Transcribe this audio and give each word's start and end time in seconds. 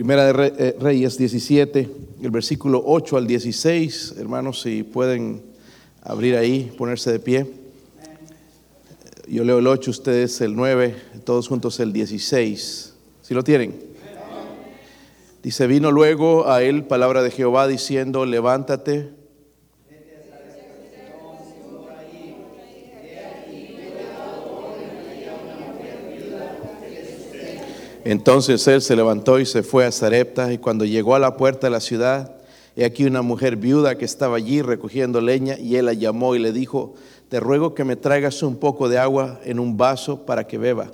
Primera 0.00 0.32
de 0.32 0.54
eh, 0.56 0.76
Reyes 0.80 1.18
17, 1.18 1.90
el 2.22 2.30
versículo 2.30 2.82
8 2.86 3.18
al 3.18 3.26
16. 3.26 4.14
Hermanos, 4.16 4.62
si 4.62 4.82
pueden 4.82 5.42
abrir 6.02 6.36
ahí, 6.36 6.72
ponerse 6.78 7.12
de 7.12 7.18
pie. 7.18 7.46
Yo 9.28 9.44
leo 9.44 9.58
el 9.58 9.66
8, 9.66 9.90
ustedes 9.90 10.40
el 10.40 10.56
9, 10.56 10.96
todos 11.24 11.48
juntos 11.48 11.78
el 11.80 11.92
16. 11.92 12.94
¿Sí 13.20 13.34
lo 13.34 13.44
tienen? 13.44 13.78
Dice, 15.42 15.66
vino 15.66 15.90
luego 15.92 16.48
a 16.48 16.62
él 16.62 16.84
palabra 16.84 17.22
de 17.22 17.30
Jehová 17.30 17.68
diciendo, 17.68 18.24
levántate. 18.24 19.10
Entonces 28.10 28.66
él 28.66 28.82
se 28.82 28.96
levantó 28.96 29.38
y 29.38 29.46
se 29.46 29.62
fue 29.62 29.86
a 29.86 29.92
Sarepta 29.92 30.52
y 30.52 30.58
cuando 30.58 30.84
llegó 30.84 31.14
a 31.14 31.20
la 31.20 31.36
puerta 31.36 31.68
de 31.68 31.70
la 31.70 31.78
ciudad, 31.78 32.38
he 32.74 32.84
aquí 32.84 33.04
una 33.04 33.22
mujer 33.22 33.54
viuda 33.54 33.96
que 33.96 34.04
estaba 34.04 34.36
allí 34.36 34.62
recogiendo 34.62 35.20
leña 35.20 35.56
y 35.56 35.76
él 35.76 35.86
la 35.86 35.92
llamó 35.92 36.34
y 36.34 36.40
le 36.40 36.52
dijo, 36.52 36.94
te 37.28 37.38
ruego 37.38 37.72
que 37.72 37.84
me 37.84 37.94
traigas 37.94 38.42
un 38.42 38.56
poco 38.56 38.88
de 38.88 38.98
agua 38.98 39.38
en 39.44 39.60
un 39.60 39.76
vaso 39.76 40.26
para 40.26 40.48
que 40.48 40.58
beba. 40.58 40.90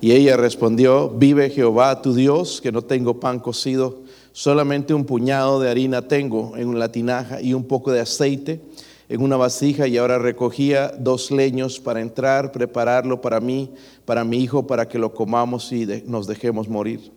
Y 0.00 0.12
ella 0.12 0.36
respondió, 0.36 1.08
vive 1.08 1.50
Jehová 1.50 2.00
tu 2.00 2.14
Dios, 2.14 2.60
que 2.60 2.70
no 2.70 2.82
tengo 2.82 3.18
pan 3.18 3.40
cocido, 3.40 4.03
solamente 4.34 4.92
un 4.94 5.04
puñado 5.04 5.60
de 5.60 5.70
harina 5.70 6.02
tengo 6.08 6.56
en 6.56 6.76
la 6.76 6.90
tinaja 6.90 7.40
y 7.40 7.54
un 7.54 7.62
poco 7.64 7.92
de 7.92 8.00
aceite 8.00 8.60
en 9.08 9.22
una 9.22 9.36
vasija 9.36 9.86
y 9.86 9.96
ahora 9.96 10.18
recogía 10.18 10.88
dos 10.98 11.30
leños 11.30 11.78
para 11.78 12.00
entrar, 12.00 12.50
prepararlo 12.50 13.20
para 13.20 13.38
mí, 13.38 13.70
para 14.04 14.24
mi 14.24 14.38
hijo, 14.42 14.66
para 14.66 14.88
que 14.88 14.98
lo 14.98 15.14
comamos 15.14 15.70
y 15.70 15.84
de- 15.84 16.02
nos 16.06 16.26
dejemos 16.26 16.68
morir. 16.68 17.12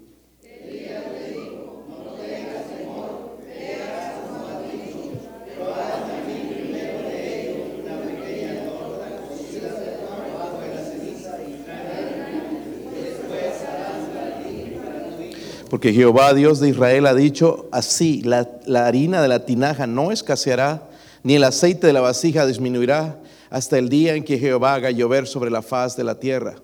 Porque 15.69 15.93
Jehová, 15.93 16.33
Dios 16.33 16.59
de 16.59 16.69
Israel, 16.69 17.05
ha 17.07 17.13
dicho 17.13 17.67
así, 17.71 18.21
la, 18.21 18.47
harina 18.85 19.21
de 19.21 19.27
la 19.27 19.45
tinaja 19.45 19.85
no 19.85 20.11
escaseará, 20.11 20.89
ni 21.23 21.35
el 21.35 21.43
aceite 21.43 21.87
de 21.87 21.93
la 21.93 22.01
vasija 22.01 22.45
disminuirá, 22.45 23.19
hasta 23.49 23.77
el 23.77 23.89
día 23.89 24.15
en 24.15 24.23
que 24.23 24.39
Jehová 24.39 24.75
haga 24.75 24.91
llover 24.91 25.27
sobre 25.27 25.51
la 25.51 25.61
faz 25.61 25.97
de 25.97 26.03
la 26.03 26.19
tierra. 26.19 26.55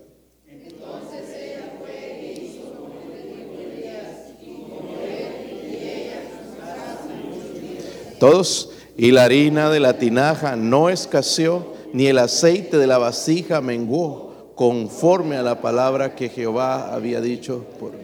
Todos, 8.19 8.71
y 8.95 9.11
la 9.11 9.25
harina 9.25 9.69
de 9.69 9.81
la 9.81 9.97
tinaja 9.97 10.55
no 10.55 10.89
escaseó, 10.89 11.73
ni 11.91 12.07
el 12.07 12.19
aceite 12.19 12.77
de 12.77 12.87
la 12.87 12.97
vasija 12.97 13.59
menguó, 13.59 14.53
conforme 14.55 15.35
a 15.35 15.43
la 15.43 15.59
palabra 15.59 16.15
que 16.15 16.29
Jehová 16.29 16.93
había 16.93 17.19
dicho 17.19 17.65
por 17.79 18.02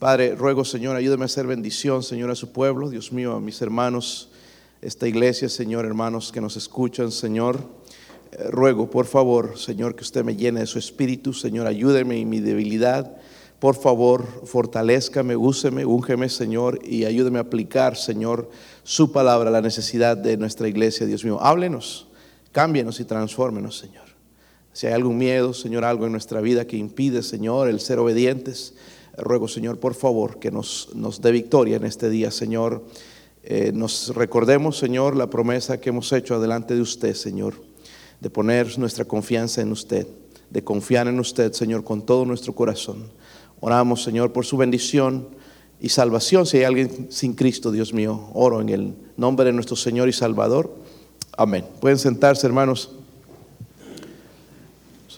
Padre, 0.00 0.34
ruego, 0.34 0.64
Señor, 0.64 0.96
ayúdame 0.96 1.24
a 1.24 1.26
hacer 1.26 1.46
bendición, 1.46 2.02
Señor, 2.02 2.30
a 2.30 2.34
su 2.34 2.52
pueblo, 2.52 2.88
Dios 2.88 3.12
mío, 3.12 3.34
a 3.34 3.40
mis 3.40 3.60
hermanos, 3.60 4.30
esta 4.80 5.06
iglesia, 5.06 5.50
Señor, 5.50 5.84
hermanos 5.84 6.32
que 6.32 6.40
nos 6.40 6.56
escuchan, 6.56 7.12
Señor. 7.12 7.60
Eh, 8.32 8.44
ruego, 8.48 8.88
por 8.88 9.04
favor, 9.04 9.58
Señor, 9.58 9.94
que 9.94 10.02
usted 10.02 10.24
me 10.24 10.36
llene 10.36 10.60
de 10.60 10.66
su 10.66 10.78
espíritu, 10.78 11.34
Señor, 11.34 11.66
ayúdeme 11.66 12.18
en 12.18 12.30
mi 12.30 12.40
debilidad. 12.40 13.14
Por 13.58 13.74
favor, 13.74 14.26
fortalezcame, 14.46 15.36
úseme, 15.36 15.84
úngeme, 15.84 16.30
Señor, 16.30 16.78
y 16.82 17.04
ayúdeme 17.04 17.36
a 17.36 17.42
aplicar, 17.42 17.94
Señor, 17.94 18.48
su 18.84 19.12
palabra 19.12 19.50
la 19.50 19.60
necesidad 19.60 20.16
de 20.16 20.38
nuestra 20.38 20.66
iglesia, 20.66 21.04
Dios 21.04 21.26
mío. 21.26 21.38
Háblenos, 21.42 22.08
cámbienos 22.52 23.00
y 23.00 23.04
transfórmenos, 23.04 23.76
Señor. 23.76 24.08
Si 24.72 24.86
hay 24.86 24.94
algún 24.94 25.18
miedo, 25.18 25.52
Señor, 25.52 25.84
algo 25.84 26.06
en 26.06 26.12
nuestra 26.12 26.40
vida 26.40 26.66
que 26.66 26.78
impide, 26.78 27.22
Señor, 27.22 27.68
el 27.68 27.80
ser 27.80 27.98
obedientes, 27.98 28.72
ruego, 29.16 29.48
Señor, 29.48 29.78
por 29.78 29.94
favor, 29.94 30.38
que 30.38 30.50
nos, 30.50 30.90
nos 30.94 31.20
dé 31.20 31.32
victoria 31.32 31.76
en 31.76 31.84
este 31.84 32.10
día, 32.10 32.30
Señor. 32.30 32.84
Eh, 33.42 33.72
nos 33.74 34.14
recordemos, 34.14 34.76
Señor, 34.78 35.16
la 35.16 35.30
promesa 35.30 35.80
que 35.80 35.88
hemos 35.88 36.12
hecho 36.12 36.34
adelante 36.34 36.74
de 36.74 36.80
usted, 36.80 37.14
Señor, 37.14 37.54
de 38.20 38.30
poner 38.30 38.78
nuestra 38.78 39.04
confianza 39.04 39.62
en 39.62 39.72
usted, 39.72 40.06
de 40.50 40.62
confiar 40.62 41.08
en 41.08 41.18
usted, 41.18 41.52
Señor, 41.52 41.84
con 41.84 42.02
todo 42.02 42.24
nuestro 42.24 42.54
corazón. 42.54 43.04
Oramos, 43.60 44.02
Señor, 44.02 44.32
por 44.32 44.44
su 44.44 44.56
bendición 44.56 45.28
y 45.80 45.88
salvación. 45.88 46.46
Si 46.46 46.58
hay 46.58 46.64
alguien 46.64 47.06
sin 47.10 47.34
Cristo, 47.34 47.70
Dios 47.72 47.94
mío, 47.94 48.28
oro 48.34 48.60
en 48.60 48.68
el 48.68 48.94
nombre 49.16 49.46
de 49.46 49.52
nuestro 49.52 49.76
Señor 49.76 50.08
y 50.08 50.12
Salvador. 50.12 50.74
Amén. 51.36 51.64
Pueden 51.80 51.98
sentarse, 51.98 52.46
hermanos. 52.46 52.92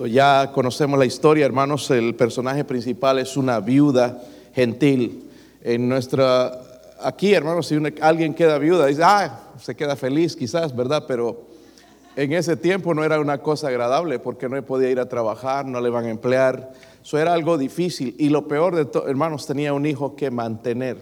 So, 0.03 0.09
ya 0.09 0.51
conocemos 0.53 0.99
la 0.99 1.05
historia, 1.05 1.47
hermanos. 1.47 1.89
El 1.93 2.17
personaje 2.17 2.65
principal 2.65 3.21
es 3.21 3.37
una 3.37 3.61
viuda 3.61 4.21
gentil. 4.53 5.31
En 5.63 5.89
nuestra, 5.89 6.59
aquí, 7.01 7.33
hermanos, 7.33 7.69
si 7.69 7.77
una- 7.77 7.93
alguien 8.01 8.35
queda 8.35 8.59
viuda, 8.59 8.87
dice, 8.87 9.03
ah, 9.05 9.53
se 9.63 9.77
queda 9.77 9.95
feliz 9.95 10.35
quizás, 10.35 10.75
¿verdad? 10.75 11.05
Pero 11.07 11.47
en 12.17 12.33
ese 12.33 12.57
tiempo 12.57 12.95
no 12.95 13.05
era 13.05 13.21
una 13.21 13.39
cosa 13.39 13.69
agradable 13.69 14.19
porque 14.19 14.49
no 14.49 14.61
podía 14.67 14.91
ir 14.91 14.99
a 14.99 15.09
trabajar, 15.09 15.67
no 15.67 15.81
le 15.81 15.89
van 15.89 16.07
a 16.07 16.11
emplear. 16.11 16.73
Eso 17.01 17.17
era 17.17 17.33
algo 17.33 17.57
difícil. 17.57 18.17
Y 18.19 18.29
lo 18.31 18.49
peor 18.49 18.75
de 18.75 18.87
todo, 18.87 19.07
hermanos, 19.07 19.47
tenía 19.47 19.73
un 19.73 19.87
hijo 19.87 20.17
que 20.17 20.33
mantener 20.33 20.97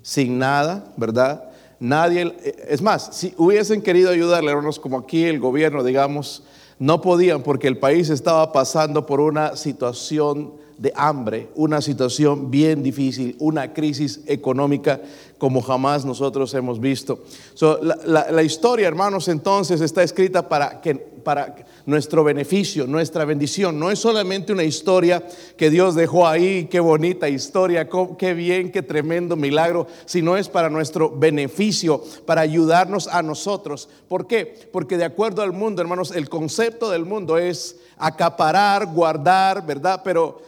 sin 0.00 0.38
nada, 0.38 0.86
¿verdad? 0.96 1.50
Nadie, 1.80 2.34
es 2.66 2.80
más, 2.80 3.10
si 3.14 3.34
hubiesen 3.36 3.82
querido 3.82 4.08
ayudarle, 4.10 4.52
hermanos, 4.52 4.80
como 4.80 4.96
aquí 5.00 5.24
el 5.24 5.38
gobierno, 5.38 5.84
digamos, 5.84 6.44
no 6.82 7.00
podían 7.00 7.44
porque 7.44 7.68
el 7.68 7.78
país 7.78 8.10
estaba 8.10 8.50
pasando 8.50 9.06
por 9.06 9.20
una 9.20 9.54
situación 9.54 10.54
de 10.78 10.92
hambre, 10.96 11.48
una 11.54 11.80
situación 11.80 12.50
bien 12.50 12.82
difícil, 12.82 13.36
una 13.38 13.72
crisis 13.72 14.20
económica 14.26 15.00
como 15.42 15.60
jamás 15.60 16.04
nosotros 16.04 16.54
hemos 16.54 16.78
visto. 16.78 17.18
So, 17.54 17.80
la, 17.82 18.42
historia, 18.44 18.86
hermanos, 18.86 19.26
entonces 19.26 19.80
está 19.80 20.04
escrita 20.04 20.48
para 20.48 20.80
que 20.80 20.94
para 20.94 21.56
nuestro 21.84 22.22
beneficio, 22.22 22.86
nuestra 22.86 23.24
bendición. 23.24 23.78
No 23.78 23.90
es 23.90 23.98
solamente 23.98 24.52
una 24.52 24.62
historia 24.62 25.26
que 25.56 25.68
Dios 25.68 25.96
dejó 25.96 26.28
ahí, 26.28 26.66
qué 26.66 26.78
bonita 26.78 27.28
historia, 27.28 27.88
qué 28.18 28.34
bien, 28.34 28.70
qué 28.70 28.82
tremendo 28.82 29.34
milagro, 29.34 29.88
sino 30.04 30.36
es 30.36 30.48
para 30.48 30.70
nuestro 30.70 31.10
beneficio, 31.10 32.04
para 32.24 32.42
ayudarnos 32.42 33.08
a 33.08 33.22
nosotros. 33.22 33.88
¿Por 34.08 34.28
qué? 34.28 34.68
Porque 34.72 34.96
de 34.96 35.04
acuerdo 35.04 35.42
al 35.42 35.52
mundo, 35.52 35.82
hermanos, 35.82 36.12
el 36.12 36.28
concepto 36.28 36.90
del 36.90 37.04
mundo 37.04 37.36
es 37.36 37.80
acaparar, 37.96 38.86
guardar, 38.86 39.64
¿verdad? 39.64 40.02
Pero 40.04 40.40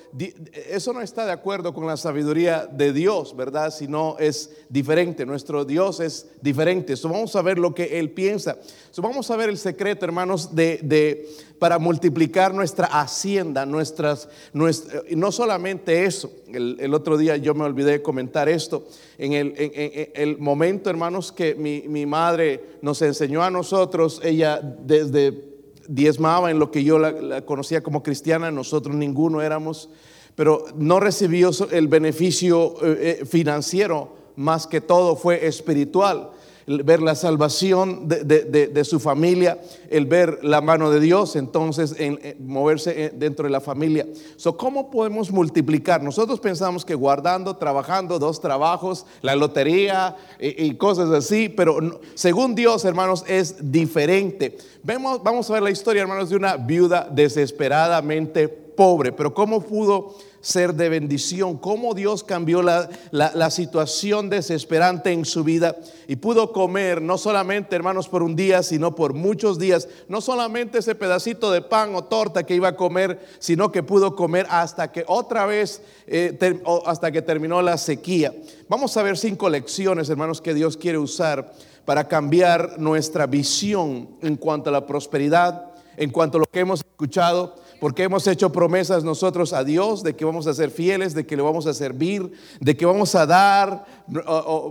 eso 0.68 0.92
no 0.92 1.00
está 1.00 1.26
de 1.26 1.32
acuerdo 1.32 1.72
con 1.74 1.86
la 1.86 1.96
sabiduría 1.96 2.66
de 2.66 2.92
Dios, 2.92 3.34
¿verdad? 3.36 3.72
Sino 3.72 4.16
es 4.18 4.50
diferente. 4.68 4.83
Nuestro 5.26 5.64
Dios 5.64 6.00
es 6.00 6.26
diferente. 6.42 6.96
So, 6.96 7.08
vamos 7.08 7.34
a 7.36 7.42
ver 7.42 7.58
lo 7.58 7.74
que 7.74 7.98
Él 7.98 8.10
piensa. 8.10 8.58
So, 8.90 9.02
vamos 9.02 9.30
a 9.30 9.36
ver 9.36 9.48
el 9.48 9.58
secreto, 9.58 10.04
hermanos, 10.04 10.54
de, 10.54 10.78
de- 10.82 11.28
para 11.58 11.78
multiplicar 11.78 12.52
nuestra 12.52 12.86
hacienda, 12.86 13.64
nuestras, 13.64 14.28
nuestra- 14.52 15.02
y 15.08 15.16
no 15.16 15.32
solamente 15.32 16.04
eso. 16.04 16.30
El, 16.52 16.92
otro 16.92 17.16
día 17.16 17.36
yo 17.36 17.54
me 17.54 17.64
olvidé 17.64 17.92
de 17.92 18.02
comentar 18.02 18.48
esto. 18.48 18.86
En 19.18 19.32
el, 19.32 19.54
en- 19.56 20.10
el 20.14 20.38
momento, 20.38 20.90
hermanos, 20.90 21.32
que 21.32 21.54
mi, 21.54 21.84
mi 21.88 22.06
madre 22.06 22.62
nos 22.82 23.00
enseñó 23.02 23.42
a 23.42 23.50
nosotros, 23.50 24.20
ella 24.22 24.60
desde 24.62 25.52
diezmaba 25.86 26.50
en 26.50 26.58
lo 26.58 26.70
que 26.70 26.82
yo 26.82 26.98
la, 26.98 27.12
la 27.12 27.44
conocía 27.44 27.82
como 27.82 28.02
cristiana, 28.02 28.50
nosotros 28.50 28.94
ninguno 28.96 29.42
éramos, 29.42 29.90
pero 30.34 30.64
no 30.76 30.98
recibió 30.98 31.50
el 31.70 31.88
beneficio 31.88 32.74
eh, 32.82 33.18
eh, 33.20 33.24
financiero, 33.26 34.16
más 34.36 34.66
que 34.66 34.80
todo 34.80 35.16
fue 35.16 35.46
espiritual. 35.46 36.30
Ver 36.66 37.02
la 37.02 37.14
salvación 37.14 38.08
de, 38.08 38.24
de- 38.24 38.84
su 38.86 38.98
familia, 38.98 39.60
el 39.90 40.06
ver 40.06 40.38
la 40.42 40.62
mano 40.62 40.90
de 40.90 40.98
Dios, 40.98 41.36
entonces 41.36 41.94
en, 41.98 42.18
en 42.22 42.46
moverse 42.46 43.04
en- 43.04 43.18
dentro 43.18 43.44
de 43.44 43.50
la 43.50 43.60
familia. 43.60 44.06
So, 44.36 44.56
¿Cómo 44.56 44.90
podemos 44.90 45.30
multiplicar? 45.30 46.02
Nosotros 46.02 46.40
pensamos 46.40 46.86
que 46.86 46.94
guardando, 46.94 47.58
trabajando, 47.58 48.18
dos 48.18 48.40
trabajos, 48.40 49.04
la 49.20 49.36
lotería 49.36 50.16
y, 50.40 50.72
cosas 50.76 51.10
así, 51.10 51.50
pero 51.50 52.00
según 52.14 52.54
Dios, 52.54 52.86
hermanos, 52.86 53.24
es 53.28 53.70
diferente. 53.70 54.56
Vemos, 54.82 55.22
vamos 55.22 55.50
a 55.50 55.52
ver 55.52 55.62
la 55.64 55.70
historia, 55.70 56.00
hermanos, 56.00 56.30
de 56.30 56.36
una 56.36 56.56
viuda 56.56 57.06
desesperadamente 57.12 58.48
pobre, 58.48 59.12
pero 59.12 59.34
¿cómo 59.34 59.60
pudo 59.60 60.14
ser 60.44 60.74
de 60.74 60.90
bendición, 60.90 61.56
cómo 61.56 61.94
Dios 61.94 62.22
cambió 62.22 62.60
la, 62.60 62.90
la, 63.10 63.50
situación 63.50 64.28
desesperante 64.28 65.10
en 65.10 65.24
su 65.24 65.42
vida. 65.42 65.74
Y 66.06 66.16
pudo 66.16 66.52
comer, 66.52 67.00
no 67.00 67.16
solamente 67.16 67.74
hermanos 67.74 68.08
por 68.08 68.22
un 68.22 68.36
día, 68.36 68.62
sino 68.62 68.94
por 68.94 69.14
muchos 69.14 69.58
días, 69.58 69.88
no 70.06 70.20
solamente 70.20 70.80
ese 70.80 70.94
pedacito 70.94 71.50
de 71.50 71.62
pan 71.62 71.94
o 71.94 72.04
torta 72.04 72.44
que 72.44 72.54
iba 72.54 72.68
a 72.68 72.76
comer, 72.76 73.18
sino 73.38 73.72
que 73.72 73.82
pudo 73.82 74.14
comer 74.14 74.46
hasta 74.50 74.92
que 74.92 75.04
otra 75.06 75.46
vez, 75.46 75.80
eh, 76.06 76.38
hasta 76.84 77.10
que 77.10 77.22
terminó 77.22 77.62
la 77.62 77.78
sequía. 77.78 78.34
Vamos 78.68 78.94
a 78.98 79.02
ver 79.02 79.16
cinco 79.16 79.48
lecciones, 79.48 80.10
hermanos, 80.10 80.42
que 80.42 80.52
Dios 80.52 80.76
quiere 80.76 80.98
usar 80.98 81.54
para 81.86 82.06
cambiar 82.06 82.78
nuestra 82.78 83.26
visión 83.26 84.10
en 84.20 84.36
cuanto 84.36 84.68
a 84.68 84.74
la 84.74 84.84
prosperidad, 84.84 85.70
en 85.96 86.10
cuanto 86.10 86.36
a 86.36 86.40
lo 86.40 86.46
que 86.46 86.60
hemos 86.60 86.80
escuchado, 86.80 87.54
porque 87.80 88.04
hemos 88.04 88.26
hecho 88.26 88.50
promesas 88.52 89.04
nosotros 89.04 89.52
a 89.52 89.64
Dios 89.64 90.02
de 90.02 90.14
que 90.14 90.24
vamos 90.24 90.46
a 90.46 90.54
ser 90.54 90.70
fieles, 90.70 91.14
de 91.14 91.26
que 91.26 91.36
le 91.36 91.42
vamos 91.42 91.66
a 91.66 91.74
servir, 91.74 92.32
de 92.60 92.76
que 92.76 92.86
vamos 92.86 93.14
a 93.14 93.26
dar 93.26 93.84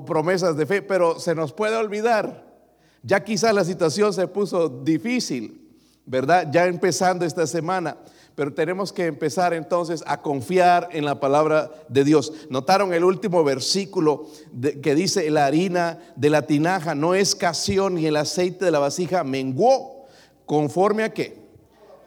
promesas 0.06 0.58
de 0.58 0.66
fe, 0.66 0.82
pero 0.82 1.20
se 1.20 1.36
nos 1.36 1.54
puede 1.54 1.76
olvidar. 1.76 2.52
Ya 3.04 3.24
quizás 3.24 3.54
la 3.54 3.66
situación 3.66 4.14
se 4.14 4.28
puso 4.28 4.70
difícil, 4.70 5.62
¿verdad? 6.06 6.48
Ya 6.52 6.66
empezando 6.66 7.26
esta 7.26 7.46
semana. 7.46 7.98
Pero 8.36 8.52
tenemos 8.52 8.92
que 8.92 9.06
empezar 9.06 9.54
entonces 9.54 10.04
a 10.08 10.22
confiar 10.24 10.90
en 10.92 11.06
la 11.06 11.20
palabra 11.20 11.70
de 11.88 12.04
Dios. 12.04 12.34
Notaron 12.50 12.92
el 12.92 13.04
último 13.04 13.44
versículo 13.44 14.26
que 14.82 14.96
dice, 14.96 15.30
la 15.30 15.46
harina 15.46 16.00
de 16.16 16.32
la 16.32 16.42
tinaja 16.42 16.96
no 16.96 17.14
escaseó 17.14 17.92
ni 17.92 18.08
el 18.08 18.16
aceite 18.16 18.66
de 18.66 18.72
la 18.72 18.80
vasija 18.80 19.24
menguó. 19.24 20.08
¿Conforme 20.48 21.04
a 21.04 21.14
qué? 21.14 21.43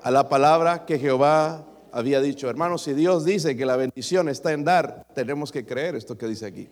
A 0.06 0.12
la 0.12 0.28
palabra 0.28 0.86
que 0.86 1.00
Jehová 1.00 1.66
había 1.90 2.20
dicho. 2.20 2.48
Hermanos, 2.48 2.82
si 2.82 2.92
Dios 2.92 3.24
dice 3.24 3.56
que 3.56 3.66
la 3.66 3.74
bendición 3.74 4.28
está 4.28 4.52
en 4.52 4.62
dar, 4.62 5.04
tenemos 5.16 5.50
que 5.50 5.66
creer 5.66 5.96
esto 5.96 6.16
que 6.16 6.28
dice 6.28 6.46
aquí. 6.46 6.68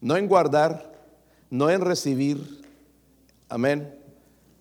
No 0.00 0.16
en 0.16 0.26
guardar, 0.26 0.90
no 1.50 1.68
en 1.68 1.82
recibir, 1.82 2.62
amén, 3.50 3.94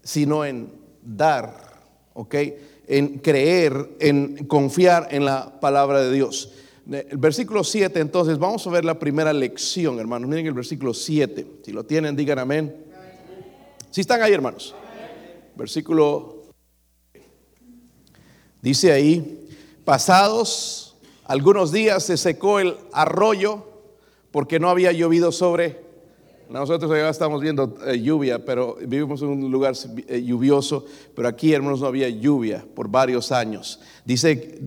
sino 0.03 0.43
en 0.43 0.73
dar, 1.01 1.53
¿ok? 2.13 2.35
en 2.85 3.19
creer, 3.19 3.95
en 4.01 4.45
confiar 4.45 5.07
en 5.11 5.23
la 5.23 5.61
palabra 5.61 6.01
de 6.01 6.11
Dios. 6.11 6.51
El 6.91 7.17
versículo 7.17 7.63
7, 7.63 7.97
entonces, 8.01 8.37
vamos 8.39 8.67
a 8.67 8.71
ver 8.71 8.83
la 8.83 8.99
primera 8.99 9.31
lección, 9.31 10.01
hermanos. 10.01 10.29
Miren 10.29 10.47
el 10.47 10.53
versículo 10.53 10.93
7. 10.93 11.47
Si 11.63 11.71
lo 11.71 11.85
tienen, 11.85 12.13
digan 12.13 12.39
amén. 12.39 12.75
Si 13.89 14.01
están 14.01 14.21
ahí, 14.21 14.33
hermanos. 14.33 14.75
Versículo 15.55 16.32
dice 18.63 18.91
ahí, 18.91 19.47
pasados 19.85 20.95
algunos 21.25 21.71
días 21.71 22.03
se 22.03 22.17
secó 22.17 22.59
el 22.59 22.75
arroyo 22.91 23.63
porque 24.31 24.59
no 24.59 24.69
había 24.69 24.91
llovido 24.91 25.31
sobre 25.31 25.83
nosotros 26.49 26.91
allá 26.91 27.09
estamos 27.09 27.41
viendo 27.41 27.77
eh, 27.85 27.99
lluvia, 27.99 28.45
pero 28.45 28.77
vivimos 28.79 29.21
en 29.23 29.29
un 29.29 29.51
lugar 29.51 29.73
eh, 30.07 30.21
lluvioso, 30.21 30.85
pero 31.15 31.27
aquí, 31.27 31.51
hermanos, 31.51 31.81
no 31.81 31.87
había 31.87 32.09
lluvia 32.09 32.63
por 32.75 32.89
varios 32.89 33.31
años. 33.31 33.79
Dice, 34.05 34.59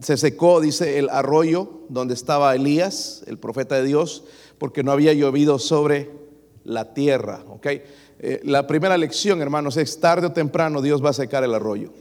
se 0.00 0.16
secó, 0.16 0.60
dice, 0.60 0.98
el 0.98 1.08
arroyo 1.08 1.80
donde 1.88 2.14
estaba 2.14 2.54
Elías, 2.54 3.24
el 3.26 3.38
profeta 3.38 3.74
de 3.76 3.84
Dios, 3.84 4.22
porque 4.58 4.84
no 4.84 4.92
había 4.92 5.12
llovido 5.14 5.58
sobre 5.58 6.10
la 6.62 6.94
tierra. 6.94 7.42
¿okay? 7.48 7.82
Eh, 8.20 8.40
la 8.44 8.66
primera 8.66 8.96
lección, 8.96 9.42
hermanos, 9.42 9.76
es 9.78 9.98
tarde 9.98 10.28
o 10.28 10.32
temprano 10.32 10.82
Dios 10.82 11.04
va 11.04 11.10
a 11.10 11.14
secar 11.14 11.42
el 11.42 11.54
arroyo. 11.54 11.92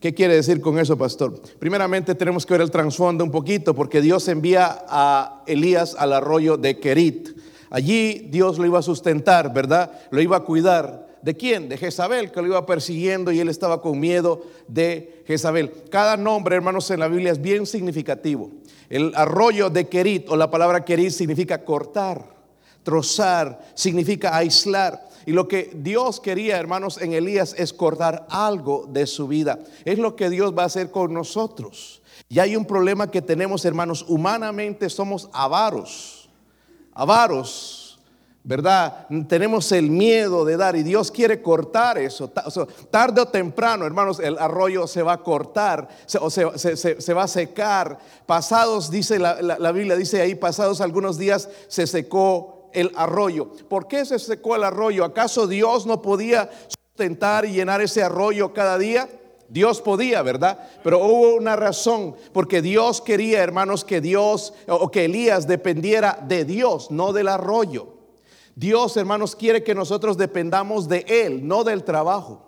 ¿Qué 0.00 0.14
quiere 0.14 0.34
decir 0.34 0.62
con 0.62 0.78
eso, 0.78 0.96
pastor? 0.96 1.38
Primeramente 1.58 2.14
tenemos 2.14 2.46
que 2.46 2.54
ver 2.54 2.62
el 2.62 2.70
trasfondo 2.70 3.22
un 3.22 3.30
poquito, 3.30 3.74
porque 3.74 4.00
Dios 4.00 4.26
envía 4.28 4.84
a 4.88 5.42
Elías 5.46 5.94
al 5.98 6.14
arroyo 6.14 6.56
de 6.56 6.80
Kerit. 6.80 7.28
Allí 7.68 8.26
Dios 8.30 8.58
lo 8.58 8.64
iba 8.64 8.78
a 8.78 8.82
sustentar, 8.82 9.52
¿verdad? 9.52 9.92
Lo 10.10 10.22
iba 10.22 10.38
a 10.38 10.44
cuidar. 10.44 11.06
¿De 11.20 11.36
quién? 11.36 11.68
De 11.68 11.76
Jezabel, 11.76 12.32
que 12.32 12.40
lo 12.40 12.46
iba 12.46 12.64
persiguiendo 12.64 13.30
y 13.30 13.40
él 13.40 13.50
estaba 13.50 13.82
con 13.82 14.00
miedo 14.00 14.42
de 14.68 15.22
Jezabel. 15.26 15.70
Cada 15.90 16.16
nombre, 16.16 16.56
hermanos, 16.56 16.90
en 16.90 17.00
la 17.00 17.08
Biblia 17.08 17.32
es 17.32 17.42
bien 17.42 17.66
significativo. 17.66 18.50
El 18.88 19.12
arroyo 19.14 19.68
de 19.68 19.86
Kerit 19.86 20.30
o 20.30 20.36
la 20.36 20.50
palabra 20.50 20.82
Kerit 20.82 21.10
significa 21.10 21.62
cortar, 21.62 22.39
trozar, 22.82 23.60
significa 23.74 24.36
aislar. 24.36 25.08
Y 25.26 25.32
lo 25.32 25.48
que 25.48 25.70
Dios 25.74 26.20
quería, 26.20 26.58
hermanos, 26.58 27.00
en 27.00 27.12
Elías 27.12 27.54
es 27.58 27.72
cortar 27.72 28.26
algo 28.30 28.86
de 28.88 29.06
su 29.06 29.28
vida. 29.28 29.58
Es 29.84 29.98
lo 29.98 30.16
que 30.16 30.30
Dios 30.30 30.56
va 30.56 30.62
a 30.62 30.66
hacer 30.66 30.90
con 30.90 31.12
nosotros. 31.12 32.02
Y 32.28 32.38
hay 32.38 32.56
un 32.56 32.64
problema 32.64 33.10
que 33.10 33.22
tenemos, 33.22 33.64
hermanos, 33.64 34.04
humanamente 34.08 34.88
somos 34.88 35.28
avaros 35.32 36.20
avaros, 37.00 37.98
¿verdad? 38.42 39.06
Tenemos 39.28 39.70
el 39.72 39.90
miedo 39.90 40.44
de 40.44 40.56
dar 40.56 40.76
y 40.76 40.82
Dios 40.82 41.10
quiere 41.10 41.40
cortar 41.42 41.98
eso. 41.98 42.28
Tarde 42.90 43.22
o 43.22 43.26
temprano, 43.26 43.86
hermanos, 43.86 44.18
el 44.20 44.38
arroyo 44.38 44.86
se 44.86 45.02
va 45.02 45.14
a 45.14 45.22
cortar 45.22 45.88
o 46.20 46.30
se, 46.30 47.14
va 47.14 47.22
a 47.22 47.28
secar. 47.28 47.98
Pasados, 48.26 48.90
dice 48.90 49.18
la, 49.18 49.40
la 49.40 49.72
Biblia, 49.72 49.96
dice 49.96 50.20
ahí, 50.20 50.34
pasados 50.34 50.80
algunos 50.80 51.18
días 51.18 51.48
se 51.68 51.86
secó 51.86 52.59
el 52.72 52.92
arroyo. 52.94 53.52
¿Por 53.68 53.88
qué 53.88 54.04
se 54.04 54.18
secó 54.18 54.56
el 54.56 54.64
arroyo? 54.64 55.04
¿Acaso 55.04 55.46
Dios 55.46 55.86
no 55.86 56.02
podía 56.02 56.50
sustentar 56.68 57.44
y 57.44 57.52
llenar 57.52 57.80
ese 57.80 58.02
arroyo 58.02 58.52
cada 58.52 58.78
día? 58.78 59.08
Dios 59.48 59.80
podía, 59.80 60.22
¿verdad? 60.22 60.70
Pero 60.84 60.98
hubo 61.04 61.34
una 61.34 61.56
razón, 61.56 62.14
porque 62.32 62.62
Dios 62.62 63.00
quería, 63.00 63.42
hermanos, 63.42 63.84
que 63.84 64.00
Dios 64.00 64.54
o 64.68 64.90
que 64.90 65.06
Elías 65.06 65.48
dependiera 65.48 66.24
de 66.26 66.44
Dios, 66.44 66.92
no 66.92 67.12
del 67.12 67.26
arroyo. 67.26 67.94
Dios, 68.54 68.96
hermanos, 68.96 69.34
quiere 69.34 69.64
que 69.64 69.74
nosotros 69.74 70.16
dependamos 70.16 70.88
de 70.88 71.04
Él, 71.08 71.46
no 71.46 71.64
del 71.64 71.82
trabajo. 71.82 72.46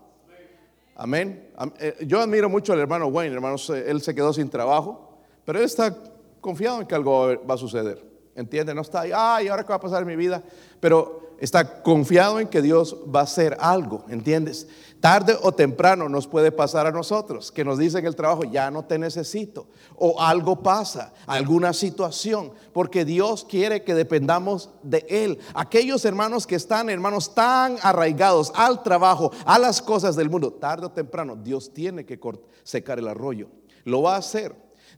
Amén. 0.94 1.50
Eh, 1.80 1.96
yo 2.06 2.20
admiro 2.20 2.48
mucho 2.48 2.72
al 2.72 2.78
hermano 2.78 3.06
Wayne, 3.08 3.34
hermanos, 3.34 3.68
eh, 3.70 3.84
él 3.88 4.00
se 4.02 4.14
quedó 4.14 4.32
sin 4.32 4.48
trabajo, 4.48 5.18
pero 5.44 5.58
él 5.58 5.64
está 5.64 5.96
confiado 6.40 6.80
en 6.80 6.86
que 6.86 6.94
algo 6.94 7.44
va 7.44 7.54
a 7.54 7.58
suceder. 7.58 8.11
¿Entiende? 8.34 8.74
No 8.74 8.80
está 8.82 9.02
ahí, 9.02 9.12
ay, 9.14 9.48
ahora 9.48 9.62
qué 9.62 9.70
va 9.70 9.76
a 9.76 9.80
pasar 9.80 10.02
en 10.02 10.08
mi 10.08 10.16
vida. 10.16 10.42
Pero 10.80 11.36
está 11.42 11.82
confiado 11.82 12.38
en 12.38 12.46
que 12.46 12.62
Dios 12.62 12.96
va 13.12 13.20
a 13.20 13.24
hacer 13.24 13.56
algo, 13.58 14.04
¿entiendes? 14.08 14.68
Tarde 15.00 15.36
o 15.42 15.50
temprano 15.50 16.08
nos 16.08 16.28
puede 16.28 16.52
pasar 16.52 16.86
a 16.86 16.92
nosotros, 16.92 17.50
que 17.50 17.64
nos 17.64 17.78
dicen 17.78 18.06
el 18.06 18.14
trabajo, 18.14 18.44
ya 18.44 18.70
no 18.70 18.84
te 18.84 18.96
necesito, 18.96 19.66
o 19.96 20.20
algo 20.20 20.62
pasa, 20.62 21.12
alguna 21.26 21.72
situación, 21.72 22.52
porque 22.72 23.04
Dios 23.04 23.44
quiere 23.44 23.82
que 23.82 23.94
dependamos 23.94 24.70
de 24.84 25.04
Él. 25.08 25.40
Aquellos 25.54 26.04
hermanos 26.04 26.46
que 26.46 26.54
están, 26.54 26.88
hermanos, 26.88 27.34
tan 27.34 27.76
arraigados 27.82 28.52
al 28.54 28.84
trabajo, 28.84 29.32
a 29.44 29.58
las 29.58 29.82
cosas 29.82 30.14
del 30.14 30.30
mundo, 30.30 30.52
tarde 30.52 30.86
o 30.86 30.92
temprano 30.92 31.34
Dios 31.34 31.74
tiene 31.74 32.06
que 32.06 32.20
secar 32.62 33.00
el 33.00 33.08
arroyo. 33.08 33.48
Lo 33.82 34.02
va 34.02 34.14
a 34.14 34.18
hacer. 34.18 34.54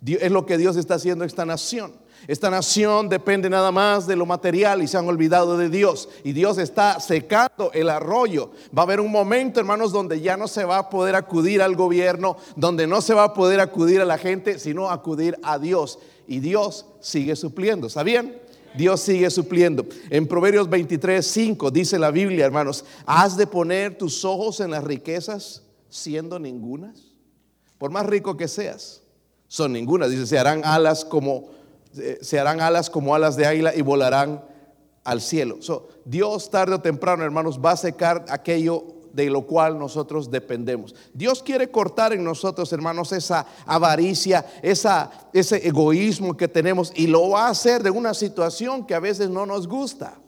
Es 0.07 0.31
lo 0.31 0.45
que 0.45 0.59
Dios 0.59 0.77
está 0.77 0.97
haciendo 0.97 1.25
en 1.25 1.29
esta 1.29 1.47
nación. 1.47 1.95
Esta 2.27 2.51
nación 2.51 3.09
depende 3.09 3.51
nada 3.51 3.71
más 3.71 4.07
de 4.07 4.17
lo 4.17 4.27
material 4.27 4.83
y 4.83 4.89
se 4.89 4.97
han 4.97 5.07
olvidado 5.07 5.59
de 5.59 5.69
Dios. 5.69 6.09
Y 6.23 6.33
Dios 6.33 6.59
está 6.59 6.99
secando 7.01 7.71
el 7.73 7.91
arroyo. 7.91 8.51
Va 8.77 8.83
a 8.83 8.85
haber 8.85 9.01
un 9.01 9.11
momento, 9.11 9.61
hermanos, 9.61 9.93
donde 9.93 10.21
ya 10.21 10.37
no 10.37 10.49
se 10.49 10.65
va 10.65 10.79
a 10.79 10.91
poder 10.91 11.15
acudir 11.17 11.61
al 11.61 11.77
gobierno, 11.77 12.37
donde 12.57 12.87
no 12.87 13.01
se 13.01 13.15
va 13.15 13.25
a 13.25 13.35
poder 13.35 13.61
acudir 13.61 14.01
a 14.01 14.07
la 14.07 14.19
gente, 14.19 14.59
sino 14.59 14.91
acudir 14.91 15.39
a 15.43 15.59
Dios. 15.59 15.99
Y 16.27 16.41
Dios 16.41 16.87
sigue 17.01 17.37
supliendo. 17.37 17.91
¿Sabían? 17.91 18.35
Dios 18.75 19.01
sigue 19.01 19.31
supliendo. 19.31 19.87
En 20.11 20.27
Proverbios 20.27 20.69
23, 20.69 21.25
5 21.25 21.71
dice 21.71 21.99
la 21.99 22.11
Biblia, 22.11 22.45
hermanos, 22.45 22.85
has 23.07 23.37
de 23.37 23.47
poner 23.47 23.97
tus 23.97 24.25
ojos 24.25 24.61
en 24.61 24.73
las 24.73 24.83
riquezas 24.83 25.63
siendo 25.89 26.39
ningunas. 26.39 27.15
Por 27.79 27.91
más 27.91 28.07
rico 28.07 28.37
que 28.37 28.49
seas, 28.49 29.03
son 29.47 29.73
ningunas. 29.73 30.11
Dice, 30.11 30.27
se 30.27 30.39
harán 30.39 30.63
alas 30.65 31.05
como 31.05 31.51
se 32.21 32.41
harán 32.41 32.61
alas 32.61 32.91
como 32.91 33.15
alas 33.15 33.37
de 33.37 33.47
águila 33.47 33.75
y 33.75 33.83
volarán 33.83 34.45
al 35.05 35.21
cielo. 35.21 35.59
Dios 36.05 36.51
tarde 36.51 36.75
o 36.75 36.81
temprano, 36.81 37.25
hermanos, 37.25 37.61
va 37.63 37.73
a 37.73 37.77
secar 37.77 38.25
aquello 38.29 38.85
de 39.13 39.31
lo 39.31 39.47
cual 39.47 39.79
nosotros 39.79 40.31
dependemos. 40.31 40.95
Dios 41.13 41.43
quiere 41.43 41.71
cortar 41.71 42.13
en 42.13 42.25
nosotros, 42.25 42.73
hermanos, 42.73 43.13
esa 43.13 43.47
avaricia, 43.65 44.45
esa, 44.61 45.11
ese 45.33 45.67
egoísmo 45.67 46.37
que 46.37 46.49
tenemos 46.49 46.93
y 46.97 47.07
lo 47.07 47.31
va 47.31 47.47
a 47.47 47.51
hacer 47.51 47.83
de 47.83 47.91
una 47.91 48.13
situación 48.13 48.85
que 48.85 48.95
a 48.95 49.01
veces 49.01 49.31
no 49.31 49.47
nos 49.47 49.69
gusta. 49.69 50.19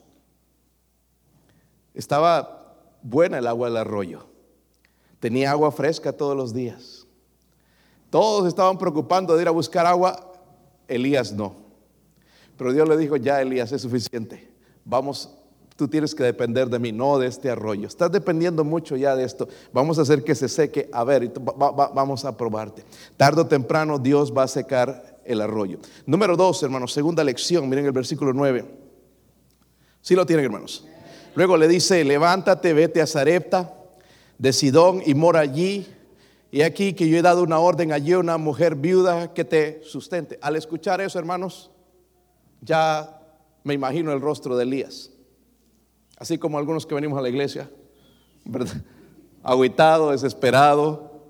Estaba 1.94 2.76
buena 3.02 3.38
el 3.38 3.46
agua 3.48 3.68
del 3.68 3.78
arroyo. 3.78 4.26
Tenía 5.18 5.50
agua 5.50 5.72
fresca 5.72 6.12
todos 6.12 6.36
los 6.36 6.54
días. 6.54 7.06
Todos 8.10 8.46
estaban 8.46 8.78
preocupando 8.78 9.34
de 9.34 9.42
ir 9.42 9.48
a 9.48 9.52
buscar 9.52 9.84
agua 9.84 10.25
Elías 10.88 11.32
no. 11.32 11.56
Pero 12.56 12.72
Dios 12.72 12.88
le 12.88 12.96
dijo, 12.96 13.16
ya 13.16 13.40
Elías 13.40 13.72
es 13.72 13.82
suficiente. 13.82 14.50
Vamos 14.84 15.30
tú 15.76 15.86
tienes 15.88 16.14
que 16.14 16.24
depender 16.24 16.68
de 16.68 16.78
mí, 16.78 16.90
no 16.90 17.18
de 17.18 17.28
este 17.28 17.50
arroyo. 17.50 17.86
Estás 17.86 18.10
dependiendo 18.10 18.64
mucho 18.64 18.96
ya 18.96 19.14
de 19.14 19.24
esto. 19.24 19.48
Vamos 19.72 19.98
a 19.98 20.02
hacer 20.02 20.24
que 20.24 20.34
se 20.34 20.48
seque. 20.48 20.88
A 20.92 21.04
ver, 21.04 21.32
vamos 21.54 22.24
a 22.24 22.36
probarte. 22.36 22.84
Tardo 23.16 23.42
o 23.42 23.46
temprano 23.46 23.98
Dios 23.98 24.32
va 24.36 24.44
a 24.44 24.48
secar 24.48 25.20
el 25.24 25.40
arroyo. 25.40 25.78
Número 26.06 26.36
dos, 26.36 26.62
hermanos, 26.62 26.92
segunda 26.92 27.22
lección. 27.22 27.68
Miren 27.68 27.84
el 27.84 27.92
versículo 27.92 28.32
9. 28.32 28.64
Sí 30.00 30.14
lo 30.14 30.24
tienen, 30.24 30.46
hermanos. 30.46 30.86
Luego 31.34 31.56
le 31.56 31.68
dice, 31.68 32.02
levántate, 32.04 32.72
vete 32.72 33.02
a 33.02 33.06
Zarepta 33.06 33.74
de 34.38 34.52
Sidón 34.52 35.02
y 35.04 35.14
mora 35.14 35.40
allí. 35.40 35.86
Y 36.50 36.62
aquí 36.62 36.94
que 36.94 37.08
yo 37.08 37.18
he 37.18 37.22
dado 37.22 37.42
una 37.42 37.58
orden 37.58 37.92
allí 37.92 38.12
a 38.12 38.18
una 38.18 38.38
mujer 38.38 38.76
viuda 38.76 39.34
que 39.34 39.44
te 39.44 39.82
sustente. 39.82 40.38
Al 40.40 40.56
escuchar 40.56 41.00
eso, 41.00 41.18
hermanos, 41.18 41.70
ya 42.60 43.20
me 43.64 43.74
imagino 43.74 44.12
el 44.12 44.20
rostro 44.20 44.56
de 44.56 44.62
Elías. 44.62 45.10
Así 46.18 46.38
como 46.38 46.58
algunos 46.58 46.86
que 46.86 46.94
venimos 46.94 47.18
a 47.18 47.22
la 47.22 47.28
iglesia, 47.28 47.68
¿verdad? 48.44 48.74
Aguitado, 49.42 50.12
desesperado. 50.12 51.20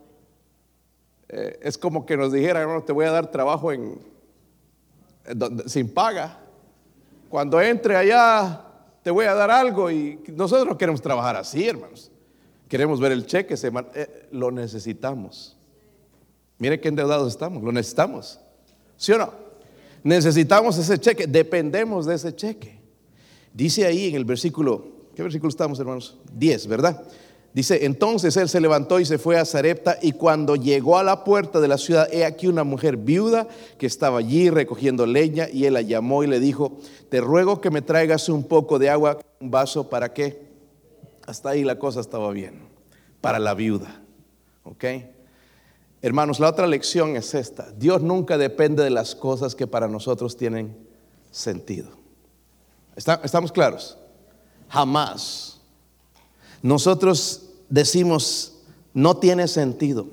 Eh, 1.28 1.58
es 1.62 1.76
como 1.76 2.06
que 2.06 2.16
nos 2.16 2.32
dijera, 2.32 2.60
hermano, 2.60 2.84
te 2.84 2.92
voy 2.92 3.06
a 3.06 3.10
dar 3.10 3.30
trabajo 3.30 3.72
en, 3.72 3.98
sin 5.66 5.92
paga. 5.92 6.38
Cuando 7.28 7.60
entre 7.60 7.96
allá, 7.96 8.62
te 9.02 9.10
voy 9.10 9.26
a 9.26 9.34
dar 9.34 9.50
algo 9.50 9.90
y 9.90 10.20
nosotros 10.28 10.66
no 10.66 10.78
queremos 10.78 11.00
trabajar 11.00 11.36
así, 11.36 11.66
hermanos. 11.66 12.10
Queremos 12.68 13.00
ver 13.00 13.12
el 13.12 13.26
cheque, 13.26 13.56
se, 13.56 13.70
eh, 13.94 14.28
lo 14.32 14.50
necesitamos. 14.50 15.56
Mire 16.58 16.80
qué 16.80 16.88
endeudados 16.88 17.32
estamos, 17.32 17.62
lo 17.62 17.70
necesitamos. 17.70 18.40
¿Sí 18.96 19.12
o 19.12 19.18
no? 19.18 19.32
Necesitamos 20.02 20.78
ese 20.78 20.98
cheque, 20.98 21.26
dependemos 21.26 22.06
de 22.06 22.14
ese 22.14 22.34
cheque. 22.34 22.80
Dice 23.52 23.86
ahí 23.86 24.08
en 24.08 24.14
el 24.14 24.24
versículo, 24.24 24.86
¿qué 25.14 25.22
versículo 25.22 25.48
estamos 25.50 25.78
hermanos? 25.78 26.16
10, 26.32 26.66
¿verdad? 26.66 27.02
Dice, 27.52 27.86
entonces 27.86 28.36
él 28.36 28.50
se 28.50 28.60
levantó 28.60 29.00
y 29.00 29.06
se 29.06 29.16
fue 29.16 29.38
a 29.38 29.44
Zarepta 29.46 29.98
y 30.02 30.12
cuando 30.12 30.56
llegó 30.56 30.98
a 30.98 31.02
la 31.02 31.24
puerta 31.24 31.58
de 31.58 31.68
la 31.68 31.78
ciudad, 31.78 32.06
he 32.12 32.24
aquí 32.24 32.48
una 32.48 32.64
mujer 32.64 32.98
viuda 32.98 33.48
que 33.78 33.86
estaba 33.86 34.18
allí 34.18 34.50
recogiendo 34.50 35.06
leña 35.06 35.48
y 35.50 35.64
él 35.64 35.72
la 35.72 35.80
llamó 35.80 36.22
y 36.22 36.26
le 36.26 36.38
dijo, 36.38 36.78
te 37.08 37.20
ruego 37.20 37.62
que 37.62 37.70
me 37.70 37.80
traigas 37.80 38.28
un 38.28 38.44
poco 38.44 38.78
de 38.78 38.90
agua, 38.90 39.18
un 39.40 39.50
vaso, 39.50 39.88
¿para 39.88 40.12
qué? 40.12 40.45
Hasta 41.26 41.50
ahí 41.50 41.64
la 41.64 41.78
cosa 41.78 42.00
estaba 42.00 42.30
bien, 42.30 42.68
para 43.20 43.40
la 43.40 43.54
viuda, 43.54 44.00
¿ok? 44.62 44.84
Hermanos, 46.00 46.38
la 46.38 46.48
otra 46.48 46.68
lección 46.68 47.16
es 47.16 47.34
esta, 47.34 47.72
Dios 47.72 48.00
nunca 48.00 48.38
depende 48.38 48.84
de 48.84 48.90
las 48.90 49.16
cosas 49.16 49.56
que 49.56 49.66
para 49.66 49.88
nosotros 49.88 50.36
tienen 50.36 50.76
sentido. 51.32 51.88
¿Estamos 52.94 53.50
claros? 53.50 53.98
Jamás. 54.68 55.60
Nosotros 56.62 57.50
decimos, 57.68 58.54
no 58.94 59.16
tiene 59.16 59.48
sentido, 59.48 60.06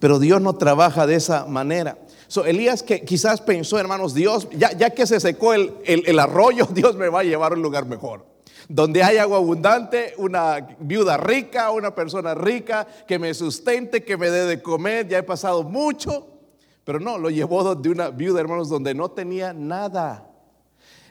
pero 0.00 0.18
Dios 0.18 0.40
no 0.40 0.56
trabaja 0.56 1.06
de 1.06 1.16
esa 1.16 1.44
manera. 1.44 1.98
So, 2.26 2.46
Elías 2.46 2.82
que 2.82 3.04
quizás 3.04 3.40
pensó, 3.42 3.78
hermanos, 3.78 4.14
Dios, 4.14 4.48
ya, 4.50 4.90
que 4.90 5.06
se 5.06 5.20
secó 5.20 5.52
el, 5.52 5.74
el, 5.84 6.18
arroyo, 6.18 6.66
Dios 6.74 6.96
me 6.96 7.08
va 7.08 7.20
a 7.20 7.24
llevar 7.24 7.52
a 7.52 7.54
un 7.54 7.62
lugar 7.62 7.84
mejor 7.84 8.27
donde 8.68 9.02
hay 9.02 9.16
agua 9.16 9.38
abundante, 9.38 10.12
una 10.18 10.76
viuda 10.78 11.16
rica, 11.16 11.70
una 11.70 11.94
persona 11.94 12.34
rica 12.34 12.86
que 13.06 13.18
me 13.18 13.32
sustente, 13.32 14.04
que 14.04 14.18
me 14.18 14.30
dé 14.30 14.44
de 14.44 14.62
comer, 14.62 15.08
ya 15.08 15.18
he 15.18 15.22
pasado 15.22 15.62
mucho, 15.62 16.26
pero 16.84 17.00
no, 17.00 17.16
lo 17.16 17.30
llevó 17.30 17.74
de 17.74 17.88
una 17.88 18.10
viuda, 18.10 18.40
hermanos, 18.40 18.68
donde 18.68 18.94
no 18.94 19.10
tenía 19.10 19.54
nada. 19.54 20.26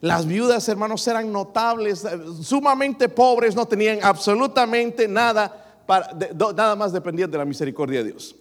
Las 0.02 0.28
viudas, 0.28 0.70
hermanos, 0.70 1.08
eran 1.08 1.32
notables, 1.32 2.06
eh, 2.06 2.20
sumamente 2.44 3.10
pobres, 3.10 3.56
no 3.56 3.66
tenían 3.66 4.00
absolutamente 4.04 5.08
nada, 5.08 5.82
para, 5.88 6.14
nada 6.56 6.76
más 6.76 6.94
dependían 6.94 7.32
de 7.32 7.40
la 7.40 7.46
misericordia 7.46 8.04
de 8.04 8.12
Dios. 8.12 8.36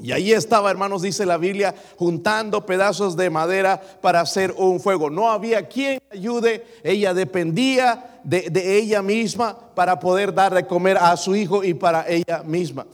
Y 0.00 0.12
ahí 0.12 0.32
estaba, 0.32 0.70
hermanos, 0.70 1.02
dice 1.02 1.24
la 1.24 1.38
Biblia, 1.38 1.74
juntando 1.96 2.66
pedazos 2.66 3.16
de 3.16 3.30
madera 3.30 3.80
para 4.02 4.20
hacer 4.20 4.52
un 4.58 4.80
fuego. 4.80 5.08
No 5.08 5.30
había 5.30 5.68
quien 5.68 6.00
ayude, 6.10 6.66
ella 6.82 7.14
dependía 7.14 8.13
de, 8.24 8.78
ella 8.78 9.02
misma 9.02 9.56
para 9.74 10.00
poder 10.00 10.34
dar 10.34 10.54
de 10.54 10.66
comer 10.66 10.96
a 10.96 11.16
su 11.16 11.36
hijo 11.36 11.62
y 11.62 11.74
para 11.74 12.08
ella 12.08 12.42
misma. 12.44 12.86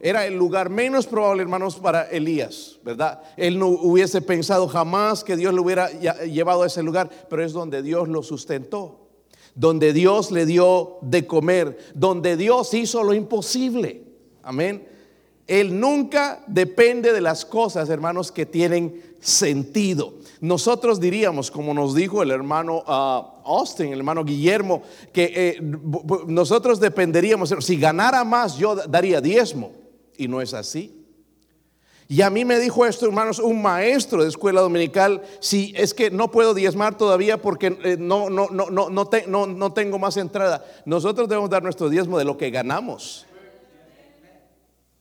era 0.00 0.26
el 0.26 0.34
lugar 0.34 0.70
menos 0.70 1.06
probable, 1.06 1.42
hermanos, 1.42 1.76
para 1.76 2.02
Elías, 2.02 2.78
¿verdad? 2.84 3.20
Él 3.36 3.58
no 3.58 3.68
hubiese 3.68 4.20
pensado 4.20 4.68
jamás 4.68 5.24
que 5.24 5.36
Dios 5.36 5.52
lo 5.52 5.62
hubiera 5.62 5.90
llevado 5.90 6.62
a 6.62 6.66
ese 6.66 6.82
lugar, 6.82 7.08
pero 7.28 7.44
es 7.44 7.52
donde 7.52 7.82
Dios 7.82 8.08
lo 8.08 8.22
sustentó 8.22 9.08
donde 9.54 9.92
Dios 9.92 10.30
le 10.30 10.46
dio 10.46 10.98
de 11.02 11.26
comer, 11.26 11.76
donde 11.92 12.36
Dios 12.36 12.72
hizo 12.74 13.02
lo 13.02 13.12
imposible. 13.12 14.04
Amén. 14.40 14.86
Él 15.48 15.80
nunca 15.80 16.44
depende 16.46 17.12
de 17.12 17.20
las 17.20 17.44
cosas, 17.44 17.88
hermanos, 17.88 18.30
que 18.30 18.46
tienen 18.46 19.02
sentido. 19.18 20.14
Nosotros 20.40 21.00
diríamos, 21.00 21.50
como 21.50 21.74
nos 21.74 21.94
dijo 21.94 22.22
el 22.22 22.30
hermano 22.30 22.84
ah, 22.86 23.42
Austin, 23.44 23.92
el 23.92 23.98
hermano 23.98 24.24
Guillermo, 24.24 24.82
que 25.12 25.32
eh, 25.34 25.60
nosotros 26.26 26.78
dependeríamos, 26.80 27.54
si 27.60 27.76
ganara 27.76 28.24
más 28.24 28.56
yo 28.56 28.76
daría 28.76 29.20
diezmo. 29.20 29.72
Y 30.16 30.28
no 30.28 30.40
es 30.40 30.54
así. 30.54 30.98
Y 32.10 32.22
a 32.22 32.30
mí 32.30 32.44
me 32.44 32.58
dijo 32.58 32.86
esto, 32.86 33.04
hermanos, 33.04 33.38
un 33.38 33.60
maestro 33.60 34.22
de 34.22 34.30
escuela 34.30 34.62
dominical, 34.62 35.22
si 35.40 35.74
es 35.76 35.92
que 35.92 36.10
no 36.10 36.30
puedo 36.30 36.54
diezmar 36.54 36.96
todavía 36.96 37.36
porque 37.36 37.78
eh, 37.84 37.96
no, 37.98 38.30
no, 38.30 38.48
no, 38.50 38.70
no, 38.70 38.88
no, 38.90 39.46
no 39.46 39.72
tengo 39.74 39.98
más 39.98 40.16
entrada. 40.16 40.64
Nosotros 40.86 41.28
debemos 41.28 41.50
dar 41.50 41.62
nuestro 41.62 41.90
diezmo 41.90 42.18
de 42.18 42.24
lo 42.24 42.38
que 42.38 42.50
ganamos. 42.50 43.26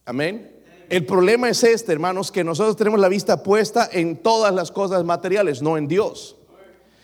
Amén. 0.05 0.56
El 0.89 1.05
problema 1.05 1.49
es 1.49 1.63
este, 1.63 1.91
hermanos, 1.91 2.31
que 2.31 2.43
nosotros 2.43 2.77
tenemos 2.77 2.99
la 2.99 3.09
vista 3.09 3.43
puesta 3.43 3.89
en 3.91 4.17
todas 4.17 4.53
las 4.53 4.71
cosas 4.71 5.03
materiales, 5.03 5.61
no 5.61 5.77
en 5.77 5.87
Dios. 5.87 6.37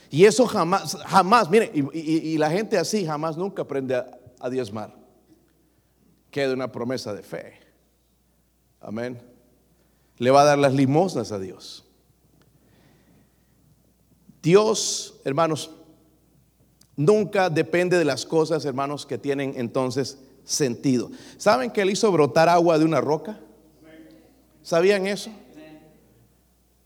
Y 0.10 0.26
eso 0.26 0.46
jamás, 0.46 0.98
jamás, 1.06 1.50
mire, 1.50 1.72
y, 1.74 2.38
la 2.38 2.50
gente 2.50 2.78
así 2.78 3.06
jamás 3.06 3.36
nunca 3.36 3.64
aprende 3.64 3.96
a, 3.96 4.06
a 4.40 4.50
diezmar. 4.50 4.96
Queda 6.30 6.54
una 6.54 6.72
promesa 6.72 7.14
de 7.14 7.24
fe. 7.24 7.60
Amén. 8.80 9.20
Le 10.18 10.32
va 10.32 10.42
a 10.42 10.46
dar 10.46 10.60
las 10.60 10.74
limosnas 10.74 11.32
a 11.32 11.40
Dios. 11.40 11.84
Dios, 14.42 15.16
hermanos, 15.26 15.72
nunca 16.96 17.50
depende 17.50 17.98
de 17.98 18.06
las 18.06 18.26
cosas, 18.26 18.66
hermanos, 18.66 19.06
que 19.06 19.18
tienen 19.18 19.54
entonces 19.58 20.20
sentido. 20.44 21.10
¿Saben 21.38 21.72
que 21.72 21.82
él 21.82 21.90
hizo 21.90 22.12
brotar 22.12 22.50
agua 22.50 22.78
de 22.78 22.86
una 22.86 23.02
roca? 23.02 23.40
¿Sabían 24.64 25.06
eso? 25.06 25.30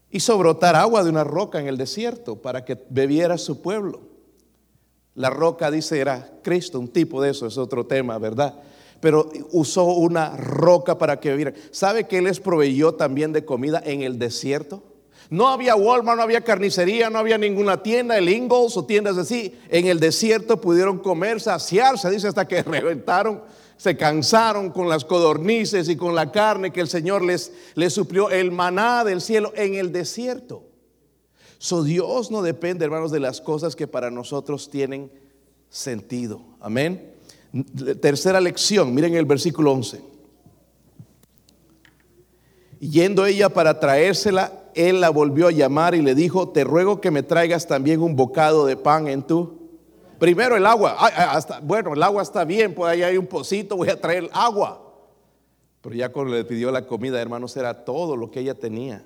Hizo 0.10 0.38
brotar 0.38 0.76
agua 0.76 1.04
de 1.04 1.10
una 1.10 1.24
roca 1.24 1.60
en 1.60 1.68
el 1.68 1.78
desierto 1.78 2.42
para 2.42 2.66
que 2.66 2.78
bebiera 2.90 3.38
su 3.38 3.62
pueblo. 3.62 4.02
La 5.16 5.30
roca, 5.30 5.72
dice, 5.72 6.00
era 6.00 6.32
Cristo, 6.44 6.80
un 6.80 6.88
tipo 6.88 7.22
de 7.22 7.32
eso, 7.32 7.48
es 7.48 7.58
otro 7.58 7.86
tema, 7.86 8.18
¿verdad? 8.18 8.56
Pero 9.00 9.30
usó 9.52 9.86
una 9.86 10.36
roca 10.38 10.98
para 10.98 11.20
que 11.20 11.30
bebiera. 11.30 11.54
¿Sabe 11.72 12.06
que 12.06 12.20
Él 12.20 12.26
les 12.26 12.40
proveyó 12.40 12.96
también 12.96 13.34
de 13.34 13.46
comida 13.46 13.82
en 13.86 14.02
el 14.02 14.18
desierto? 14.18 14.84
No 15.30 15.50
había 15.50 15.76
Walmart, 15.76 16.18
no 16.18 16.24
había 16.24 16.42
carnicería, 16.42 17.10
no 17.10 17.20
había 17.20 17.38
ninguna 17.38 17.84
tienda, 17.84 18.18
el 18.18 18.30
Ingalls 18.30 18.78
o 18.78 18.86
tiendas 18.86 19.18
así. 19.18 19.60
En 19.70 19.88
el 19.88 20.00
desierto 20.00 20.62
pudieron 20.62 21.00
comer, 21.00 21.42
saciarse, 21.42 22.10
dice, 22.10 22.28
hasta 22.28 22.48
que 22.48 22.64
reventaron, 22.64 23.42
se 23.78 23.96
cansaron 23.96 24.72
con 24.72 24.90
las 24.90 25.06
codornices 25.06 25.88
y 25.88 25.96
con 25.96 26.16
la 26.16 26.32
carne 26.32 26.72
que 26.72 26.82
el 26.82 26.88
Señor 26.88 27.24
les, 27.24 27.52
suplió, 27.90 28.30
el 28.30 28.52
maná 28.52 29.04
del 29.04 29.22
cielo 29.22 29.54
en 29.56 29.76
el 29.76 29.92
desierto. 29.92 30.64
So 31.60 31.84
Dios 31.84 32.32
no 32.32 32.42
depende, 32.42 32.86
hermanos, 32.86 33.12
de 33.12 33.20
las 33.20 33.40
cosas 33.40 33.76
que 33.76 33.88
para 33.88 34.12
nosotros 34.12 34.70
tienen 34.70 35.12
sentido. 35.70 36.42
Amén. 36.60 37.14
Tercera 38.02 38.42
lección, 38.42 38.94
miren 38.94 39.16
el 39.16 39.26
versículo 39.26 39.72
11. 39.72 40.02
Yendo 42.80 43.26
ella 43.26 43.50
para 43.50 43.80
traérsela, 43.80 44.66
él 44.76 45.02
la 45.02 45.10
volvió 45.10 45.48
a 45.48 45.52
llamar 45.52 45.96
y 45.96 46.02
le 46.02 46.14
dijo, 46.14 46.50
te 46.50 46.64
ruego 46.64 47.02
que 47.02 47.10
me 47.10 47.24
traigas 47.24 47.68
también 47.68 48.02
un 48.02 48.16
bocado 48.16 48.66
de 48.66 48.78
pan 48.78 49.08
en 49.08 49.24
tu. 49.24 49.57
Primero 50.20 50.56
el 50.56 50.66
agua. 50.66 50.92
hasta, 50.92 51.60
bueno, 51.60 51.94
el 51.94 52.02
agua 52.02 52.24
está 52.24 52.44
bien, 52.44 52.74
pues 52.74 52.92
ahí 52.92 53.04
hay 53.04 53.18
un 53.18 53.28
pocito, 53.28 53.76
voy 53.78 53.90
a 53.90 54.00
traer 54.00 54.30
agua. 54.34 54.84
Pero 55.82 55.96
ya 55.96 56.10
cuando 56.10 56.34
le 56.34 56.44
pidió 56.44 56.72
la 56.72 56.86
comida, 56.86 57.22
hermanos, 57.22 57.56
era 57.56 57.86
todo 57.86 58.16
lo 58.16 58.32
que 58.32 58.40
ella 58.40 58.56
tenía. 58.56 59.06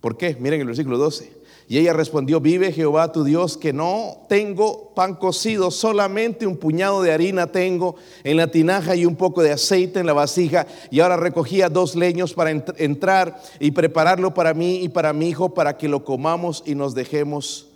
¿Por 0.00 0.16
qué? 0.16 0.36
Miren 0.38 0.60
el 0.60 0.66
versículo 0.66 0.96
12. 0.96 1.38
Y 1.70 1.76
ella 1.76 1.92
respondió, 1.92 2.40
vive 2.40 2.72
Jehová 2.72 3.12
tu 3.12 3.24
Dios, 3.24 3.58
que 3.58 3.74
no 3.74 4.24
tengo 4.26 4.94
pan 4.94 5.16
cocido, 5.16 5.70
solamente 5.70 6.46
un 6.46 6.56
puñado 6.56 7.02
de 7.02 7.12
harina 7.12 7.48
tengo 7.48 7.96
en 8.24 8.38
la 8.38 8.46
tinaja 8.46 8.96
y 8.96 9.04
un 9.04 9.16
poco 9.16 9.42
de 9.42 9.52
aceite 9.52 10.00
en 10.00 10.06
la 10.06 10.14
vasija. 10.14 10.66
Y 10.90 11.00
ahora 11.00 11.18
recogía 11.18 11.68
dos 11.68 11.94
leños 11.94 12.32
para 12.32 12.52
entrar 12.52 13.38
y 13.60 13.72
prepararlo 13.72 14.32
para 14.32 14.54
mí 14.54 14.82
y 14.82 14.88
para 14.88 15.12
mi 15.12 15.28
hijo, 15.28 15.52
para 15.52 15.76
que 15.76 15.88
lo 15.88 16.04
comamos 16.04 16.62
y 16.64 16.74
nos 16.74 16.94
dejemos 16.94 17.67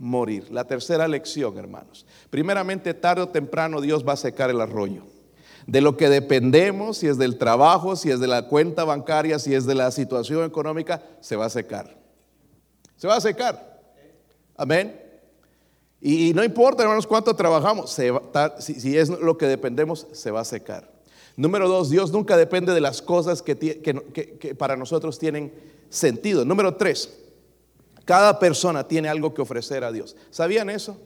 morir. 0.00 0.50
La 0.50 0.64
tercera 0.64 1.06
lección, 1.06 1.56
hermanos. 1.58 2.06
Primeramente, 2.30 2.94
tarde 2.94 3.22
o 3.22 3.28
temprano 3.28 3.80
Dios 3.80 4.04
va 4.06 4.14
a 4.14 4.16
secar 4.16 4.50
el 4.50 4.60
arroyo. 4.60 5.04
De 5.66 5.82
lo 5.82 5.96
que 5.96 6.08
dependemos, 6.08 6.96
si 6.96 7.06
es 7.06 7.18
del 7.18 7.36
trabajo, 7.36 7.94
si 7.94 8.10
es 8.10 8.18
de 8.18 8.26
la 8.26 8.48
cuenta 8.48 8.84
bancaria, 8.84 9.38
si 9.38 9.54
es 9.54 9.66
de 9.66 9.74
la 9.74 9.90
situación 9.90 10.44
económica, 10.44 11.02
se 11.20 11.36
va 11.36 11.44
a 11.44 11.50
secar. 11.50 11.96
Se 12.96 13.06
va 13.06 13.16
a 13.16 13.20
secar. 13.20 13.78
Amén. 14.56 14.98
Y 16.00 16.32
no 16.32 16.42
importa, 16.42 16.82
hermanos, 16.82 17.06
cuánto 17.06 17.36
trabajamos, 17.36 17.94
si, 18.58 18.96
es 18.96 19.10
lo 19.10 19.36
que 19.36 19.46
dependemos, 19.46 20.06
se 20.12 20.30
va 20.30 20.40
a 20.40 20.44
secar. 20.46 20.90
Número 21.36 21.68
dos, 21.68 21.90
Dios 21.90 22.10
nunca 22.10 22.38
depende 22.38 22.72
de 22.72 22.80
las 22.80 23.02
cosas 23.02 23.42
que, 23.42 23.56
que 23.56 24.54
para 24.54 24.76
nosotros 24.76 25.18
tienen 25.18 25.52
sentido. 25.90 26.46
Número 26.46 26.74
tres, 26.76 27.10
cada 28.10 28.40
persona 28.40 28.88
tiene 28.88 29.08
algo 29.08 29.32
que 29.32 29.40
ofrecer 29.40 29.84
a 29.84 29.92
Dios. 29.92 30.16
¿Sabían 30.32 30.68
eso? 30.68 30.96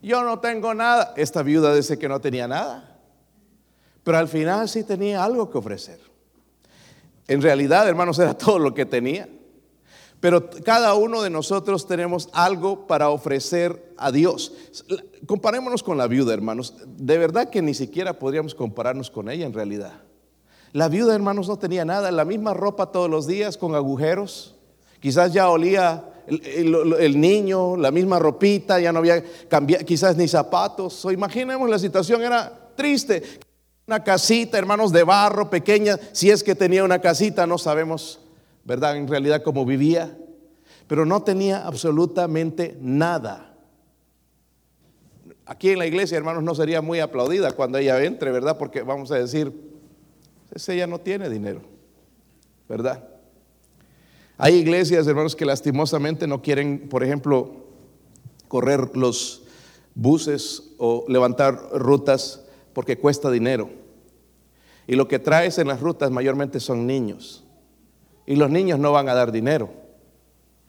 Yo 0.00 0.22
no 0.22 0.38
tengo 0.38 0.74
nada. 0.74 1.12
Esta 1.16 1.42
viuda 1.42 1.74
dice 1.74 1.98
que 1.98 2.08
no 2.08 2.20
tenía 2.20 2.46
nada. 2.46 3.00
Pero 4.04 4.16
al 4.16 4.28
final 4.28 4.68
sí 4.68 4.84
tenía 4.84 5.24
algo 5.24 5.50
que 5.50 5.58
ofrecer. 5.58 5.98
En 7.26 7.42
realidad, 7.42 7.88
hermanos, 7.88 8.16
era 8.20 8.32
todo 8.38 8.60
lo 8.60 8.74
que 8.74 8.86
tenía. 8.86 9.28
Pero 10.20 10.48
cada 10.64 10.94
uno 10.94 11.20
de 11.20 11.30
nosotros 11.30 11.88
tenemos 11.88 12.28
algo 12.32 12.86
para 12.86 13.08
ofrecer 13.08 13.92
a 13.98 14.12
Dios. 14.12 14.52
Comparémonos 15.26 15.82
con 15.82 15.98
la 15.98 16.06
viuda, 16.06 16.32
hermanos. 16.32 16.76
De 16.86 17.18
verdad 17.18 17.50
que 17.50 17.60
ni 17.60 17.74
siquiera 17.74 18.20
podríamos 18.20 18.54
compararnos 18.54 19.10
con 19.10 19.28
ella 19.28 19.46
en 19.46 19.52
realidad. 19.52 19.94
La 20.72 20.86
viuda, 20.86 21.12
hermanos, 21.12 21.48
no 21.48 21.58
tenía 21.58 21.84
nada. 21.84 22.12
La 22.12 22.24
misma 22.24 22.54
ropa 22.54 22.92
todos 22.92 23.10
los 23.10 23.26
días 23.26 23.58
con 23.58 23.74
agujeros. 23.74 24.54
Quizás 25.02 25.34
ya 25.34 25.50
olía 25.50 26.02
el, 26.26 27.20
niño, 27.20 27.76
la 27.76 27.90
misma 27.90 28.18
ropita, 28.18 28.80
ya 28.80 28.90
no 28.90 29.00
había 29.00 29.22
cambiado, 29.48 29.84
quizás 29.84 30.16
ni 30.16 30.26
zapatos. 30.26 31.06
Imaginemos 31.12 31.68
la 31.68 31.78
situación 31.78 32.22
era 32.22 32.70
triste. 32.74 33.22
Una 33.86 34.02
casita, 34.02 34.56
hermanos, 34.56 34.92
de 34.92 35.02
barro 35.02 35.50
pequeña. 35.50 35.98
Si 36.12 36.30
es 36.30 36.42
que 36.42 36.54
tenía 36.54 36.84
una 36.84 37.00
casita, 37.00 37.46
no 37.46 37.58
sabemos 37.58 38.22
¿verdad? 38.64 38.96
En 38.96 39.08
realidad 39.08 39.42
como 39.42 39.64
vivía, 39.64 40.16
pero 40.86 41.04
no 41.04 41.22
tenía 41.22 41.66
absolutamente 41.66 42.76
nada. 42.80 43.56
Aquí 45.46 45.70
en 45.70 45.78
la 45.78 45.86
iglesia, 45.86 46.16
hermanos, 46.16 46.42
no 46.42 46.54
sería 46.54 46.80
muy 46.80 47.00
aplaudida 47.00 47.52
cuando 47.52 47.78
ella 47.78 48.02
entre, 48.04 48.30
¿verdad? 48.30 48.58
Porque 48.58 48.82
vamos 48.82 49.10
a 49.10 49.16
decir, 49.16 49.52
ella 50.68 50.86
no 50.86 51.00
tiene 51.00 51.28
dinero, 51.28 51.62
¿verdad? 52.68 53.08
Hay 54.44 54.56
iglesias, 54.56 55.06
hermanos, 55.06 55.36
que 55.36 55.44
lastimosamente 55.44 56.26
no 56.26 56.42
quieren, 56.42 56.88
por 56.88 57.04
ejemplo, 57.04 57.64
correr 58.48 58.96
los 58.96 59.44
buses 59.94 60.74
o 60.78 61.04
levantar 61.06 61.54
rutas 61.72 62.42
porque 62.72 62.98
cuesta 62.98 63.30
dinero. 63.30 63.70
Y 64.88 64.96
lo 64.96 65.06
que 65.06 65.20
traes 65.20 65.58
en 65.58 65.68
las 65.68 65.80
rutas 65.80 66.10
mayormente 66.10 66.58
son 66.58 66.88
niños. 66.88 67.44
Y 68.26 68.34
los 68.34 68.50
niños 68.50 68.80
no 68.80 68.90
van 68.90 69.08
a 69.08 69.14
dar 69.14 69.30
dinero. 69.30 69.70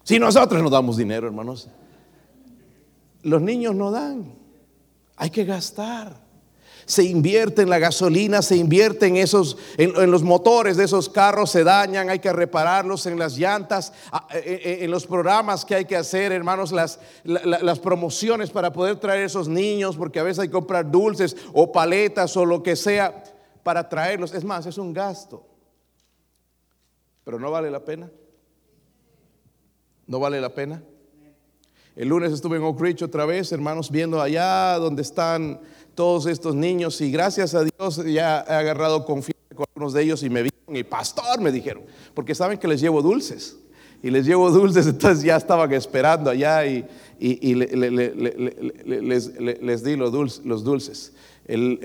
Si 0.04 0.20
nosotros 0.20 0.62
no 0.62 0.70
damos 0.70 0.96
dinero, 0.96 1.26
hermanos. 1.26 1.68
Los 3.24 3.42
niños 3.42 3.74
no 3.74 3.90
dan. 3.90 4.36
Hay 5.16 5.32
que 5.32 5.46
gastar. 5.46 6.23
Se 6.86 7.04
invierte 7.04 7.62
en 7.62 7.70
la 7.70 7.80
gasolina, 7.80 8.42
se 8.42 8.56
invierte 8.56 9.08
en 9.08 9.18
esos, 9.18 9.58
en, 9.78 10.12
los 10.12 10.24
motores 10.24 10.78
de 10.78 10.86
esos 10.86 11.10
carros, 11.10 11.52
se 11.52 11.64
dañan, 11.64 12.10
hay 12.10 12.20
que 12.20 12.34
repararlos 12.34 13.06
en 13.06 13.18
las 13.18 13.38
llantas, 13.38 13.94
en, 14.32 14.90
los 14.92 15.08
programas 15.08 15.66
que 15.66 15.76
hay 15.76 15.86
que 15.86 15.96
hacer, 15.96 16.32
hermanos, 16.32 16.72
las, 16.72 17.00
las 17.24 17.80
promociones 17.80 18.50
para 18.50 18.74
poder 18.74 18.98
traer 18.98 19.24
esos 19.24 19.48
niños, 19.48 19.96
porque 19.98 20.20
a 20.20 20.24
veces 20.24 20.40
hay 20.40 20.48
que 20.48 20.54
comprar 20.54 20.90
dulces 20.90 21.36
o 21.54 21.72
paletas 21.72 22.36
o 22.38 22.46
lo 22.46 22.62
que 22.62 22.76
sea 22.76 23.24
para 23.64 23.88
traerlos. 23.88 24.34
Es 24.34 24.44
más, 24.44 24.66
es 24.66 24.78
un 24.78 24.94
gasto. 24.94 25.46
Pero 27.24 27.40
no 27.40 27.50
vale 27.52 27.72
la 27.72 27.84
pena. 27.84 28.12
No 30.06 30.20
vale 30.20 30.40
la 30.42 30.54
pena. 30.54 30.84
El 31.96 32.10
lunes 32.10 32.34
estuve 32.34 32.58
en 32.58 32.64
Oak 32.64 32.82
Ridge 32.82 33.04
otra 33.04 33.26
vez, 33.26 33.52
hermanos, 33.52 33.92
viendo 33.92 34.20
allá 34.20 34.78
donde 34.80 35.04
están 35.04 35.62
todos 35.96 36.26
estos 36.26 36.56
niños 36.56 37.00
y 37.02 37.12
gracias 37.12 37.56
a 37.56 37.64
Dios 37.64 38.04
ya 38.06 38.44
he 38.48 38.54
agarrado 38.54 39.06
confianza 39.06 39.56
con 39.56 39.66
algunos 39.76 39.94
de 39.94 40.04
ellos 40.04 40.24
y 40.24 40.30
me 40.30 40.42
vieron 40.42 40.76
y 40.76 40.84
pastor 40.84 41.40
me 41.40 41.52
dijeron, 41.52 41.84
porque 42.14 42.34
saben 42.36 42.58
que 42.58 42.68
les 42.68 42.82
llevo 42.82 43.02
dulces 43.02 43.58
y 44.04 44.12
les 44.12 44.26
llevo 44.26 44.52
dulces, 44.52 44.86
entonces 44.94 45.24
ya 45.24 45.38
estaban 45.38 45.72
esperando 45.74 46.30
allá 46.30 46.66
y, 46.66 46.86
les, 47.20 47.72
di 49.84 49.96
los 49.96 50.12
dulces. 50.12 50.46
Los 50.46 50.64
dulces. 50.64 51.14
El, 51.46 51.80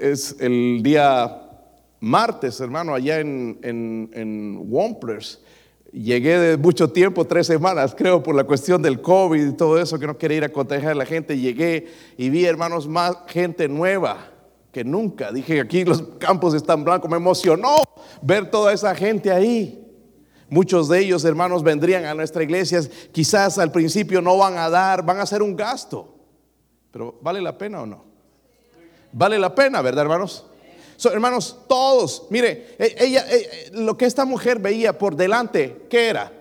es 0.00 0.36
el 0.40 0.82
día 0.82 1.42
martes, 2.00 2.60
hermano, 2.60 2.94
allá 2.94 3.20
en, 3.20 3.58
en, 3.62 4.10
en 4.14 4.58
Womplers. 4.70 5.40
Llegué 5.92 6.38
de 6.38 6.56
mucho 6.58 6.90
tiempo, 6.90 7.24
tres 7.24 7.46
semanas, 7.46 7.94
creo, 7.96 8.22
por 8.22 8.34
la 8.34 8.44
cuestión 8.44 8.82
del 8.82 9.00
COVID 9.00 9.48
y 9.48 9.52
todo 9.52 9.80
eso, 9.80 9.98
que 9.98 10.06
no 10.06 10.18
quería 10.18 10.36
ir 10.38 10.44
a 10.44 10.50
contagiar 10.50 10.92
a 10.92 10.94
la 10.94 11.06
gente. 11.06 11.38
Llegué 11.38 11.86
y 12.18 12.28
vi, 12.28 12.44
hermanos, 12.44 12.86
más 12.86 13.16
gente 13.28 13.68
nueva 13.68 14.30
que 14.70 14.84
nunca. 14.84 15.32
Dije, 15.32 15.60
aquí 15.60 15.84
los 15.84 16.02
campos 16.18 16.52
están 16.52 16.84
blancos. 16.84 17.10
Me 17.10 17.16
emocionó 17.16 17.76
ver 18.20 18.50
toda 18.50 18.72
esa 18.72 18.94
gente 18.94 19.30
ahí. 19.32 19.84
Muchos 20.50 20.88
de 20.88 21.00
ellos, 21.00 21.24
hermanos, 21.24 21.62
vendrían 21.62 22.04
a 22.04 22.14
nuestra 22.14 22.42
iglesia. 22.42 22.80
Quizás 23.12 23.58
al 23.58 23.72
principio 23.72 24.20
no 24.20 24.36
van 24.36 24.58
a 24.58 24.68
dar, 24.68 25.04
van 25.04 25.18
a 25.18 25.22
hacer 25.22 25.42
un 25.42 25.56
gasto. 25.56 26.14
Pero 26.90 27.18
¿vale 27.22 27.40
la 27.40 27.56
pena 27.56 27.82
o 27.82 27.86
no? 27.86 28.04
Vale 29.12 29.38
la 29.38 29.54
pena, 29.54 29.80
¿verdad, 29.80 30.02
hermanos? 30.02 30.46
Hermanos, 31.06 31.56
todos, 31.68 32.26
mire, 32.30 32.74
e, 32.78 32.96
ella, 32.98 33.24
e, 33.30 33.70
lo 33.72 33.96
que 33.96 34.04
esta 34.04 34.24
mujer 34.24 34.58
veía 34.58 34.98
por 34.98 35.14
delante, 35.14 35.86
¿qué 35.88 36.08
era? 36.08 36.32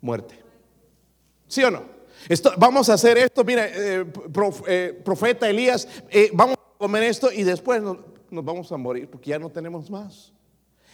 Muerte. 0.00 0.42
¿Sí 1.46 1.62
o 1.62 1.70
no? 1.70 1.84
Esto, 2.28 2.52
vamos 2.58 2.88
a 2.88 2.94
hacer 2.94 3.18
esto, 3.18 3.44
mire, 3.44 4.00
eh, 4.00 4.06
eh, 4.66 5.00
profeta 5.04 5.48
Elías, 5.48 5.86
eh, 6.10 6.30
vamos 6.32 6.56
a 6.56 6.78
comer 6.78 7.04
esto 7.04 7.30
y 7.30 7.44
después 7.44 7.80
nos, 7.80 7.98
vamos 8.30 8.72
a 8.72 8.76
morir 8.76 9.08
porque 9.08 9.30
ya 9.30 9.38
no 9.38 9.50
tenemos 9.50 9.88
más. 9.88 10.32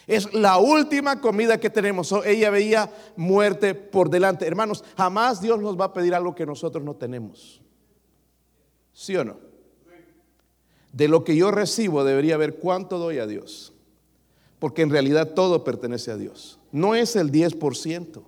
Es 0.06 0.34
la 0.34 0.58
última 0.58 1.20
comida 1.20 1.58
que 1.58 1.70
tenemos. 1.70 2.12
ella 2.26 2.50
veía 2.50 2.90
muerte 3.16 3.74
por 3.74 4.10
delante. 4.10 4.46
Hermanos, 4.46 4.84
jamás 4.96 5.40
Dios 5.40 5.60
nos 5.60 5.80
va 5.80 5.86
a 5.86 5.92
pedir 5.92 6.14
algo 6.14 6.34
que 6.34 6.44
nosotros 6.44 6.82
no 6.82 6.96
tenemos. 6.96 7.62
¿Sí 8.92 9.16
o 9.16 9.24
no? 9.24 9.51
De 10.92 11.08
lo 11.08 11.24
que 11.24 11.36
yo 11.36 11.50
recibo 11.50 12.04
debería 12.04 12.36
ver 12.36 12.56
cuánto 12.56 12.98
doy 12.98 13.18
a 13.18 13.26
Dios. 13.26 13.72
Porque 14.58 14.82
en 14.82 14.90
realidad 14.90 15.32
todo 15.34 15.64
pertenece 15.64 16.10
a 16.10 16.16
Dios. 16.16 16.58
No 16.70 16.94
es 16.94 17.16
el 17.16 17.32
10%. 17.32 18.22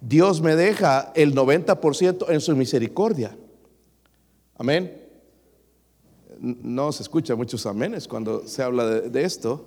Dios 0.00 0.40
me 0.40 0.56
deja 0.56 1.12
el 1.14 1.34
90% 1.34 2.26
en 2.28 2.40
su 2.40 2.56
misericordia. 2.56 3.36
Amén. 4.56 5.02
No 6.38 6.92
se 6.92 7.02
escucha 7.02 7.34
muchos 7.34 7.64
amenes 7.66 8.08
cuando 8.08 8.46
se 8.46 8.62
habla 8.62 8.86
de, 8.86 9.22
esto. 9.22 9.64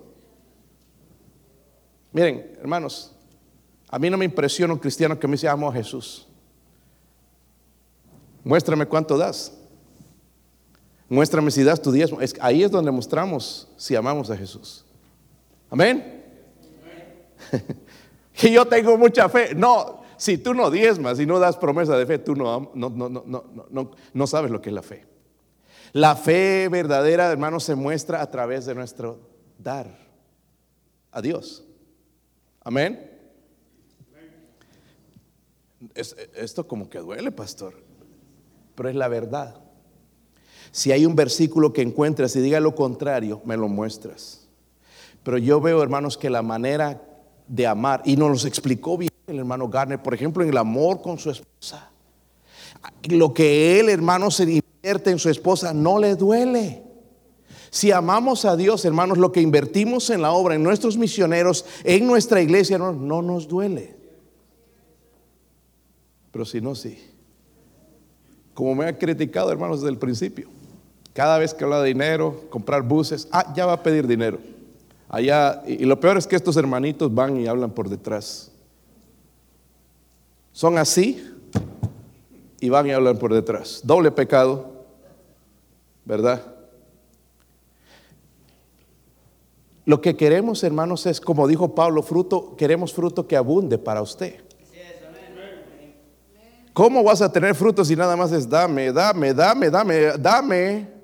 Miren, 2.12 2.58
hermanos, 2.60 3.16
a 3.88 3.98
mí 3.98 4.10
no 4.10 4.18
me 4.18 4.26
impresiona 4.26 4.74
un 4.74 4.80
cristiano 4.80 5.20
que 5.20 5.28
me 5.28 5.34
dice 5.34 5.48
amo 5.48 5.70
a 5.70 5.74
Jesús. 5.74 6.28
Muéstrame 8.44 8.86
cuánto 8.86 9.18
das. 9.18 9.59
Muéstrame 11.10 11.50
si 11.50 11.64
das 11.64 11.82
tu 11.82 11.92
diezmo. 11.92 12.22
Es, 12.22 12.36
ahí 12.40 12.64
es 12.64 12.70
donde 12.70 12.92
mostramos 12.92 13.68
si 13.76 13.96
amamos 13.96 14.30
a 14.30 14.38
Jesús. 14.38 14.86
Amén. 15.70 16.24
que 18.34 18.52
yo 18.52 18.66
tengo 18.68 18.96
mucha 18.98 19.28
fe. 19.28 19.56
No, 19.56 20.04
si 20.18 20.38
tú 20.38 20.54
no 20.54 20.70
diezmas 20.70 21.20
y 21.20 21.26
no 21.26 21.40
das 21.40 21.58
promesa 21.58 21.98
de 21.98 22.06
fe, 22.06 22.20
tú 22.20 22.36
no, 22.36 22.72
no, 22.76 22.90
no, 22.90 23.92
no, 24.14 24.28
sabes 24.28 24.52
lo 24.52 24.62
que 24.62 24.70
es 24.70 24.76
la 24.76 24.84
fe. 24.84 25.06
La 25.94 26.16
fe 26.16 26.68
verdadera, 26.70 27.32
hermano, 27.32 27.60
se 27.60 27.74
muestra 27.74 28.22
a 28.22 28.30
través 28.30 28.66
de 28.66 28.76
nuestro 28.76 29.20
dar 29.58 29.88
a 31.12 31.22
Dios. 31.22 31.66
Amén. 32.62 33.08
esto 36.36 36.68
como 36.68 36.90
que 36.90 37.00
duele, 37.00 37.32
pastor, 37.32 37.74
pero 38.76 38.90
es 38.90 38.96
la 38.96 39.08
verdad. 39.08 39.69
Si 40.72 40.92
hay 40.92 41.06
un 41.06 41.16
versículo 41.16 41.74
que 41.74 41.82
encuentras 41.82 42.36
y 42.36 42.42
diga 42.42 42.60
lo 42.60 42.76
contrario, 42.76 43.42
me 43.46 43.58
lo 43.58 43.68
muestras. 43.68 44.48
Pero 45.24 45.38
yo 45.38 45.60
veo, 45.60 45.82
hermanos, 45.82 46.18
que 46.18 46.30
la 46.30 46.42
manera 46.42 47.02
de 47.48 47.68
amar, 47.68 48.02
y 48.06 48.16
nos 48.16 48.44
lo 48.44 48.48
explicó 48.48 48.98
bien 48.98 49.12
el 49.28 49.40
hermano 49.40 49.68
Garner, 49.68 50.02
por 50.02 50.14
ejemplo, 50.14 50.44
en 50.44 50.50
el 50.50 50.58
amor 50.58 51.02
con 51.02 51.18
su 51.18 51.32
esposa. 51.32 51.90
Lo 53.10 53.34
que 53.34 53.80
él, 53.80 53.90
hermano, 53.90 54.32
se 54.32 54.44
invierte 54.44 55.12
en 55.12 55.20
su 55.20 55.30
esposa 55.30 55.74
no 55.74 56.00
le 56.00 56.16
duele. 56.16 56.84
Si 57.72 57.92
amamos 57.92 58.46
a 58.46 58.56
Dios, 58.56 58.84
hermanos, 58.86 59.18
lo 59.18 59.32
que 59.32 59.42
invertimos 59.42 60.10
en 60.10 60.22
la 60.22 60.32
obra, 60.32 60.56
en 60.56 60.64
nuestros 60.64 60.98
misioneros, 60.98 61.66
en 61.84 62.08
nuestra 62.08 62.42
iglesia, 62.42 62.78
no, 62.78 62.94
no 62.94 63.22
nos 63.22 63.48
duele. 63.48 63.96
Pero 66.32 66.46
si 66.46 66.62
no, 66.62 66.74
sí. 66.76 66.98
Como 68.54 68.76
me 68.76 68.86
han 68.86 68.96
criticado, 68.96 69.52
hermanos, 69.52 69.82
desde 69.82 69.92
el 69.92 70.00
principio. 70.00 70.50
Cada 71.20 71.38
vez 71.38 71.54
que 71.54 71.66
habla 71.66 71.82
de 71.82 71.90
dinero, 71.90 72.46
comprar 72.50 72.82
buses, 72.82 73.28
ah, 73.34 73.52
ya 73.54 73.66
va 73.66 73.74
a 73.74 73.84
pedir 73.84 74.08
dinero. 74.08 74.40
Allá, 75.10 75.62
y 75.68 75.84
lo 75.84 76.00
peor 76.00 76.16
es 76.16 76.26
que 76.26 76.38
estos 76.38 76.56
hermanitos 76.56 77.14
van 77.14 77.36
y 77.36 77.46
hablan 77.46 77.72
por 77.72 77.90
detrás. 77.90 78.54
Son 80.54 80.78
así 80.78 81.30
y 82.62 82.70
van 82.70 82.88
y 82.88 82.92
hablan 82.92 83.18
por 83.18 83.34
detrás. 83.34 83.82
Doble 83.84 84.12
pecado, 84.12 84.86
¿verdad? 86.06 86.42
Lo 89.84 90.02
que 90.02 90.16
queremos, 90.16 90.64
hermanos, 90.64 91.06
es, 91.06 91.20
como 91.20 91.50
dijo 91.50 91.76
Pablo, 91.76 92.02
fruto, 92.02 92.56
queremos 92.56 92.94
fruto 92.94 93.28
que 93.28 93.36
abunde 93.36 93.78
para 93.78 94.02
usted. 94.02 94.36
¿Cómo 96.72 97.04
vas 97.04 97.22
a 97.22 97.30
tener 97.30 97.56
fruto 97.56 97.84
si 97.84 97.98
nada 97.98 98.16
más 98.16 98.32
es 98.32 98.48
dame, 98.48 98.94
dame, 98.94 99.34
dame, 99.34 99.70
dame, 99.70 100.18
dame? 100.18 100.99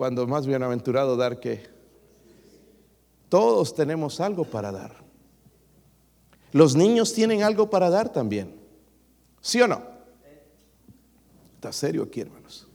Cuando 0.00 0.26
más 0.26 0.46
bienaventurado 0.46 1.14
dar 1.14 1.40
que 1.40 1.60
todos 3.28 3.74
tenemos 3.74 4.18
algo 4.18 4.44
para 4.44 4.72
dar. 4.72 4.96
Los 6.52 6.74
niños 6.74 7.12
tienen 7.12 7.42
algo 7.42 7.68
para 7.68 7.90
dar 7.90 8.10
también. 8.10 8.50
¿Sí 9.42 9.60
o 9.60 9.68
no? 9.68 9.82
Está 11.54 11.70
serio 11.70 12.04
aquí, 12.04 12.22
hermanos. 12.22 12.66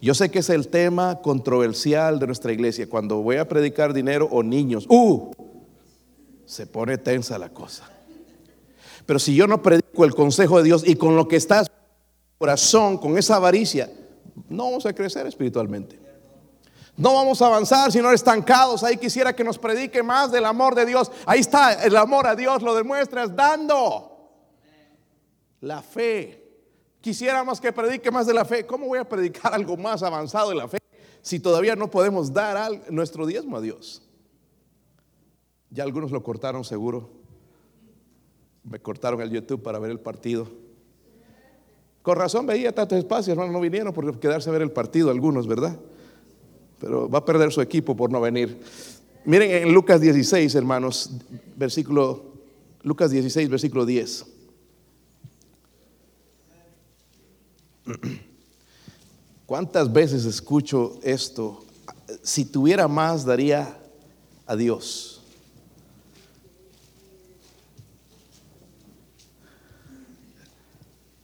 Yo 0.00 0.14
sé 0.14 0.30
que 0.30 0.38
es 0.38 0.48
el 0.48 0.68
tema 0.68 1.20
controversial 1.20 2.18
de 2.18 2.28
nuestra 2.28 2.50
iglesia. 2.50 2.88
Cuando 2.88 3.16
voy 3.16 3.36
a 3.36 3.46
predicar 3.46 3.92
dinero 3.92 4.26
o 4.30 4.42
niños, 4.42 4.86
¡uh! 4.88 5.32
Se 6.46 6.66
pone 6.66 6.96
tensa 6.96 7.36
la 7.36 7.50
cosa. 7.50 7.90
Pero 9.04 9.18
si 9.18 9.34
yo 9.34 9.46
no 9.46 9.60
predico 9.60 10.06
el 10.06 10.14
consejo 10.14 10.56
de 10.56 10.64
Dios 10.64 10.82
y 10.88 10.96
con 10.96 11.14
lo 11.14 11.28
que 11.28 11.36
está 11.36 11.60
en 11.60 11.66
corazón, 12.38 12.96
con 12.96 13.18
esa 13.18 13.36
avaricia, 13.36 13.92
no 14.48 14.64
vamos 14.64 14.86
a 14.86 14.94
crecer 14.94 15.26
espiritualmente. 15.26 16.03
No 16.96 17.14
vamos 17.14 17.42
a 17.42 17.46
avanzar 17.46 17.90
sino 17.90 18.10
estancados. 18.12 18.84
Ahí 18.84 18.96
quisiera 18.96 19.34
que 19.34 19.44
nos 19.44 19.58
predique 19.58 20.02
más 20.02 20.30
del 20.30 20.44
amor 20.44 20.74
de 20.74 20.86
Dios. 20.86 21.10
Ahí 21.26 21.40
está, 21.40 21.84
el 21.84 21.96
amor 21.96 22.26
a 22.26 22.36
Dios 22.36 22.62
lo 22.62 22.74
demuestras 22.74 23.34
dando 23.34 24.30
la 25.60 25.82
fe. 25.82 26.40
Quisiéramos 27.00 27.60
que 27.60 27.72
predique 27.72 28.10
más 28.10 28.26
de 28.26 28.34
la 28.34 28.44
fe. 28.44 28.64
¿Cómo 28.64 28.86
voy 28.86 28.98
a 28.98 29.08
predicar 29.08 29.52
algo 29.54 29.76
más 29.76 30.02
avanzado 30.02 30.50
de 30.50 30.54
la 30.54 30.68
fe 30.68 30.78
si 31.20 31.40
todavía 31.40 31.74
no 31.74 31.90
podemos 31.90 32.32
dar 32.32 32.90
nuestro 32.90 33.26
diezmo 33.26 33.56
a 33.56 33.60
Dios? 33.60 34.02
Ya 35.70 35.82
algunos 35.82 36.12
lo 36.12 36.22
cortaron 36.22 36.64
seguro. 36.64 37.10
Me 38.62 38.78
cortaron 38.78 39.20
el 39.20 39.30
YouTube 39.30 39.62
para 39.62 39.78
ver 39.78 39.90
el 39.90 40.00
partido. 40.00 40.48
Con 42.02 42.16
razón 42.16 42.46
veía 42.46 42.72
tanto 42.72 42.96
espacio, 42.96 43.32
hermanos, 43.32 43.52
no 43.52 43.60
vinieron 43.60 43.92
por 43.92 44.20
quedarse 44.20 44.48
a 44.48 44.52
ver 44.52 44.62
el 44.62 44.70
partido 44.70 45.10
algunos, 45.10 45.46
¿verdad? 45.46 45.78
Pero 46.80 47.08
va 47.08 47.18
a 47.18 47.24
perder 47.24 47.52
su 47.52 47.60
equipo 47.60 47.96
por 47.96 48.10
no 48.10 48.20
venir. 48.20 48.60
Miren 49.24 49.50
en 49.50 49.72
Lucas 49.72 50.00
16, 50.00 50.54
hermanos, 50.54 51.10
versículo, 51.56 52.34
Lucas 52.82 53.10
16, 53.10 53.48
versículo 53.48 53.86
10. 53.86 54.26
¿Cuántas 59.46 59.92
veces 59.92 60.24
escucho 60.24 60.98
esto? 61.02 61.64
Si 62.22 62.44
tuviera 62.44 62.88
más, 62.88 63.24
daría 63.24 63.78
a 64.46 64.56
Dios. 64.56 65.22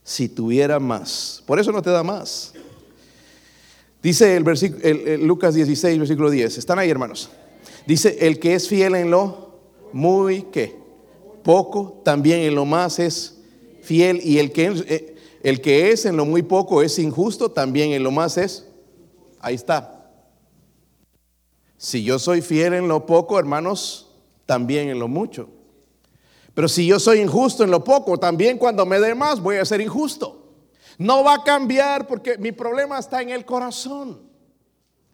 Si 0.02 0.28
tuviera 0.28 0.80
más. 0.80 1.42
Por 1.46 1.60
eso 1.60 1.70
no 1.72 1.82
te 1.82 1.90
da 1.90 2.02
más. 2.02 2.52
Dice 4.02 4.36
el, 4.36 4.44
versículo, 4.44 4.82
Lucas 5.18 5.54
16, 5.54 5.98
versículo 5.98 6.30
10. 6.30 6.58
¿Están 6.58 6.78
ahí, 6.78 6.88
hermanos? 6.88 7.30
Dice, 7.86 8.16
el 8.20 8.38
que 8.38 8.54
es 8.54 8.68
fiel 8.68 8.94
en 8.94 9.10
lo 9.10 9.60
muy, 9.92 10.42
¿qué? 10.52 10.78
Poco, 11.42 12.00
también 12.04 12.40
en 12.40 12.54
lo 12.54 12.64
más 12.64 12.98
es 12.98 13.38
fiel. 13.82 14.20
Y 14.22 14.38
el 14.38 14.52
que, 14.52 14.66
eh, 14.88 15.16
el 15.42 15.60
que 15.60 15.90
es 15.90 16.06
en 16.06 16.16
lo 16.16 16.24
muy 16.24 16.42
poco 16.42 16.82
es 16.82 16.98
injusto, 16.98 17.50
también 17.50 17.92
en 17.92 18.02
lo 18.02 18.10
más 18.10 18.38
es. 18.38 18.66
Ahí 19.40 19.54
está. 19.54 20.10
Si 21.76 22.02
yo 22.02 22.18
soy 22.18 22.42
fiel 22.42 22.74
en 22.74 22.88
lo 22.88 23.06
poco, 23.06 23.38
hermanos, 23.38 24.10
también 24.46 24.88
en 24.88 24.98
lo 24.98 25.08
mucho. 25.08 25.48
Pero 26.54 26.68
si 26.68 26.86
yo 26.86 26.98
soy 26.98 27.20
injusto 27.20 27.64
en 27.64 27.70
lo 27.70 27.82
poco, 27.84 28.18
también 28.18 28.58
cuando 28.58 28.84
me 28.84 29.00
dé 29.00 29.14
más 29.14 29.40
voy 29.40 29.56
a 29.56 29.64
ser 29.64 29.80
injusto. 29.80 30.39
No 31.00 31.24
va 31.24 31.36
a 31.36 31.42
cambiar 31.42 32.06
porque 32.06 32.36
mi 32.36 32.52
problema 32.52 32.98
está 32.98 33.22
en 33.22 33.30
el 33.30 33.46
corazón. 33.46 34.20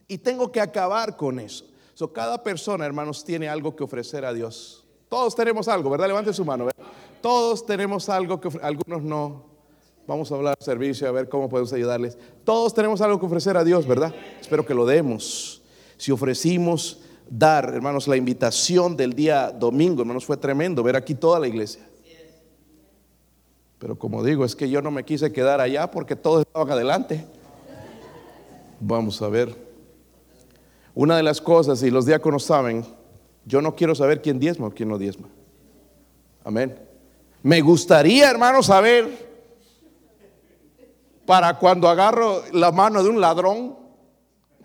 Y 0.08 0.18
tengo 0.18 0.50
que 0.50 0.60
acabar 0.60 1.16
con 1.16 1.38
eso. 1.38 1.64
So, 1.94 2.12
cada 2.12 2.42
persona, 2.42 2.84
hermanos, 2.84 3.24
tiene 3.24 3.48
algo 3.48 3.76
que 3.76 3.84
ofrecer 3.84 4.24
a 4.24 4.32
Dios. 4.32 4.84
Todos 5.08 5.36
tenemos 5.36 5.68
algo, 5.68 5.88
¿verdad? 5.88 6.08
Levanten 6.08 6.34
su 6.34 6.44
mano. 6.44 6.66
Todos 7.20 7.64
tenemos 7.64 8.08
algo 8.08 8.40
que 8.40 8.48
algunos 8.62 9.00
no. 9.04 9.44
Vamos 10.08 10.32
a 10.32 10.34
hablar 10.34 10.56
servicio, 10.58 11.06
a 11.06 11.12
ver 11.12 11.28
cómo 11.28 11.48
podemos 11.48 11.72
ayudarles. 11.72 12.18
Todos 12.42 12.74
tenemos 12.74 13.00
algo 13.00 13.20
que 13.20 13.26
ofrecer 13.26 13.56
a 13.56 13.62
Dios, 13.62 13.86
¿verdad? 13.86 14.12
Espero 14.40 14.66
que 14.66 14.74
lo 14.74 14.86
demos. 14.86 15.62
Si 15.98 16.10
ofrecimos 16.10 16.98
dar, 17.30 17.72
hermanos, 17.72 18.08
la 18.08 18.16
invitación 18.16 18.96
del 18.96 19.12
día 19.12 19.52
domingo, 19.52 20.02
hermanos, 20.02 20.26
fue 20.26 20.36
tremendo 20.36 20.82
ver 20.82 20.96
aquí 20.96 21.14
toda 21.14 21.38
la 21.38 21.46
iglesia. 21.46 21.88
Pero 23.78 23.98
como 23.98 24.22
digo, 24.22 24.44
es 24.44 24.56
que 24.56 24.70
yo 24.70 24.80
no 24.80 24.90
me 24.90 25.04
quise 25.04 25.32
quedar 25.32 25.60
allá 25.60 25.90
porque 25.90 26.16
todos 26.16 26.40
estaban 26.40 26.70
adelante. 26.70 27.26
Vamos 28.80 29.20
a 29.20 29.28
ver. 29.28 29.54
Una 30.94 31.16
de 31.16 31.22
las 31.22 31.40
cosas, 31.40 31.82
y 31.82 31.90
los 31.90 32.06
diáconos 32.06 32.44
saben, 32.44 32.84
yo 33.44 33.60
no 33.60 33.76
quiero 33.76 33.94
saber 33.94 34.22
quién 34.22 34.38
diezma 34.38 34.68
o 34.68 34.70
quién 34.70 34.88
no 34.88 34.96
diezma. 34.96 35.28
Amén. 36.42 36.78
Me 37.42 37.60
gustaría, 37.60 38.30
hermano, 38.30 38.62
saber 38.62 39.26
para 41.26 41.58
cuando 41.58 41.88
agarro 41.88 42.42
la 42.52 42.72
mano 42.72 43.02
de 43.02 43.10
un 43.10 43.20
ladrón, 43.20 43.76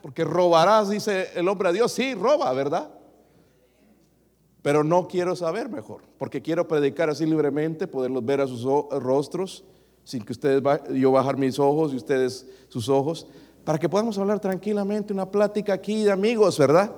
porque 0.01 0.23
robarás, 0.23 0.89
dice 0.89 1.29
el 1.35 1.47
hombre 1.47 1.69
a 1.69 1.71
Dios, 1.73 1.91
sí, 1.91 2.13
roba, 2.13 2.51
¿verdad? 2.53 2.89
Pero 4.61 4.83
no 4.83 5.07
quiero 5.07 5.35
saber 5.35 5.69
mejor, 5.69 6.01
porque 6.17 6.41
quiero 6.41 6.67
predicar 6.67 7.09
así 7.09 7.25
libremente, 7.25 7.87
poderlos 7.87 8.23
ver 8.23 8.41
a 8.41 8.47
sus 8.47 8.63
rostros, 8.91 9.63
sin 10.03 10.23
que 10.23 10.33
ustedes, 10.33 10.61
yo 10.93 11.11
bajar 11.11 11.37
mis 11.37 11.57
ojos 11.57 11.93
y 11.93 11.95
ustedes 11.95 12.47
sus 12.67 12.87
ojos, 12.89 13.27
para 13.63 13.79
que 13.79 13.89
podamos 13.89 14.17
hablar 14.17 14.39
tranquilamente, 14.39 15.13
una 15.13 15.29
plática 15.29 15.73
aquí 15.73 16.03
de 16.03 16.11
amigos, 16.11 16.57
¿verdad? 16.57 16.91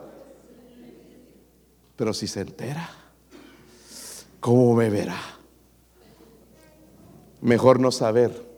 Pero 1.95 2.13
si 2.13 2.27
se 2.27 2.41
entera, 2.41 2.89
¿cómo 4.39 4.73
me 4.75 4.89
verá? 4.89 5.19
Mejor 7.41 7.79
no 7.79 7.91
saber. 7.91 8.53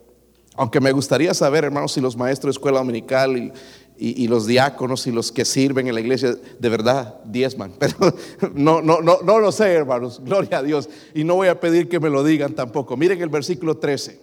Aunque 0.56 0.80
me 0.80 0.90
gustaría 0.92 1.34
saber, 1.34 1.64
hermanos, 1.64 1.92
si 1.92 2.00
los 2.00 2.16
maestros 2.16 2.54
de 2.54 2.58
escuela 2.58 2.78
dominical 2.78 3.36
y, 3.36 3.52
y, 3.98 4.28
los 4.28 4.46
diáconos 4.46 5.06
y 5.06 5.12
los 5.12 5.32
que 5.32 5.44
sirven 5.44 5.88
en 5.88 5.94
la 5.94 6.00
iglesia 6.00 6.36
de 6.58 6.68
verdad 6.68 7.20
diezman. 7.24 7.72
Pero 7.78 8.14
no, 8.54 8.82
no, 8.82 9.00
no, 9.00 9.18
no 9.22 9.38
lo 9.38 9.52
sé, 9.52 9.72
hermanos. 9.72 10.20
Gloria 10.22 10.58
a 10.58 10.62
Dios. 10.62 10.88
Y 11.14 11.24
no 11.24 11.36
voy 11.36 11.48
a 11.48 11.58
pedir 11.58 11.88
que 11.88 11.98
me 11.98 12.10
lo 12.10 12.22
digan 12.22 12.54
tampoco. 12.54 12.96
Miren 12.96 13.22
el 13.22 13.28
versículo 13.28 13.78
13. 13.78 14.20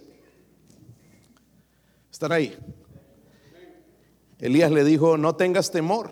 ¿Están 2.10 2.32
ahí? 2.32 2.56
Elías 4.38 4.70
le 4.70 4.84
dijo, 4.84 5.16
no 5.16 5.34
tengas 5.34 5.70
temor. 5.70 6.10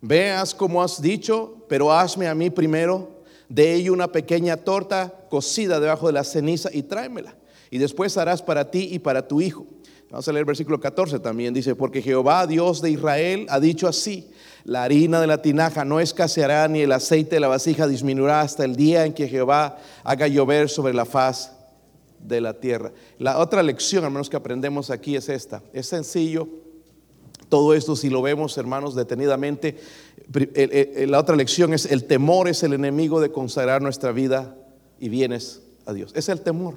Veas 0.00 0.54
como 0.54 0.82
has 0.82 1.02
dicho, 1.02 1.64
pero 1.68 1.92
hazme 1.92 2.28
a 2.28 2.34
mí 2.34 2.48
primero 2.48 3.20
de 3.50 3.74
ello 3.74 3.92
una 3.92 4.12
pequeña 4.12 4.56
torta 4.56 5.12
cocida 5.28 5.80
debajo 5.80 6.06
de 6.06 6.12
la 6.14 6.24
ceniza 6.24 6.70
y 6.72 6.84
tráemela. 6.84 7.34
Y 7.70 7.78
después 7.78 8.16
harás 8.16 8.42
para 8.42 8.70
ti 8.70 8.88
y 8.90 9.00
para 9.00 9.28
tu 9.28 9.40
hijo. 9.40 9.66
Vamos 10.10 10.26
a 10.26 10.32
leer 10.32 10.40
el 10.40 10.46
versículo 10.46 10.80
14 10.80 11.20
también. 11.20 11.54
Dice, 11.54 11.76
porque 11.76 12.02
Jehová, 12.02 12.46
Dios 12.48 12.82
de 12.82 12.90
Israel, 12.90 13.46
ha 13.48 13.60
dicho 13.60 13.86
así, 13.86 14.28
la 14.64 14.82
harina 14.82 15.20
de 15.20 15.28
la 15.28 15.40
tinaja 15.40 15.84
no 15.84 16.00
escaseará 16.00 16.66
ni 16.66 16.80
el 16.80 16.90
aceite 16.90 17.36
de 17.36 17.40
la 17.40 17.46
vasija 17.46 17.86
disminuirá 17.86 18.40
hasta 18.40 18.64
el 18.64 18.74
día 18.74 19.06
en 19.06 19.12
que 19.14 19.28
Jehová 19.28 19.78
haga 20.02 20.26
llover 20.26 20.68
sobre 20.68 20.94
la 20.94 21.04
faz 21.04 21.52
de 22.18 22.40
la 22.40 22.54
tierra. 22.54 22.92
La 23.18 23.38
otra 23.38 23.62
lección, 23.62 24.02
hermanos, 24.02 24.28
que 24.28 24.36
aprendemos 24.36 24.90
aquí 24.90 25.14
es 25.14 25.28
esta. 25.28 25.62
Es 25.72 25.86
sencillo. 25.86 26.48
Todo 27.48 27.72
esto, 27.72 27.94
si 27.94 28.10
lo 28.10 28.20
vemos, 28.20 28.58
hermanos, 28.58 28.96
detenidamente, 28.96 29.76
la 31.06 31.20
otra 31.20 31.36
lección 31.36 31.72
es 31.72 31.86
el 31.86 32.04
temor 32.04 32.48
es 32.48 32.64
el 32.64 32.72
enemigo 32.72 33.20
de 33.20 33.30
consagrar 33.30 33.80
nuestra 33.80 34.10
vida 34.10 34.56
y 34.98 35.08
bienes 35.08 35.62
a 35.86 35.92
Dios. 35.92 36.12
Es 36.16 36.28
el 36.28 36.40
temor. 36.40 36.74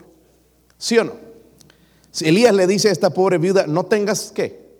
¿Sí 0.77 0.99
o 0.99 1.03
no? 1.03 1.32
Si 2.13 2.29
Elías 2.29 2.53
le 2.53 2.67
dice 2.67 2.89
a 2.89 2.91
esta 2.91 3.09
pobre 3.09 3.39
viuda, 3.39 3.65
no 3.65 3.87
tengas 3.87 4.31
qué. 4.31 4.77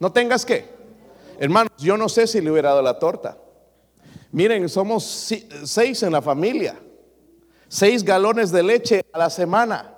No 0.00 0.10
tengas 0.10 0.44
qué. 0.44 0.68
Hermanos, 1.38 1.70
yo 1.78 1.96
no 1.96 2.08
sé 2.08 2.26
si 2.26 2.40
le 2.40 2.50
hubiera 2.50 2.70
dado 2.70 2.82
la 2.82 2.98
torta. 2.98 3.38
Miren, 4.32 4.68
somos 4.68 5.04
seis 5.62 6.02
en 6.02 6.10
la 6.10 6.20
familia. 6.20 6.76
Seis 7.68 8.02
galones 8.02 8.50
de 8.50 8.64
leche 8.64 9.06
a 9.12 9.18
la 9.18 9.30
semana. 9.30 9.94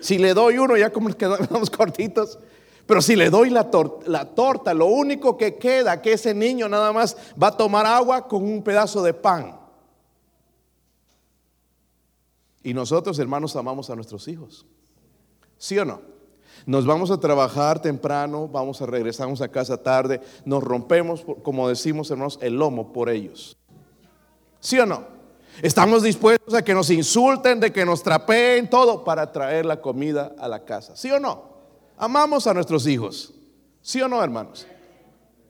Si 0.00 0.18
le 0.18 0.34
doy 0.34 0.58
uno, 0.58 0.76
ya 0.76 0.92
como 0.92 1.08
quedamos 1.08 1.70
cortitos. 1.76 2.38
Pero 2.84 3.00
si 3.00 3.16
le 3.16 3.30
doy 3.30 3.48
la, 3.48 3.70
la, 4.04 4.34
torta, 4.34 4.74
lo 4.74 4.84
único 4.84 5.38
que 5.38 5.56
queda, 5.56 6.02
que 6.02 6.12
ese 6.12 6.34
niño 6.34 6.68
nada 6.68 6.92
más 6.92 7.16
va 7.42 7.46
a 7.46 7.56
tomar 7.56 7.86
agua 7.86 8.28
con 8.28 8.44
un 8.44 8.62
pedazo 8.62 9.02
de 9.02 9.14
pan. 9.14 9.58
Y 12.62 12.74
nosotros, 12.74 13.18
hermanos, 13.18 13.56
amamos 13.56 13.88
a 13.88 13.96
nuestros 13.96 14.28
hijos. 14.28 14.66
¿Sí 15.58 15.78
o 15.78 15.84
no? 15.84 16.00
Nos 16.66 16.86
vamos 16.86 17.10
a 17.10 17.20
trabajar 17.20 17.80
temprano, 17.80 18.48
vamos 18.48 18.80
a 18.80 18.86
regresamos 18.86 19.40
a 19.42 19.48
casa 19.48 19.76
tarde, 19.82 20.20
nos 20.44 20.62
rompemos, 20.62 21.24
como 21.42 21.68
decimos, 21.68 22.10
hermanos, 22.10 22.38
el 22.40 22.54
lomo 22.54 22.92
por 22.92 23.10
ellos. 23.10 23.58
¿Sí 24.60 24.78
o 24.78 24.86
no? 24.86 25.04
Estamos 25.62 26.02
dispuestos 26.02 26.54
a 26.54 26.62
que 26.62 26.74
nos 26.74 26.90
insulten, 26.90 27.60
de 27.60 27.72
que 27.72 27.84
nos 27.84 28.02
trapeen, 28.02 28.68
todo 28.68 29.04
para 29.04 29.30
traer 29.30 29.66
la 29.66 29.80
comida 29.80 30.34
a 30.38 30.48
la 30.48 30.64
casa. 30.64 30.96
¿Sí 30.96 31.10
o 31.10 31.20
no? 31.20 31.54
Amamos 31.96 32.46
a 32.46 32.54
nuestros 32.54 32.86
hijos. 32.86 33.34
¿Sí 33.80 34.00
o 34.00 34.08
no, 34.08 34.22
hermanos? 34.24 34.66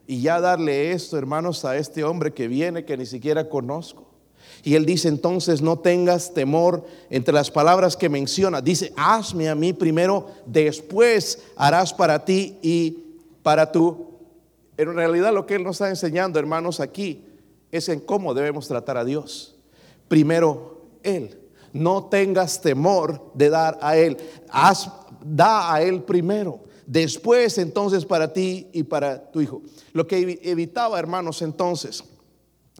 Y 0.06 0.20
ya 0.20 0.40
darle 0.40 0.92
esto, 0.92 1.16
hermanos, 1.16 1.64
a 1.64 1.76
este 1.76 2.04
hombre 2.04 2.34
que 2.34 2.48
viene 2.48 2.84
que 2.84 2.96
ni 2.96 3.06
siquiera 3.06 3.48
conozco. 3.48 4.03
Y 4.64 4.74
él 4.74 4.86
dice 4.86 5.08
entonces, 5.08 5.60
no 5.60 5.78
tengas 5.78 6.34
temor 6.34 6.84
entre 7.10 7.34
las 7.34 7.50
palabras 7.50 7.96
que 7.96 8.08
menciona. 8.08 8.62
Dice, 8.62 8.92
hazme 8.96 9.48
a 9.48 9.54
mí 9.54 9.72
primero, 9.72 10.26
después 10.46 11.38
harás 11.54 11.92
para 11.92 12.24
ti 12.24 12.56
y 12.62 13.04
para 13.42 13.70
tú. 13.70 14.08
En 14.76 14.94
realidad 14.94 15.32
lo 15.32 15.46
que 15.46 15.56
él 15.56 15.62
nos 15.62 15.76
está 15.76 15.90
enseñando, 15.90 16.38
hermanos, 16.38 16.80
aquí 16.80 17.22
es 17.70 17.88
en 17.88 18.00
cómo 18.00 18.34
debemos 18.34 18.66
tratar 18.66 18.96
a 18.96 19.04
Dios. 19.04 19.54
Primero, 20.08 20.82
él. 21.02 21.38
No 21.72 22.04
tengas 22.04 22.60
temor 22.60 23.32
de 23.34 23.50
dar 23.50 23.78
a 23.82 23.96
él. 23.96 24.16
Haz 24.48 24.88
da 25.24 25.72
a 25.72 25.82
él 25.82 26.02
primero, 26.02 26.60
después 26.86 27.56
entonces 27.58 28.04
para 28.04 28.32
ti 28.32 28.68
y 28.72 28.82
para 28.82 29.30
tu 29.30 29.40
hijo. 29.40 29.62
Lo 29.92 30.06
que 30.06 30.38
evitaba, 30.42 30.98
hermanos, 30.98 31.40
entonces, 31.42 32.04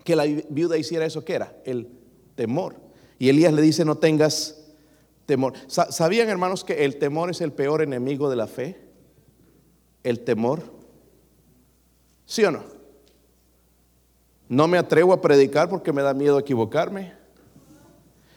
que 0.04 0.14
la 0.14 0.24
viuda 0.24 0.76
hiciera 0.76 1.06
eso, 1.06 1.24
¿qué 1.24 1.34
era? 1.34 1.56
El 1.64 1.88
temor. 2.34 2.76
Y 3.18 3.30
Elías 3.30 3.52
le 3.52 3.62
dice, 3.62 3.84
no 3.84 3.96
tengas 3.96 4.64
temor. 5.26 5.54
¿Sabían, 5.66 6.28
hermanos, 6.28 6.62
que 6.62 6.84
el 6.84 6.98
temor 6.98 7.30
es 7.30 7.40
el 7.40 7.52
peor 7.52 7.82
enemigo 7.82 8.28
de 8.28 8.36
la 8.36 8.46
fe? 8.46 8.78
El 10.02 10.20
temor. 10.20 10.62
¿Sí 12.26 12.44
o 12.44 12.50
no? 12.50 12.64
No 14.48 14.68
me 14.68 14.78
atrevo 14.78 15.12
a 15.14 15.22
predicar 15.22 15.68
porque 15.68 15.92
me 15.92 16.02
da 16.02 16.12
miedo 16.12 16.38
equivocarme. 16.38 17.14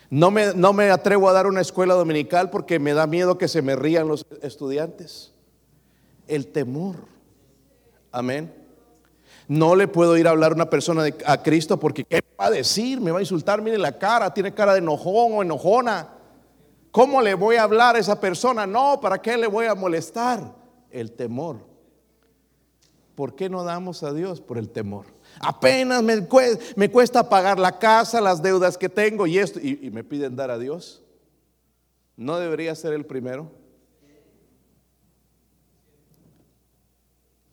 No 0.10 0.32
me, 0.32 0.54
no 0.54 0.72
me 0.72 0.90
atrevo 0.90 1.28
a 1.28 1.34
dar 1.34 1.48
una 1.48 1.60
escuela 1.60 1.94
dominical 1.94 2.50
porque 2.50 2.80
me 2.80 2.94
da 2.94 3.08
miedo 3.08 3.38
que 3.38 3.50
se 3.50 3.62
me 3.62 3.76
rían 3.76 4.08
los 4.08 4.26
estudiantes. 4.42 5.34
El 6.28 6.48
temor. 6.48 6.96
Amén. 8.12 8.54
No 9.48 9.76
le 9.76 9.88
puedo 9.88 10.18
ir 10.18 10.28
a 10.28 10.32
hablar 10.32 10.52
a 10.52 10.56
una 10.56 10.70
persona 10.70 11.06
a 11.26 11.42
Cristo 11.42 11.80
porque 11.80 12.04
¿qué 12.04 12.22
va 12.40 12.48
a 12.48 12.52
decir? 12.52 13.00
Me 13.00 13.12
va 13.12 13.20
a 13.20 13.22
insultar, 13.22 13.62
mire 13.62 13.78
la 13.78 13.98
cara, 13.98 14.34
tiene 14.34 14.54
cara 14.54 14.74
de 14.74 14.80
enojón 14.80 15.34
o 15.34 15.42
enojona. 15.42 16.10
¿Cómo 16.92 17.22
le 17.22 17.34
voy 17.34 17.56
a 17.56 17.64
hablar 17.64 17.96
a 17.96 18.00
esa 18.00 18.20
persona? 18.20 18.66
No, 18.68 19.00
¿para 19.00 19.22
qué 19.22 19.38
le 19.38 19.48
voy 19.48 19.68
a 19.68 19.76
molestar? 19.76 20.56
El 20.90 21.12
temor. 21.12 21.60
¿Por 23.16 23.36
qué 23.36 23.50
no 23.50 23.64
damos 23.64 24.04
a 24.04 24.14
Dios 24.14 24.42
por 24.42 24.58
el 24.58 24.70
temor? 24.70 25.06
Apenas 25.40 26.04
me 26.04 26.92
cuesta, 26.92 27.30
pagar 27.30 27.60
la 27.60 27.80
casa, 27.80 28.22
las 28.22 28.42
deudas 28.42 28.78
que 28.78 28.90
tengo 28.90 29.28
y 29.28 29.40
esto, 29.40 29.60
y, 29.60 29.90
me 29.92 30.04
piden 30.04 30.36
dar 30.36 30.52
a 30.52 30.58
Dios. 30.58 31.02
¿No 32.16 32.38
debería 32.38 32.76
ser 32.76 32.94
el 32.94 33.06
primero? 33.06 33.52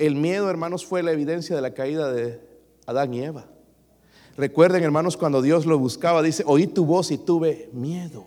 El 0.06 0.16
miedo, 0.16 0.50
hermanos, 0.50 0.84
fue 0.84 1.02
la 1.02 1.12
evidencia 1.12 1.56
de 1.56 1.62
la 1.62 1.72
caída 1.72 2.12
de 2.12 2.38
Adán 2.84 3.14
y 3.14 3.22
Eva. 3.22 3.46
Recuerden, 4.36 4.82
hermanos, 4.82 5.16
cuando 5.16 5.40
Dios 5.40 5.64
lo 5.64 5.78
buscaba, 5.78 6.22
dice, 6.22 6.44
oí 6.46 6.66
tu 6.66 6.84
voz 6.84 7.10
y 7.10 7.16
tuve 7.16 7.70
miedo. 7.72 8.26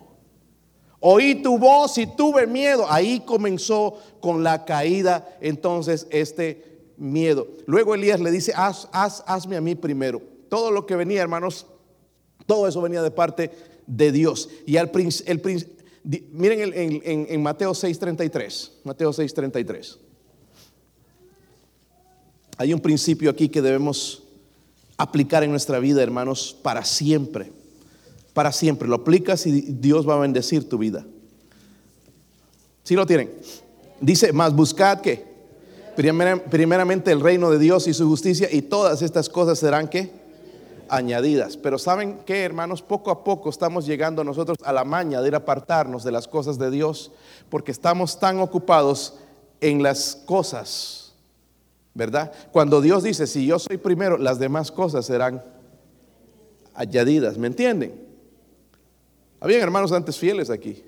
Oí 1.00 1.36
tu 1.44 1.60
voz 1.60 2.00
y 2.00 2.08
tuve 2.08 2.48
miedo. 2.48 2.86
Ahí 2.90 3.20
comenzó 3.20 4.00
con 4.20 4.44
la 4.44 4.66
caída 4.66 5.38
entonces 5.40 6.08
este 6.10 6.80
miedo. 6.98 7.48
Luego 7.68 7.94
Elías 7.94 8.20
le 8.22 8.32
dice, 8.32 8.54
haz, 8.56 8.90
haz, 8.92 9.24
hazme 9.28 9.56
a 9.56 9.62
mí 9.62 9.76
primero. 9.76 10.20
Todo 10.50 10.72
lo 10.72 10.88
que 10.88 10.96
venía, 10.96 11.22
hermanos, 11.22 11.68
todo 12.48 12.68
eso 12.68 12.82
venía 12.82 13.04
de 13.04 13.12
parte 13.12 13.52
de 13.86 14.12
Dios. 14.12 14.50
Y 14.66 14.78
al 14.78 14.90
el, 14.96 15.42
miren 16.32 16.74
en, 16.74 17.02
en, 17.04 17.28
en 17.30 17.44
Mateo 17.44 17.72
6:33, 17.72 18.72
Mateo 18.84 19.12
6:33. 19.12 20.07
Hay 22.58 22.74
un 22.74 22.80
principio 22.80 23.30
aquí 23.30 23.50
que 23.50 23.62
debemos 23.62 24.24
aplicar 24.98 25.44
en 25.44 25.52
nuestra 25.52 25.80
vida, 25.80 26.02
hermanos, 26.02 26.56
para 26.62 26.84
siempre. 26.84 27.52
Para 28.34 28.52
siempre. 28.52 28.88
Lo 28.88 28.96
aplicas 28.96 29.46
y 29.46 29.62
Dios 29.62 30.08
va 30.08 30.16
a 30.16 30.20
bendecir 30.20 30.68
tu 30.68 30.78
vida. 30.78 31.06
Si 32.84 32.96
lo 32.96 33.06
tienen? 33.06 33.32
Dice, 34.00 34.32
más 34.34 34.56
buscad 34.56 35.02
que 35.02 35.26
primeramente 35.96 37.12
el 37.12 37.22
reino 37.22 37.50
de 37.50 37.60
Dios 37.60 37.88
y 37.88 37.94
su 37.94 38.08
justicia 38.08 38.48
y 38.52 38.62
todas 38.62 39.02
estas 39.02 39.30
cosas 39.30 39.60
serán 39.60 39.90
añadidas. 40.90 41.58
Pero 41.58 41.78
saben 41.78 42.20
que, 42.26 42.44
hermanos, 42.44 42.82
poco 42.82 43.12
a 43.12 43.24
poco 43.24 43.50
estamos 43.50 43.86
llegando 43.86 44.24
nosotros 44.24 44.58
a 44.64 44.72
la 44.72 44.84
maña 44.84 45.22
de 45.22 45.28
ir 45.28 45.34
a 45.34 45.40
apartarnos 45.40 46.04
de 46.04 46.12
las 46.12 46.28
cosas 46.28 46.58
de 46.58 46.72
Dios 46.72 47.12
porque 47.50 47.72
estamos 47.72 48.20
tan 48.20 48.40
ocupados 48.40 49.16
en 49.60 49.82
las 49.82 50.16
cosas, 50.26 51.07
¿verdad? 51.98 52.32
Cuando 52.54 52.80
Dios 52.80 53.04
dice, 53.04 53.28
si 53.28 53.46
yo 53.46 53.60
soy 53.60 53.76
primero, 53.76 54.18
las 54.18 54.40
demás 54.40 54.72
cosas 54.72 55.06
serán 55.06 55.44
añadidas, 56.74 57.38
¿me 57.38 57.48
entienden? 57.48 58.08
Habían 59.42 59.62
hermanos 59.62 59.92
antes 59.92 60.18
fieles 60.18 60.50
aquí, 60.50 60.84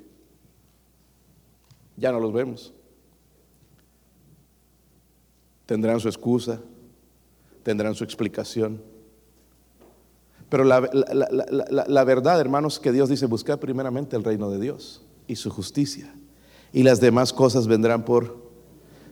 ya 1.98 2.14
no 2.14 2.20
los 2.22 2.32
vemos 2.32 2.74
tendrán 5.70 6.00
su 6.00 6.08
excusa, 6.08 6.60
tendrán 7.62 7.94
su 7.94 8.04
explicación. 8.04 8.82
Pero 10.50 10.64
la, 10.64 10.80
verdad, 10.80 12.42
hermanos, 12.42 12.80
que 12.80 12.92
Dios 12.92 13.08
dice, 13.08 13.28
buscar 13.28 13.60
primeramente 13.60 14.16
el 14.16 14.24
reino 14.24 14.50
de 14.50 14.60
Dios 14.60 15.04
y 15.28 15.36
su 15.36 15.52
justicia. 15.52 16.12
Y 16.74 16.82
las 16.82 17.00
demás 17.00 17.34
cosas 17.34 17.68
vendrán 17.68 18.04
por... 18.04 18.39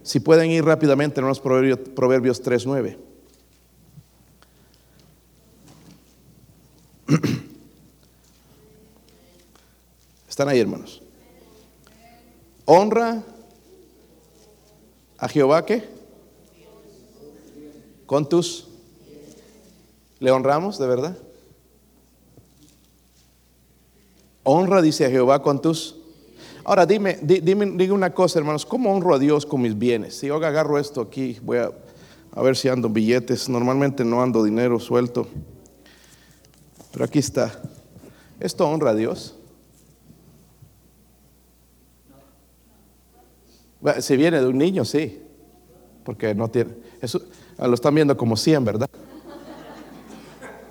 Si 0.08 0.22
pueden 0.22 0.50
ir 0.52 0.64
rápidamente, 0.64 1.20
hermanos, 1.20 1.42
Proverbios, 1.42 1.80
Proverbios 1.80 2.42
3.9. 2.46 2.96
Están 10.30 10.48
ahí, 10.48 10.62
hermanos. 10.62 11.04
Honra 12.64 13.22
a 15.18 15.28
Jehová 15.28 15.66
que 15.66 15.84
con 18.06 18.30
tus... 18.30 18.70
¿Le 20.20 20.32
honramos 20.32 20.80
de 20.80 20.88
verdad? 20.88 21.18
Honra, 24.44 24.82
dice 24.82 25.06
a 25.06 25.10
Jehová, 25.10 25.42
con 25.42 25.62
tus... 25.62 25.98
Ahora 26.68 26.86
dime, 26.86 27.18
dime, 27.22 27.92
una 27.94 28.14
cosa, 28.14 28.40
hermanos, 28.40 28.66
¿cómo 28.66 28.94
honro 28.94 29.16
a 29.16 29.20
Dios 29.20 29.46
con 29.46 29.62
mis 29.62 29.78
bienes? 29.78 30.16
Si 30.20 30.28
yo 30.28 30.36
agarro 30.36 30.78
esto 30.78 31.00
aquí, 31.00 31.40
voy 31.42 31.60
a, 31.60 31.72
a 32.34 32.42
ver 32.42 32.58
si 32.58 32.68
ando 32.68 32.90
billetes. 32.90 33.48
Normalmente 33.48 34.04
no 34.04 34.22
ando 34.22 34.44
dinero 34.44 34.78
suelto. 34.78 35.30
Pero 36.92 37.06
aquí 37.06 37.20
está. 37.20 37.58
¿Esto 38.38 38.68
honra 38.68 38.90
a 38.92 38.96
Dios? 38.96 39.36
Si 44.02 44.18
viene 44.18 44.42
de 44.42 44.48
un 44.48 44.58
niño, 44.58 44.84
sí. 44.84 45.22
Porque 46.04 46.36
no 46.36 46.50
tiene. 46.50 46.72
Eso, 47.02 47.22
Ah, 47.58 47.68
lo 47.68 47.76
están 47.76 47.96
viendo 47.96 48.16
como 48.16 48.38
100, 48.38 48.66
¿verdad? 48.66 48.90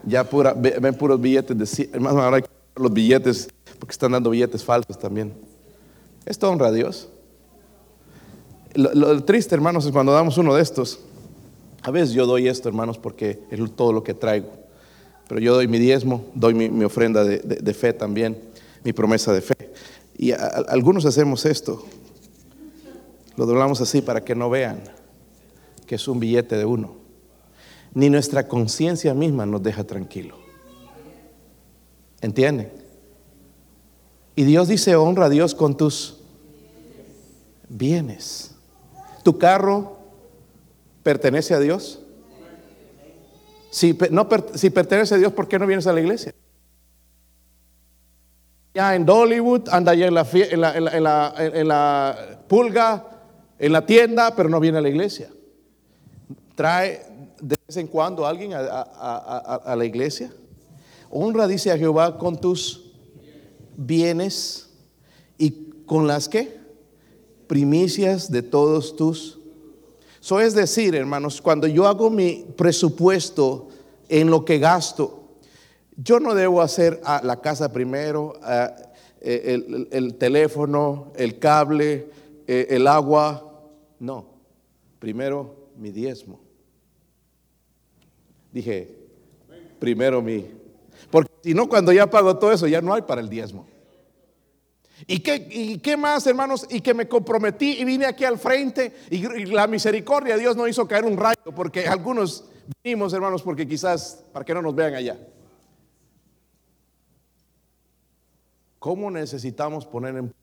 Ya 0.04 0.22
pura, 0.22 0.52
ven 0.52 0.94
puros 0.94 1.18
billetes 1.18 1.56
de 1.58 1.66
100. 1.66 1.94
Hermano, 1.94 2.22
ahora 2.22 2.36
hay 2.36 2.42
que 2.42 2.48
los 2.76 2.92
billetes, 2.92 3.48
porque 3.80 3.92
están 3.92 4.12
dando 4.12 4.30
billetes 4.30 4.62
falsos 4.62 4.96
también. 4.96 5.55
Esto 6.26 6.50
honra 6.50 6.68
a 6.68 6.72
Dios. 6.72 7.08
Lo, 8.74 9.24
triste, 9.24 9.54
hermanos, 9.54 9.86
es 9.86 9.92
cuando 9.92 10.12
damos 10.12 10.36
uno 10.36 10.54
de 10.54 10.62
estos. 10.62 10.98
A 11.82 11.90
veces 11.90 12.10
yo 12.10 12.26
doy 12.26 12.48
esto, 12.48 12.68
hermanos, 12.68 12.98
porque 12.98 13.40
es 13.50 13.60
todo 13.74 13.92
lo 13.92 14.02
que 14.02 14.12
traigo. 14.12 14.50
Pero 15.28 15.40
yo 15.40 15.54
doy 15.54 15.68
mi 15.68 15.78
diezmo, 15.78 16.26
doy 16.34 16.52
mi, 16.52 16.84
ofrenda 16.84 17.24
de, 17.24 17.74
fe 17.74 17.92
también, 17.92 18.38
mi 18.84 18.92
promesa 18.92 19.32
de 19.32 19.40
fe. 19.40 19.72
Y 20.18 20.32
algunos 20.32 21.06
hacemos 21.06 21.46
esto. 21.46 21.84
Lo 23.36 23.46
doblamos 23.46 23.80
así 23.80 24.02
para 24.02 24.24
que 24.24 24.34
no 24.34 24.50
vean 24.50 24.82
que 25.86 25.94
es 25.94 26.08
un 26.08 26.18
billete 26.18 26.56
de 26.56 26.64
uno. 26.64 26.96
Ni 27.94 28.10
nuestra 28.10 28.48
conciencia 28.48 29.14
misma 29.14 29.46
nos 29.46 29.62
deja 29.62 29.84
tranquilo. 29.84 30.36
¿Entienden? 32.20 32.85
Y 34.36 34.44
Dios 34.44 34.68
dice, 34.68 34.94
honra 34.94 35.26
a 35.26 35.28
Dios 35.30 35.54
con 35.54 35.78
tus 35.78 36.18
bienes. 37.70 38.54
¿Tu 39.24 39.38
carro 39.38 39.96
pertenece 41.02 41.54
a 41.54 41.58
Dios? 41.58 42.00
Si, 43.70 43.98
no, 44.10 44.28
si 44.54 44.68
pertenece 44.68 45.14
a 45.14 45.18
Dios, 45.18 45.32
¿por 45.32 45.48
qué 45.48 45.58
no 45.58 45.66
vienes 45.66 45.86
a 45.86 45.92
la 45.94 46.00
iglesia? 46.00 46.34
Ya 48.74 48.94
en 48.94 49.06
Dollywood, 49.06 49.70
anda 49.70 49.92
allá 49.92 50.06
en 50.06 50.14
la, 50.14 50.76
en 50.76 51.68
la, 51.68 52.42
pulga, 52.46 53.04
en 53.58 53.72
la 53.72 53.86
tienda, 53.86 54.36
pero 54.36 54.50
no 54.50 54.60
viene 54.60 54.78
a 54.78 54.82
la 54.82 54.90
iglesia. 54.90 55.30
Trae 56.54 57.06
de 57.40 57.56
vez 57.66 57.76
en 57.78 57.86
cuando 57.86 58.26
alguien 58.26 58.52
a, 58.52 58.58
a, 58.60 59.76
la 59.76 59.84
iglesia. 59.86 60.30
Honra, 61.10 61.46
dice 61.46 61.72
a 61.72 61.78
Jehová, 61.78 62.18
con 62.18 62.38
tus 62.38 62.85
bienes 63.76 64.70
y 65.38 65.50
con 65.86 66.06
las 66.06 66.28
que 66.28 66.56
primicias 67.46 68.30
de 68.30 68.42
todos 68.42 68.96
tus. 68.96 69.38
Eso 70.20 70.40
es 70.40 70.54
decir, 70.54 70.94
hermanos, 70.94 71.40
cuando 71.40 71.66
yo 71.66 71.86
hago 71.86 72.10
mi 72.10 72.46
presupuesto 72.56 73.68
en 74.08 74.30
lo 74.30 74.44
que 74.44 74.58
gasto, 74.58 75.26
yo 75.96 76.20
no 76.20 76.34
debo 76.34 76.60
hacer 76.60 77.00
a 77.04 77.22
la 77.24 77.40
casa 77.40 77.72
primero, 77.72 78.34
eh, 79.20 79.88
el, 79.90 80.14
teléfono, 80.16 81.12
el 81.16 81.38
cable, 81.38 82.10
eh, 82.46 82.66
el 82.70 82.86
agua. 82.86 83.42
No, 83.98 84.26
primero 84.98 85.68
mi 85.76 85.90
diezmo. 85.90 86.40
Dije, 88.52 88.88
primero 89.78 90.20
mi. 90.22 90.46
Si 91.46 91.54
no, 91.54 91.68
cuando 91.68 91.92
ya 91.92 92.10
pago 92.10 92.36
todo 92.38 92.50
eso, 92.50 92.66
ya 92.66 92.80
no 92.80 92.92
hay 92.92 93.02
para 93.02 93.20
el 93.20 93.28
diezmo. 93.28 93.68
¿Y 95.06 95.20
qué, 95.20 95.46
¿Y 95.48 95.78
qué, 95.78 95.96
más, 95.96 96.26
hermanos? 96.26 96.66
Y 96.68 96.80
que 96.80 96.92
me 96.92 97.06
comprometí 97.06 97.78
y 97.78 97.84
vine 97.84 98.04
aquí 98.04 98.24
al 98.24 98.36
frente 98.36 98.92
y, 99.10 99.22
la 99.46 99.68
misericordia 99.68 100.34
de 100.34 100.40
Dios 100.40 100.56
no 100.56 100.66
hizo 100.66 100.88
caer 100.88 101.04
un 101.04 101.16
rayo, 101.16 101.54
porque 101.54 101.86
algunos 101.86 102.46
vinimos, 102.82 103.12
hermanos, 103.12 103.44
porque 103.44 103.64
quizás 103.64 104.24
para 104.32 104.44
que 104.44 104.54
no 104.54 104.60
nos 104.60 104.74
vean 104.74 104.94
allá. 104.94 105.20
¿Cómo 108.80 109.08
necesitamos 109.08 109.86
poner 109.86 110.16
en 110.16 110.34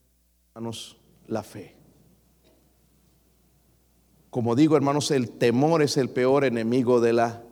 manos 0.56 0.96
la 1.28 1.44
fe? 1.44 1.76
Como 4.30 4.56
digo, 4.56 4.78
hermanos, 4.78 5.12
el 5.12 5.32
temor 5.32 5.82
es 5.82 5.98
el 5.98 6.10
peor 6.10 6.46
enemigo 6.46 7.02
de 7.02 7.12
la 7.12 7.44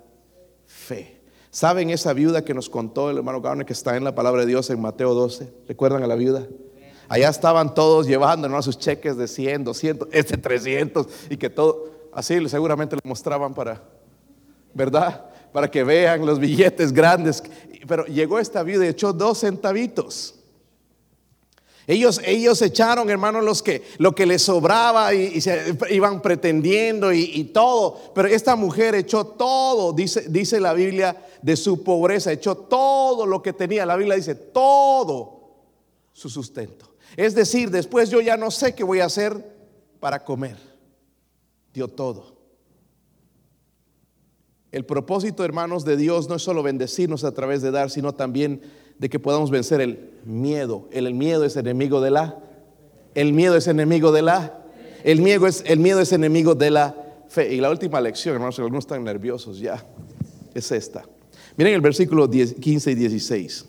fe. 0.66 1.21
¿Saben 1.52 1.90
esa 1.90 2.14
viuda 2.14 2.46
que 2.46 2.54
nos 2.54 2.70
contó 2.70 3.10
el 3.10 3.18
hermano 3.18 3.42
Garner 3.42 3.66
que 3.66 3.74
está 3.74 3.98
en 3.98 4.06
la 4.06 4.16
palabra 4.16 4.42
de 4.42 4.48
Dios 4.48 4.70
en 4.70 4.80
Mateo 4.80 5.14
12? 5.14 5.52
¿Recuerdan 5.68 6.02
a 6.02 6.08
la 6.08 6.16
viuda? 6.16 6.48
Allá 7.10 7.28
estaban 7.28 7.74
todos 7.74 8.08
llevando 8.08 8.48
¿no? 8.48 8.62
sus 8.62 8.80
cheques 8.80 9.18
de 9.18 9.28
100, 9.28 9.66
200, 9.66 10.08
este 10.14 10.38
300 10.38 11.08
y 11.30 11.36
que 11.36 11.50
todo, 11.50 11.92
así 12.14 12.48
seguramente 12.48 12.96
le 12.96 13.02
mostraban 13.04 13.54
para, 13.54 13.84
¿verdad? 14.74 15.26
Para 15.52 15.70
que 15.70 15.84
vean 15.84 16.26
los 16.26 16.40
billetes 16.40 16.94
grandes. 16.94 17.44
Pero 17.86 18.06
llegó 18.06 18.40
esta 18.40 18.64
viuda 18.64 18.86
y 18.86 18.90
echó 18.90 19.12
dos 19.12 19.40
centavitos. 19.40 20.36
Ellos, 21.86 22.22
ellos 22.24 22.62
echaron, 22.62 23.10
hermanos, 23.10 23.44
los 23.44 23.62
que, 23.62 23.84
lo 23.98 24.16
que 24.16 24.26
les 24.26 24.44
sobraba 24.44 25.14
y, 25.14 25.42
se 25.42 25.76
iban 25.90 26.22
pretendiendo 26.22 27.12
y, 27.12 27.30
y, 27.34 27.44
todo. 27.46 28.00
Pero 28.16 28.30
esta 28.30 28.56
mujer 28.56 28.96
echó 28.96 29.26
todo, 29.26 29.92
dice, 29.92 30.26
dice 30.30 30.62
la 30.62 30.72
Biblia, 30.74 31.18
de 31.42 31.56
su 31.56 31.84
pobreza, 31.84 32.32
echó 32.32 32.56
todo 32.56 33.26
lo 33.26 33.42
que 33.42 33.54
tenía. 33.54 33.86
La 33.86 33.96
Biblia 33.96 34.16
dice, 34.16 34.36
todo 34.36 35.42
su 36.14 36.30
sustento. 36.30 36.94
Es 37.18 37.36
decir, 37.36 37.70
después 37.70 38.10
yo 38.10 38.22
ya 38.22 38.38
no 38.38 38.52
sé 38.52 38.74
qué 38.74 38.84
voy 38.84 39.00
a 39.00 39.06
hacer 39.06 39.56
para 40.00 40.24
comer. 40.24 40.58
Dio 41.74 41.88
todo. 41.88 42.32
El 44.72 44.86
propósito, 44.86 45.44
hermanos, 45.44 45.84
de 45.84 45.98
Dios 45.98 46.30
no 46.30 46.36
es 46.36 46.44
solo 46.44 46.64
bendecirnos 46.64 47.24
a 47.24 47.34
través 47.34 47.62
de 47.62 47.72
dar, 47.72 47.90
sino 47.90 48.14
también 48.14 48.62
de 48.98 49.10
que 49.10 49.20
podamos 49.20 49.52
vencer 49.52 49.82
el 49.82 50.12
miedo. 50.24 50.88
El, 50.92 51.14
miedo 51.14 51.44
es 51.44 51.58
enemigo 51.58 52.00
de 52.00 52.12
la. 52.12 52.38
El 53.14 53.34
miedo 53.34 53.58
es 53.58 53.68
enemigo 53.68 54.12
de 54.14 54.22
la. 54.22 54.64
El 55.04 55.22
miedo 55.22 55.48
es, 55.48 55.64
el 55.66 55.80
miedo 55.80 56.00
es 56.00 56.14
enemigo 56.14 56.56
de 56.56 56.72
la 56.72 56.96
fe. 57.28 57.54
Y 57.54 57.60
la 57.60 57.70
última 57.70 58.00
lección, 58.00 58.36
hermanos, 58.36 58.60
algunos 58.60 58.86
están 58.86 59.04
nerviosos 59.04 59.60
ya, 59.60 59.84
es 60.54 60.72
esta. 60.72 61.04
Miren 61.62 61.76
el 61.76 61.82
versículo 61.82 62.28
15 62.28 62.90
y 62.90 62.96
16. 62.96 63.66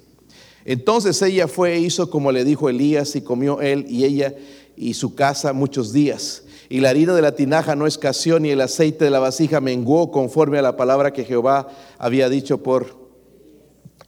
Entonces 0.64 1.20
ella 1.20 1.46
fue 1.46 1.74
e 1.74 1.81
hizo 1.81 2.09
como 2.09 2.33
le 2.33 2.42
dijo 2.42 2.70
Elías 2.70 3.14
y 3.16 3.20
comió 3.20 3.61
él 3.61 3.85
y 3.87 4.07
ella 4.07 4.35
y 4.78 4.94
su 4.94 5.14
casa 5.14 5.52
muchos 5.52 5.92
días. 5.92 6.44
Y 6.70 6.81
la 6.81 6.88
harina 6.88 7.12
de 7.12 7.20
la 7.20 7.35
tinaja 7.35 7.76
no 7.76 7.87
escaseó 7.87 8.40
ni 8.40 8.48
el 8.48 8.62
aceite 8.62 9.05
de 9.05 9.11
la 9.11 9.18
vasija 9.18 9.61
menguó 9.61 10.11
conforme 10.11 10.59
a 10.59 10.62
la 10.62 10.74
palabra 10.74 11.12
que 11.12 11.26
Jehová 11.26 11.68
había 11.98 12.31
dicho 12.31 12.62
por 12.62 12.96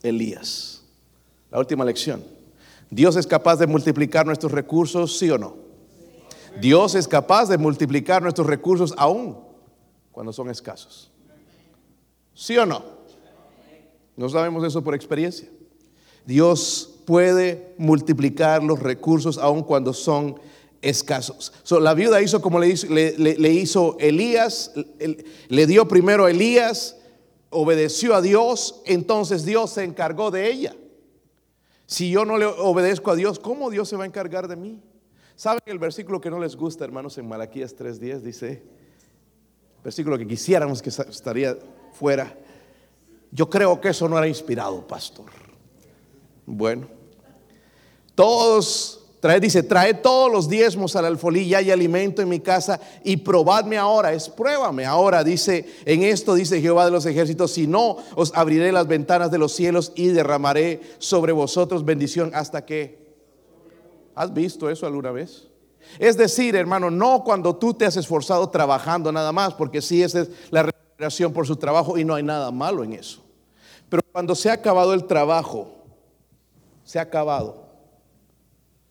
Elías. 0.03 0.81
La 1.51 1.59
última 1.59 1.85
lección. 1.85 2.25
¿Dios 2.88 3.16
es 3.16 3.27
capaz 3.27 3.57
de 3.57 3.66
multiplicar 3.66 4.25
nuestros 4.25 4.53
recursos, 4.53 5.18
sí 5.18 5.29
o 5.29 5.37
no? 5.37 5.59
Dios 6.59 6.94
es 6.94 7.07
capaz 7.07 7.51
de 7.51 7.59
multiplicar 7.59 8.23
nuestros 8.23 8.47
recursos 8.47 8.94
aún 8.97 9.37
cuando 10.11 10.33
son 10.33 10.49
escasos. 10.49 11.11
¿Sí 12.33 12.57
o 12.57 12.64
no? 12.64 12.93
No 14.16 14.29
sabemos 14.29 14.64
eso 14.64 14.83
por 14.83 14.94
experiencia. 14.94 15.48
Dios 16.24 17.00
puede 17.05 17.74
multiplicar 17.77 18.62
los 18.62 18.81
recursos 18.81 19.38
aun 19.38 19.62
cuando 19.62 19.92
son 19.92 20.40
escasos. 20.81 21.53
la 21.70 21.94
viuda 21.94 22.22
hizo 22.22 22.40
como 22.40 22.59
le 22.59 22.68
hizo, 22.68 22.87
le, 22.88 23.50
hizo 23.50 23.96
Elías, 23.98 24.72
le 25.48 25.66
dio 25.66 25.88
primero 25.88 26.27
a 26.27 26.31
Elías, 26.31 26.96
obedeció 27.50 28.14
a 28.14 28.20
Dios, 28.20 28.83
entonces 28.85 29.44
Dios 29.44 29.70
se 29.70 29.85
encargó 29.85 30.31
de 30.31 30.50
ella. 30.50 30.77
Si 31.87 32.11
yo 32.11 32.24
no 32.24 32.38
le 32.38 32.46
obedezco 32.46 33.11
a 33.11 33.16
Dios, 33.16 33.38
¿cómo 33.38 33.70
Dios 33.70 33.88
se 33.88 33.96
va 33.96 34.05
a 34.05 34.07
encargar 34.07 34.48
de 34.48 34.57
mí? 34.57 34.83
¿Saben 35.37 35.61
el 35.66 35.79
versículo 35.79 36.20
que 36.20 36.31
no 36.31 36.38
les 36.38 36.57
gusta, 36.57 36.85
hermanos, 36.85 37.18
en 37.18 37.29
Malaquías 37.29 37.77
3.10? 37.77 38.20
Dice, 38.20 38.62
versículo 39.83 40.16
que 40.16 40.27
quisiéramos 40.27 40.81
que 40.81 40.90
estaría 40.90 41.59
fuera. 41.92 42.37
Yo 43.35 43.51
creo 43.51 43.81
que 43.81 43.88
eso 43.88 44.09
no 44.09 44.16
era 44.16 44.29
inspirado, 44.29 44.87
pastor. 44.87 45.27
Bueno, 46.47 46.87
todos, 48.14 49.01
trae, 49.18 49.40
dice, 49.40 49.64
trae 49.64 49.92
todos 49.92 50.31
los 50.31 50.49
diezmos 50.49 50.94
al 50.94 51.07
alfolí, 51.07 51.40
y 51.40 51.55
hay 51.55 51.73
alimento 51.73 52.23
en 52.23 52.29
mi 52.29 52.38
casa 52.38 52.81
y 53.03 53.16
probadme 53.16 53.77
ahora, 53.77 54.12
es 54.12 54.29
pruébame 54.29 54.87
ahora, 54.87 55.25
dice, 55.25 55.66
en 55.85 56.05
esto 56.05 56.35
dice 56.35 56.61
Jehová 56.61 56.85
de 56.85 56.92
los 56.92 57.07
ejércitos, 57.07 57.51
si 57.51 57.66
no, 57.66 57.97
os 58.14 58.33
abriré 58.37 58.70
las 58.70 58.87
ventanas 58.87 59.33
de 59.33 59.38
los 59.38 59.53
cielos 59.53 59.90
y 59.97 60.09
derramaré 60.09 60.81
sobre 60.99 61.33
vosotros 61.33 61.85
bendición 61.85 62.31
hasta 62.35 62.64
que... 62.64 63.03
¿Has 64.14 64.33
visto 64.33 64.70
eso 64.70 64.87
alguna 64.87 65.11
vez? 65.11 65.49
Es 65.99 66.16
decir, 66.16 66.55
hermano, 66.55 66.88
no 66.88 67.25
cuando 67.25 67.57
tú 67.57 67.75
te 67.75 67.85
has 67.85 67.97
esforzado 67.97 68.49
trabajando 68.49 69.11
nada 69.11 69.33
más, 69.33 69.55
porque 69.55 69.83
sí, 69.83 70.05
esa 70.05 70.20
es 70.20 70.31
la 70.51 70.62
remuneración 70.62 71.33
por 71.33 71.49
su 71.49 71.57
trabajo 71.57 71.99
y 71.99 72.05
no 72.05 72.14
hay 72.14 72.23
nada 72.23 72.53
malo 72.53 72.85
en 72.85 72.92
eso. 72.92 73.24
Pero 73.94 74.02
cuando 74.11 74.35
se 74.35 74.50
ha 74.50 74.54
acabado 74.54 74.92
el 74.92 75.04
trabajo, 75.04 75.72
se 76.83 76.98
ha 76.98 77.02
acabado. 77.02 77.68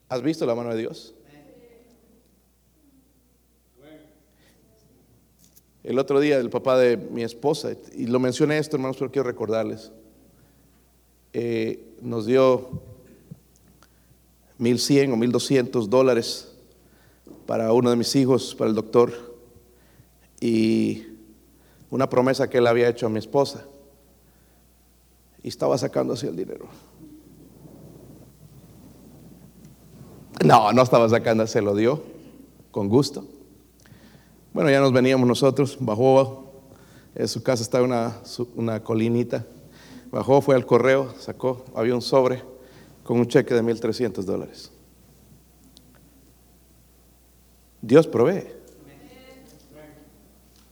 ¿Has 0.07 0.21
visto 0.21 0.45
la 0.45 0.55
mano 0.55 0.69
de 0.69 0.77
Dios? 0.77 1.13
El 5.83 5.99
otro 5.99 6.21
día 6.21 6.37
el 6.37 6.49
papá 6.49 6.77
de 6.77 6.95
mi 6.95 7.21
esposa, 7.21 7.73
y 7.93 8.05
lo 8.07 8.17
mencioné 8.21 8.57
esto 8.57 8.77
hermanos, 8.77 8.95
pero 8.97 9.11
quiero 9.11 9.27
recordarles, 9.27 9.91
eh, 11.33 11.83
nos 12.01 12.25
dio 12.25 12.69
1100 14.57 15.11
o 15.11 15.17
1200 15.17 15.89
dólares 15.89 16.55
para 17.45 17.73
uno 17.73 17.89
de 17.89 17.97
mis 17.97 18.15
hijos, 18.15 18.55
para 18.55 18.69
el 18.69 18.75
doctor, 18.77 19.11
y 20.39 21.07
una 21.89 22.07
promesa 22.07 22.49
que 22.49 22.59
él 22.59 22.67
había 22.67 22.87
hecho 22.87 23.07
a 23.07 23.09
mi 23.09 23.19
esposa. 23.19 23.65
Y 25.43 25.49
estaba 25.49 25.77
sacando 25.77 26.13
así 26.13 26.25
el 26.25 26.35
dinero. 26.35 26.67
No, 30.43 30.73
no 30.73 30.81
estaba 30.81 31.07
sacando, 31.09 31.45
se 31.45 31.61
lo 31.61 31.75
dio 31.75 32.01
con 32.71 32.89
gusto. 32.89 33.25
Bueno, 34.53 34.69
ya 34.69 34.79
nos 34.79 34.91
veníamos 34.91 35.27
nosotros, 35.27 35.77
bajó, 35.79 36.51
en 37.15 37.27
su 37.27 37.43
casa 37.43 37.63
estaba 37.63 37.83
una, 37.83 38.17
una 38.55 38.83
colinita, 38.83 39.45
bajó, 40.11 40.41
fue 40.41 40.55
al 40.55 40.65
correo, 40.65 41.13
sacó, 41.19 41.63
había 41.75 41.93
un 41.93 42.01
sobre 42.01 42.43
con 43.03 43.19
un 43.19 43.27
cheque 43.27 43.53
de 43.53 43.61
1.300 43.63 44.23
dólares. 44.23 44.71
Dios 47.81 48.07
provee. 48.07 48.47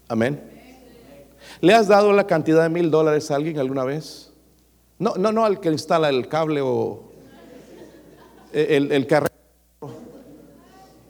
Amén. 0.07 0.41
¿Le 1.59 1.73
has 1.73 1.87
dado 1.87 2.13
la 2.13 2.25
cantidad 2.25 2.63
de 2.63 2.69
mil 2.69 2.89
dólares 2.89 3.29
a 3.31 3.35
alguien 3.35 3.59
alguna 3.59 3.83
vez? 3.83 4.30
No, 5.01 5.15
no, 5.15 5.31
no 5.31 5.45
al 5.45 5.59
que 5.59 5.69
instala 5.69 6.09
el 6.09 6.27
cable 6.27 6.61
o 6.61 7.01
el, 8.53 8.91
el 8.91 9.07
carrero, 9.07 9.33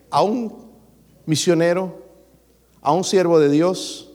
a 0.10 0.24
un 0.24 0.72
misionero, 1.26 2.02
a 2.82 2.94
un 2.94 3.04
siervo 3.04 3.38
de 3.38 3.50
Dios, 3.50 4.14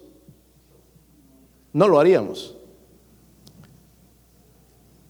no 1.74 1.88
lo 1.88 2.00
haríamos. 2.00 2.56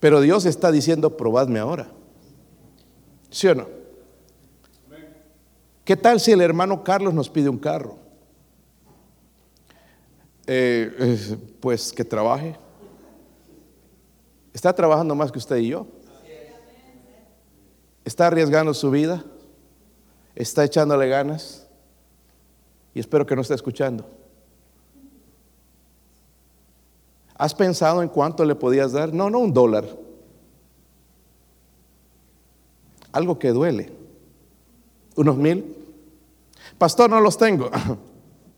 Pero 0.00 0.20
Dios 0.20 0.44
está 0.46 0.72
diciendo, 0.72 1.16
probadme 1.16 1.60
ahora. 1.60 1.86
¿Sí 3.30 3.46
o 3.46 3.54
no? 3.54 3.68
¿Qué 5.84 5.96
tal 5.96 6.18
si 6.18 6.32
el 6.32 6.40
hermano 6.40 6.82
Carlos 6.82 7.14
nos 7.14 7.30
pide 7.30 7.48
un 7.48 7.58
carro? 7.58 7.98
Eh, 10.48 11.28
pues 11.60 11.92
que 11.92 12.04
trabaje. 12.04 12.65
Está 14.56 14.72
trabajando 14.72 15.14
más 15.14 15.30
que 15.30 15.36
usted 15.36 15.56
y 15.56 15.68
yo. 15.68 15.86
Está 18.06 18.28
arriesgando 18.28 18.72
su 18.72 18.90
vida. 18.90 19.22
Está 20.34 20.64
echándole 20.64 21.10
ganas. 21.10 21.66
Y 22.94 23.00
espero 23.00 23.26
que 23.26 23.36
no 23.36 23.42
esté 23.42 23.52
escuchando. 23.52 24.08
¿Has 27.34 27.54
pensado 27.54 28.02
en 28.02 28.08
cuánto 28.08 28.46
le 28.46 28.54
podías 28.54 28.92
dar? 28.92 29.12
No, 29.12 29.28
no 29.28 29.40
un 29.40 29.52
dólar. 29.52 29.84
Algo 33.12 33.38
que 33.38 33.50
duele. 33.50 33.92
¿Unos 35.16 35.36
mil? 35.36 35.76
Pastor, 36.78 37.10
no 37.10 37.20
los 37.20 37.36
tengo. 37.36 37.70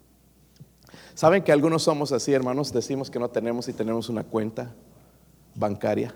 ¿Saben 1.17 1.43
que 1.43 1.51
algunos 1.51 1.83
somos 1.83 2.13
así, 2.13 2.33
hermanos? 2.33 2.73
Decimos 2.73 3.11
que 3.11 3.19
no 3.19 3.29
tenemos 3.29 3.69
y 3.69 3.73
tenemos 3.73 4.09
una 4.09 4.23
cuenta 4.23 4.73
bancaria. 5.59 6.15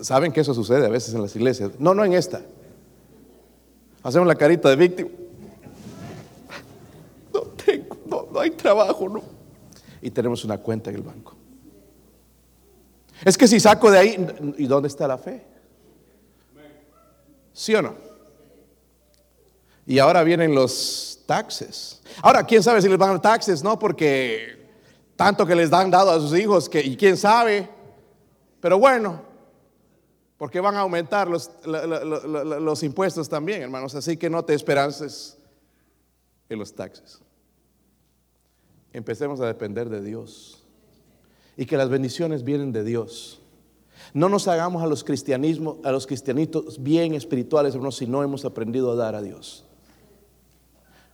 ¿Saben 0.00 0.32
que 0.32 0.40
eso 0.40 0.54
sucede 0.54 0.86
a 0.86 0.88
veces 0.88 1.14
en 1.14 1.22
las 1.22 1.34
iglesias? 1.34 1.72
No, 1.78 1.94
no 1.94 2.04
en 2.04 2.12
esta. 2.14 2.40
Hacemos 4.02 4.26
la 4.26 4.34
carita 4.34 4.68
de 4.68 4.76
víctima. 4.76 5.10
No 7.32 7.42
tengo, 7.42 7.96
no, 8.06 8.26
no 8.32 8.40
hay 8.40 8.50
trabajo, 8.50 9.08
no. 9.08 9.22
Y 10.02 10.10
tenemos 10.10 10.44
una 10.44 10.58
cuenta 10.58 10.90
en 10.90 10.96
el 10.96 11.02
banco. 11.02 11.36
Es 13.24 13.38
que 13.38 13.46
si 13.46 13.60
saco 13.60 13.90
de 13.90 13.98
ahí, 13.98 14.54
¿y 14.56 14.66
dónde 14.66 14.88
está 14.88 15.06
la 15.06 15.18
fe? 15.18 15.44
¿Sí 17.52 17.74
o 17.74 17.82
no? 17.82 17.94
Y 19.86 19.98
ahora 19.98 20.24
vienen 20.24 20.54
los 20.54 21.20
taxes. 21.26 22.00
Ahora, 22.22 22.44
¿quién 22.44 22.62
sabe 22.62 22.80
si 22.80 22.88
les 22.88 22.98
van 22.98 23.14
a 23.16 23.20
taxes? 23.20 23.62
No, 23.62 23.78
porque 23.78 24.59
tanto 25.20 25.44
que 25.44 25.54
les 25.54 25.70
han 25.70 25.90
dado 25.90 26.12
a 26.12 26.18
sus 26.18 26.34
hijos, 26.38 26.66
que, 26.66 26.80
y 26.80 26.96
quién 26.96 27.14
sabe. 27.14 27.68
Pero 28.58 28.78
bueno, 28.78 29.20
porque 30.38 30.60
van 30.60 30.76
a 30.76 30.80
aumentar 30.80 31.28
los, 31.28 31.50
los 31.66 32.82
impuestos 32.82 33.28
también, 33.28 33.60
hermanos. 33.60 33.94
Así 33.94 34.16
que 34.16 34.30
no 34.30 34.42
te 34.42 34.54
esperances 34.54 35.36
en 36.48 36.58
los 36.58 36.72
taxes. 36.74 37.20
Empecemos 38.94 39.42
a 39.42 39.46
depender 39.46 39.90
de 39.90 40.02
Dios. 40.02 40.64
Y 41.54 41.66
que 41.66 41.76
las 41.76 41.90
bendiciones 41.90 42.42
vienen 42.42 42.72
de 42.72 42.82
Dios. 42.82 43.42
No 44.14 44.30
nos 44.30 44.48
hagamos 44.48 44.82
a 44.82 44.86
los 44.86 45.04
cristianismos, 45.04 45.84
a 45.84 45.92
los 45.92 46.06
cristianitos 46.06 46.82
bien 46.82 47.12
espirituales, 47.12 47.74
hermanos, 47.74 47.98
si 47.98 48.06
no 48.06 48.22
hemos 48.22 48.46
aprendido 48.46 48.90
a 48.90 48.94
dar 48.94 49.14
a 49.14 49.20
Dios. 49.20 49.66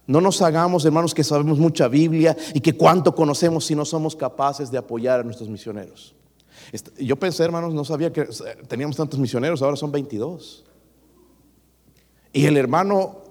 No 0.07 0.21
nos 0.21 0.41
hagamos, 0.41 0.85
hermanos, 0.85 1.15
que 1.15 1.25
sabemos 1.25 1.59
mucha 1.59 1.89
Biblia 1.89 2.37
y 2.55 2.61
que 2.61 2.77
cuánto 2.77 3.15
conocemos 3.15 3.65
si 3.65 3.75
no 3.75 3.85
somos 3.85 4.15
capaces 4.15 4.71
de 4.71 4.79
apoyar 4.79 5.21
a 5.21 5.25
nuestros 5.25 5.49
misioneros. 5.49 6.15
Yo 6.99 7.17
pensé, 7.17 7.45
hermanos, 7.45 7.75
no 7.75 7.85
sabía 7.85 8.13
que 8.13 8.29
teníamos 8.69 8.97
tantos 8.97 9.19
misioneros, 9.19 9.63
ahora 9.63 9.77
son 9.77 9.91
22. 9.91 10.65
Y 12.33 12.47
el 12.47 12.57
hermano 12.57 13.23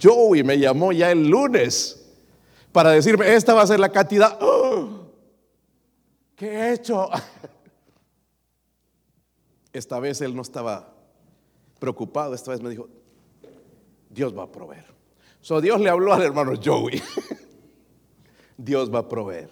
Joey 0.00 0.42
me 0.42 0.58
llamó 0.58 0.92
ya 0.92 1.10
el 1.10 1.28
lunes 1.28 2.02
para 2.72 2.90
decirme, 2.90 3.34
esta 3.34 3.54
va 3.54 3.62
a 3.62 3.66
ser 3.66 3.80
la 3.80 3.90
cantidad. 3.90 4.38
¡Oh! 4.40 5.06
¿Qué 6.34 6.50
he 6.50 6.72
hecho? 6.74 7.08
Esta 9.72 10.00
vez 10.00 10.20
él 10.22 10.34
no 10.34 10.42
estaba 10.42 10.94
preocupado, 11.78 12.34
esta 12.34 12.50
vez 12.50 12.62
me 12.62 12.70
dijo, 12.70 12.88
Dios 14.08 14.36
va 14.36 14.44
a 14.44 14.50
proveer. 14.50 14.95
So 15.46 15.60
Dios 15.60 15.80
le 15.80 15.88
habló 15.88 16.12
al 16.12 16.22
hermano 16.22 16.54
Joey. 16.60 17.00
Dios 18.58 18.92
va 18.92 18.98
a 18.98 19.08
proveer. 19.08 19.48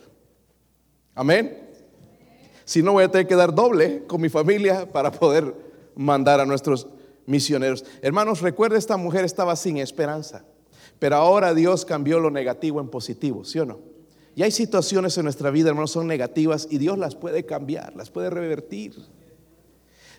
Amén. 1.14 1.70
Si 2.64 2.82
no, 2.82 2.94
voy 2.94 3.04
a 3.04 3.10
tener 3.12 3.28
que 3.28 3.36
dar 3.36 3.54
doble 3.54 4.04
con 4.08 4.20
mi 4.20 4.28
familia 4.28 4.90
para 4.90 5.12
poder 5.12 5.54
mandar 5.94 6.40
a 6.40 6.46
nuestros 6.46 6.88
misioneros. 7.26 7.84
Hermanos, 8.02 8.40
recuerda, 8.40 8.76
esta 8.76 8.96
mujer 8.96 9.24
estaba 9.24 9.54
sin 9.54 9.76
esperanza, 9.76 10.44
pero 10.98 11.14
ahora 11.14 11.54
Dios 11.54 11.84
cambió 11.84 12.18
lo 12.18 12.32
negativo 12.32 12.80
en 12.80 12.88
positivo, 12.88 13.44
¿sí 13.44 13.60
o 13.60 13.64
no? 13.64 13.78
Y 14.34 14.42
hay 14.42 14.50
situaciones 14.50 15.16
en 15.16 15.22
nuestra 15.22 15.52
vida, 15.52 15.68
hermanos, 15.68 15.92
son 15.92 16.08
negativas 16.08 16.66
y 16.68 16.78
Dios 16.78 16.98
las 16.98 17.14
puede 17.14 17.46
cambiar, 17.46 17.94
las 17.94 18.10
puede 18.10 18.30
revertir. 18.30 18.96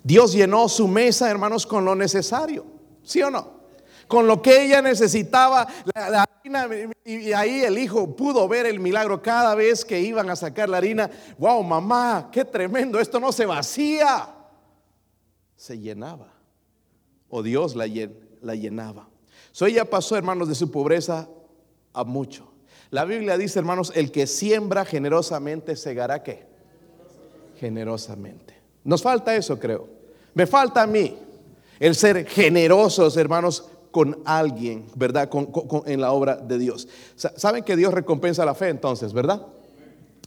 Dios 0.06 0.32
llenó 0.32 0.70
su 0.70 0.88
mesa, 0.88 1.30
hermanos, 1.30 1.68
con 1.68 1.84
lo 1.84 1.96
necesario, 1.96 2.66
¿sí 3.04 3.22
o 3.22 3.30
no? 3.30 3.65
Con 4.08 4.28
lo 4.28 4.42
que 4.42 4.66
ella 4.66 4.82
necesitaba. 4.82 5.68
La, 5.94 6.24
harina, 6.24 6.68
y 7.04 7.34
ahí 7.34 7.62
el 7.62 7.78
hijo 7.78 8.16
pudo 8.16 8.48
ver 8.48 8.66
el 8.66 8.80
milagro 8.80 9.22
cada 9.22 9.56
vez 9.56 9.84
que 9.86 10.00
iban 10.00 10.30
a 10.30 10.36
sacar 10.36 10.70
la 10.70 10.78
harina. 10.78 11.10
Wow, 11.38 11.64
mamá, 11.64 12.30
qué 12.32 12.46
tremendo, 12.46 13.00
esto 13.00 13.20
no 13.20 13.32
se 13.32 13.46
vacía, 13.46 14.28
se 15.56 15.80
llenaba. 15.80 16.34
O 17.30 17.44
Dios 17.44 17.76
la, 17.76 17.88
llenaba. 17.88 19.08
So 19.52 19.66
ella 19.66 19.90
pasó, 19.90 20.16
hermanos, 20.16 20.48
de 20.48 20.56
su 20.56 20.72
pobreza 20.72 21.28
a 21.94 22.04
mucho. 22.04 22.52
La 22.92 23.04
Biblia 23.04 23.38
dice, 23.38 23.60
hermanos, 23.60 23.92
el 23.96 24.12
que 24.12 24.28
siembra 24.28 24.86
generosamente 24.86 25.76
segará 25.76 26.24
qué? 26.24 26.46
Generosamente. 27.60 28.56
Nos 28.84 29.02
falta 29.02 29.36
eso, 29.36 29.60
creo. 29.60 29.90
Me 30.34 30.46
falta 30.46 30.84
a 30.84 30.88
mí 30.88 31.18
el 31.80 31.96
ser 31.96 32.28
generosos, 32.28 33.18
hermanos, 33.18 33.66
con 33.96 34.20
alguien, 34.26 34.88
¿verdad? 34.98 35.30
en 35.86 36.02
la 36.02 36.12
obra 36.12 36.36
de 36.36 36.58
Dios. 36.58 36.86
¿Saben 37.16 37.64
que 37.64 37.78
Dios 37.78 37.94
recompensa 37.94 38.44
la 38.44 38.54
fe 38.54 38.68
entonces, 38.68 39.14
verdad? 39.14 39.48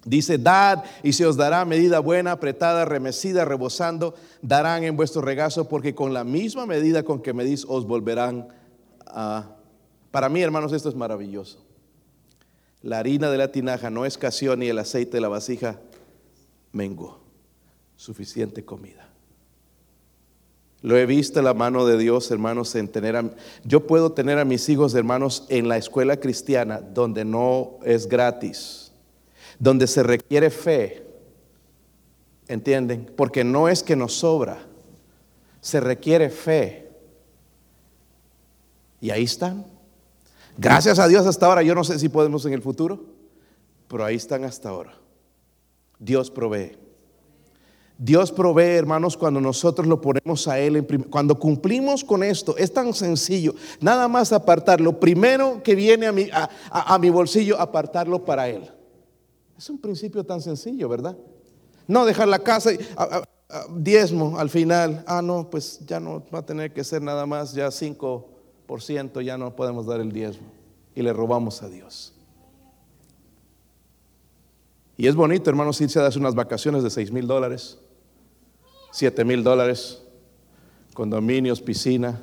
Dice, 0.06 0.38
dad 0.38 0.84
y 1.02 1.12
se 1.12 1.26
os 1.26 1.36
dará 1.36 1.66
medida 1.66 1.98
buena, 1.98 2.32
apretada, 2.32 2.86
remecida, 2.86 3.44
rebosando, 3.44 4.14
darán 4.40 4.84
en 4.84 4.96
vuestro 4.96 5.20
regazo, 5.20 5.68
porque 5.68 5.94
con 5.94 6.14
la 6.14 6.24
misma 6.24 6.64
medida 6.64 7.02
con 7.02 7.20
que 7.20 7.34
medís 7.34 7.66
os 7.68 7.86
volverán 7.86 8.48
a... 9.06 9.50
Para 10.10 10.30
mí, 10.30 10.40
hermanos, 10.40 10.72
esto 10.72 10.88
es 10.88 10.94
maravilloso. 10.94 11.62
La 12.80 13.00
harina 13.00 13.30
de 13.30 13.36
la 13.36 13.52
tinaja 13.52 13.90
no 13.90 14.06
escaseó 14.06 14.56
ni 14.56 14.68
el 14.68 14.78
aceite 14.78 15.18
de 15.18 15.20
la 15.20 15.28
vasija 15.28 15.78
menguó. 16.72 17.20
Suficiente 17.96 18.64
comida. 18.64 19.07
Lo 20.80 20.96
he 20.96 21.06
visto 21.06 21.42
la 21.42 21.54
mano 21.54 21.86
de 21.86 21.98
Dios, 21.98 22.30
hermanos, 22.30 22.74
en 22.76 22.88
tener 22.88 23.16
a, 23.16 23.30
yo 23.64 23.86
puedo 23.86 24.12
tener 24.12 24.38
a 24.38 24.44
mis 24.44 24.68
hijos, 24.68 24.94
hermanos, 24.94 25.44
en 25.48 25.68
la 25.68 25.76
escuela 25.76 26.18
cristiana 26.18 26.80
donde 26.80 27.24
no 27.24 27.78
es 27.84 28.08
gratis, 28.08 28.92
donde 29.58 29.88
se 29.88 30.02
requiere 30.04 30.50
fe. 30.50 31.04
¿Entienden? 32.46 33.12
Porque 33.16 33.42
no 33.44 33.68
es 33.68 33.82
que 33.82 33.96
nos 33.96 34.14
sobra, 34.14 34.58
se 35.60 35.80
requiere 35.80 36.30
fe. 36.30 36.88
Y 39.00 39.10
ahí 39.10 39.24
están. 39.24 39.66
Gracias 40.56 40.98
a 40.98 41.08
Dios 41.08 41.26
hasta 41.26 41.46
ahora, 41.46 41.62
yo 41.62 41.74
no 41.74 41.84
sé 41.84 41.98
si 41.98 42.08
podemos 42.08 42.46
en 42.46 42.52
el 42.52 42.62
futuro, 42.62 43.04
pero 43.88 44.04
ahí 44.04 44.16
están 44.16 44.44
hasta 44.44 44.68
ahora. 44.68 44.94
Dios 45.98 46.30
provee. 46.30 46.87
Dios 48.00 48.30
provee, 48.30 48.76
hermanos, 48.76 49.16
cuando 49.16 49.40
nosotros 49.40 49.84
lo 49.88 50.00
ponemos 50.00 50.46
a 50.46 50.60
Él, 50.60 50.86
cuando 51.10 51.36
cumplimos 51.36 52.04
con 52.04 52.22
esto, 52.22 52.56
es 52.56 52.72
tan 52.72 52.94
sencillo, 52.94 53.56
nada 53.80 54.06
más 54.06 54.32
apartar 54.32 54.80
lo 54.80 55.00
primero 55.00 55.60
que 55.64 55.74
viene 55.74 56.06
a 56.06 56.12
mi, 56.12 56.28
a, 56.32 56.98
mi 57.00 57.10
bolsillo, 57.10 57.60
apartarlo 57.60 58.24
para 58.24 58.48
Él. 58.48 58.70
Es 59.58 59.68
un 59.68 59.78
principio 59.78 60.22
tan 60.24 60.40
sencillo, 60.40 60.88
¿verdad? 60.88 61.16
No 61.88 62.04
dejar 62.04 62.28
la 62.28 62.38
casa 62.38 62.72
y 62.72 62.78
diezmo 63.74 64.38
al 64.38 64.48
final, 64.48 65.02
ah, 65.08 65.20
no, 65.20 65.50
pues 65.50 65.80
ya 65.84 65.98
no 65.98 66.22
va 66.32 66.38
a 66.38 66.46
tener 66.46 66.72
que 66.72 66.84
ser 66.84 67.02
nada 67.02 67.26
más, 67.26 67.52
ya 67.52 67.66
5%, 67.66 69.22
ya 69.22 69.36
no 69.36 69.56
podemos 69.56 69.86
dar 69.86 70.00
el 70.00 70.12
diezmo 70.12 70.46
y 70.94 71.02
le 71.02 71.12
robamos 71.12 71.64
a 71.64 71.68
Dios. 71.68 72.14
Y 74.96 75.08
es 75.08 75.16
bonito, 75.16 75.50
hermanos, 75.50 75.80
irse 75.80 75.98
a 75.98 76.02
darse 76.02 76.20
unas 76.20 76.36
vacaciones 76.36 76.84
de 76.84 76.90
6 76.90 77.10
mil 77.10 77.26
dólares 77.26 77.78
7 78.90 79.24
mil 79.24 79.42
dólares, 79.42 80.02
condominios, 80.94 81.60
piscina, 81.60 82.20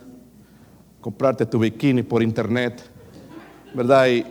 comprarte 1.01 1.45
tu 1.45 1.59
bikini 1.59 2.03
por 2.03 2.23
internet, 2.23 2.83
¿verdad? 3.73 4.07
Y, 4.07 4.25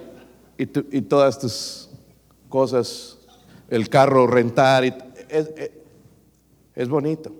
y, 0.58 1.02
todas 1.02 1.38
tus 1.38 1.90
cosas, 2.48 3.18
el 3.68 3.88
carro 3.88 4.26
rentar, 4.26 4.84
es, 4.84 5.50
es 6.74 6.88
bonito. 6.88 7.32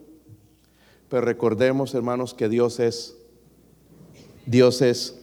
Pero 1.09 1.23
recordemos, 1.23 1.95
hermanos, 1.95 2.35
que 2.35 2.49
Dios 2.49 2.81
es, 2.81 3.17
Dios 4.47 4.83
es. 4.83 5.21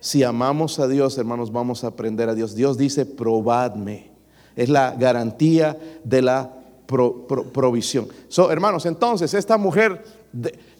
Si 0.00 0.22
amamos 0.22 0.78
a 0.78 0.86
Dios, 0.86 1.18
hermanos, 1.18 1.50
vamos 1.50 1.82
a 1.82 1.88
aprender 1.88 2.28
a 2.28 2.34
Dios. 2.34 2.54
Dios 2.54 2.78
dice, 2.78 3.06
probadme. 3.06 4.12
Es 4.54 4.68
la 4.68 4.92
garantía 4.92 5.78
de 6.04 6.22
la 6.22 6.55
provisión. 6.86 8.08
Hermanos, 8.50 8.86
entonces 8.86 9.34
esta 9.34 9.56
mujer 9.56 10.04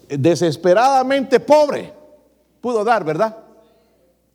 desesperadamente 0.09 1.39
pobre 1.39 1.93
pudo 2.61 2.83
dar, 2.83 3.03
¿verdad? 3.03 3.37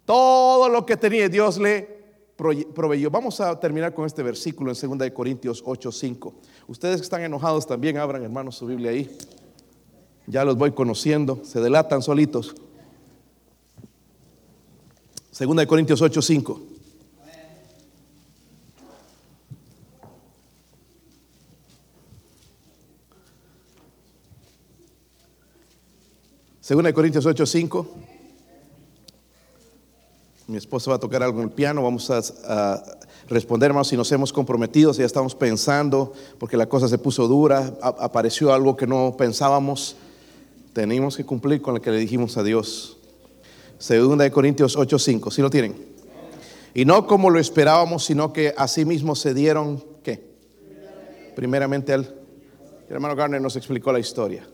Todo 0.04 0.68
lo 0.68 0.84
que 0.84 0.96
tenía 0.96 1.28
Dios 1.28 1.58
le 1.58 2.02
proveyó. 2.36 3.10
Vamos 3.10 3.40
a 3.40 3.58
terminar 3.58 3.94
con 3.94 4.04
este 4.04 4.22
versículo 4.22 4.72
en 4.72 4.98
2 4.98 5.10
Corintios 5.12 5.62
8:5. 5.64 6.32
Ustedes 6.66 6.96
que 6.96 7.04
están 7.04 7.22
enojados 7.22 7.66
también 7.66 7.98
abran, 7.98 8.22
hermanos, 8.22 8.56
su 8.56 8.66
Biblia 8.66 8.90
ahí. 8.90 9.16
Ya 10.26 10.44
los 10.44 10.56
voy 10.56 10.72
conociendo, 10.72 11.40
se 11.44 11.60
delatan 11.60 12.02
solitos. 12.02 12.54
2 15.38 15.66
Corintios 15.66 16.02
8:5. 16.02 16.71
Segunda 26.62 26.90
de 26.90 26.94
Corintios 26.94 27.26
8:5. 27.26 27.88
Mi 30.46 30.56
esposa 30.56 30.90
va 30.90 30.96
a 30.96 31.00
tocar 31.00 31.20
algo 31.20 31.38
en 31.38 31.46
el 31.46 31.50
piano, 31.50 31.82
vamos 31.82 32.08
a, 32.08 32.84
responder, 33.28 33.70
hermanos, 33.70 33.88
si 33.88 33.96
nos 33.96 34.12
hemos 34.12 34.32
comprometido, 34.32 34.94
si 34.94 35.00
ya 35.00 35.06
estamos 35.06 35.34
pensando, 35.34 36.12
porque 36.38 36.56
la 36.56 36.68
cosa 36.68 36.86
se 36.86 36.98
puso 36.98 37.26
dura, 37.26 37.74
apareció 37.80 38.52
algo 38.52 38.76
que 38.76 38.86
no 38.86 39.16
pensábamos, 39.18 39.96
tenemos 40.72 41.16
que 41.16 41.24
cumplir 41.24 41.60
con 41.62 41.74
lo 41.74 41.80
que 41.80 41.90
le 41.90 41.98
dijimos 41.98 42.36
a 42.36 42.44
Dios. 42.44 42.96
Segunda 43.78 44.22
de 44.22 44.30
Corintios 44.30 44.76
8:5, 44.76 45.32
¿sí 45.32 45.42
lo 45.42 45.50
tienen? 45.50 45.74
Y 46.74 46.84
no 46.84 47.08
como 47.08 47.28
lo 47.28 47.40
esperábamos, 47.40 48.04
sino 48.04 48.32
que 48.32 48.54
asimismo 48.56 49.16
se 49.16 49.34
dieron, 49.34 49.82
¿qué? 50.04 50.22
Primeramente 51.34 51.92
el 51.92 52.06
hermano 52.88 53.16
Garner 53.16 53.42
nos 53.42 53.56
explicó 53.56 53.92
la 53.92 53.98
historia. 53.98 54.46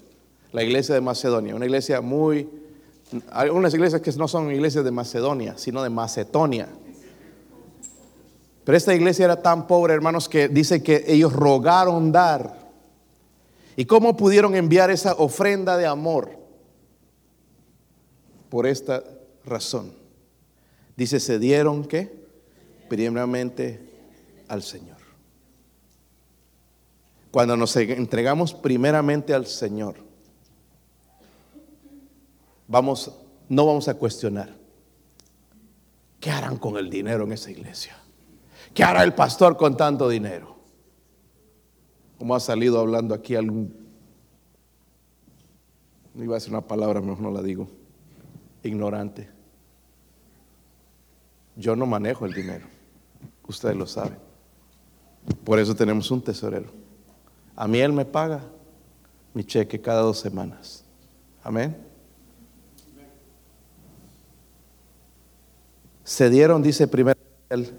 La 0.52 0.62
iglesia 0.62 0.94
de 0.94 1.00
Macedonia, 1.00 1.54
una 1.54 1.66
iglesia 1.66 2.00
muy 2.00 2.48
hay 3.30 3.48
unas 3.48 3.72
iglesias 3.72 4.02
que 4.02 4.12
no 4.12 4.28
son 4.28 4.52
iglesias 4.52 4.84
de 4.84 4.90
Macedonia, 4.90 5.56
sino 5.56 5.82
de 5.82 5.90
Macedonia. 5.90 6.68
Pero 8.64 8.76
esta 8.76 8.94
iglesia 8.94 9.24
era 9.24 9.40
tan 9.40 9.66
pobre, 9.66 9.94
hermanos, 9.94 10.28
que 10.28 10.48
dice 10.48 10.82
que 10.82 11.04
ellos 11.06 11.32
rogaron 11.32 12.12
dar. 12.12 12.68
¿Y 13.76 13.86
cómo 13.86 14.16
pudieron 14.16 14.54
enviar 14.54 14.90
esa 14.90 15.14
ofrenda 15.14 15.78
de 15.78 15.86
amor? 15.86 16.30
Por 18.50 18.66
esta 18.66 19.02
razón. 19.44 19.94
Dice, 20.96 21.18
se 21.20 21.38
dieron 21.38 21.84
que 21.84 22.26
primeramente 22.88 23.88
al 24.48 24.62
Señor. 24.62 24.98
Cuando 27.30 27.56
nos 27.56 27.74
entregamos 27.76 28.52
primeramente 28.52 29.32
al 29.32 29.46
Señor, 29.46 30.07
vamos, 32.68 33.10
no 33.48 33.66
vamos 33.66 33.88
a 33.88 33.94
cuestionar. 33.94 34.54
¿Qué 36.20 36.30
harán 36.30 36.58
con 36.58 36.76
el 36.76 36.90
dinero 36.90 37.24
en 37.24 37.32
esa 37.32 37.50
iglesia? 37.50 37.96
¿Qué 38.74 38.84
hará 38.84 39.02
el 39.02 39.14
pastor 39.14 39.56
con 39.56 39.76
tanto 39.76 40.08
dinero? 40.08 40.56
Como 42.18 42.34
ha 42.34 42.40
salido 42.40 42.78
hablando 42.78 43.14
aquí 43.14 43.34
algún, 43.34 43.74
no 46.14 46.24
iba 46.24 46.34
a 46.34 46.38
decir 46.38 46.52
una 46.52 46.66
palabra, 46.66 47.00
mejor 47.00 47.20
no 47.20 47.30
la 47.30 47.42
digo, 47.42 47.68
ignorante. 48.62 49.30
Yo 51.56 51.74
no 51.74 51.86
manejo 51.86 52.26
el 52.26 52.34
dinero, 52.34 52.66
ustedes 53.46 53.76
lo 53.76 53.86
saben. 53.86 54.18
Por 55.44 55.58
eso 55.58 55.74
tenemos 55.74 56.10
un 56.10 56.22
tesorero. 56.22 56.70
A 57.54 57.66
mí 57.66 57.78
él 57.78 57.92
me 57.92 58.04
paga 58.04 58.44
mi 59.34 59.44
cheque 59.44 59.80
cada 59.80 60.00
dos 60.02 60.18
semanas. 60.18 60.84
Amén. 61.42 61.87
Se 66.08 66.30
dieron, 66.30 66.62
dice 66.62 66.88
primero 66.88 67.20
él. 67.50 67.70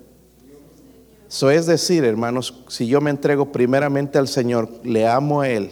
Eso 1.28 1.50
es 1.50 1.66
decir, 1.66 2.06
hermanos, 2.06 2.64
si 2.68 2.86
yo 2.86 3.02
me 3.02 3.10
entrego 3.10 3.52
primeramente 3.52 4.20
al 4.20 4.28
Señor, 4.28 4.70
le 4.84 5.08
amo 5.08 5.42
a 5.42 5.50
Él, 5.50 5.72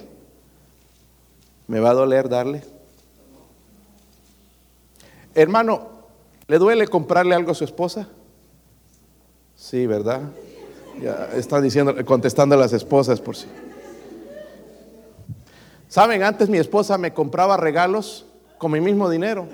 ¿me 1.67 1.79
va 1.79 1.91
a 1.91 1.93
doler 1.93 2.27
darle? 2.27 2.63
Hermano, 5.35 5.87
¿le 6.47 6.57
duele 6.57 6.87
comprarle 6.87 7.35
algo 7.35 7.51
a 7.51 7.55
su 7.55 7.63
esposa? 7.63 8.07
Sí, 9.55 9.85
¿verdad? 9.85 10.21
Ya 10.99 11.29
están 11.35 11.61
diciendo, 11.61 11.93
contestando 12.05 12.55
a 12.55 12.57
las 12.57 12.73
esposas 12.73 13.21
por 13.21 13.35
sí. 13.35 13.45
Saben, 15.87 16.23
antes 16.23 16.49
mi 16.49 16.57
esposa 16.57 16.97
me 16.97 17.13
compraba 17.13 17.55
regalos 17.55 18.25
con 18.57 18.71
mi 18.71 18.81
mismo 18.81 19.11
dinero. 19.11 19.47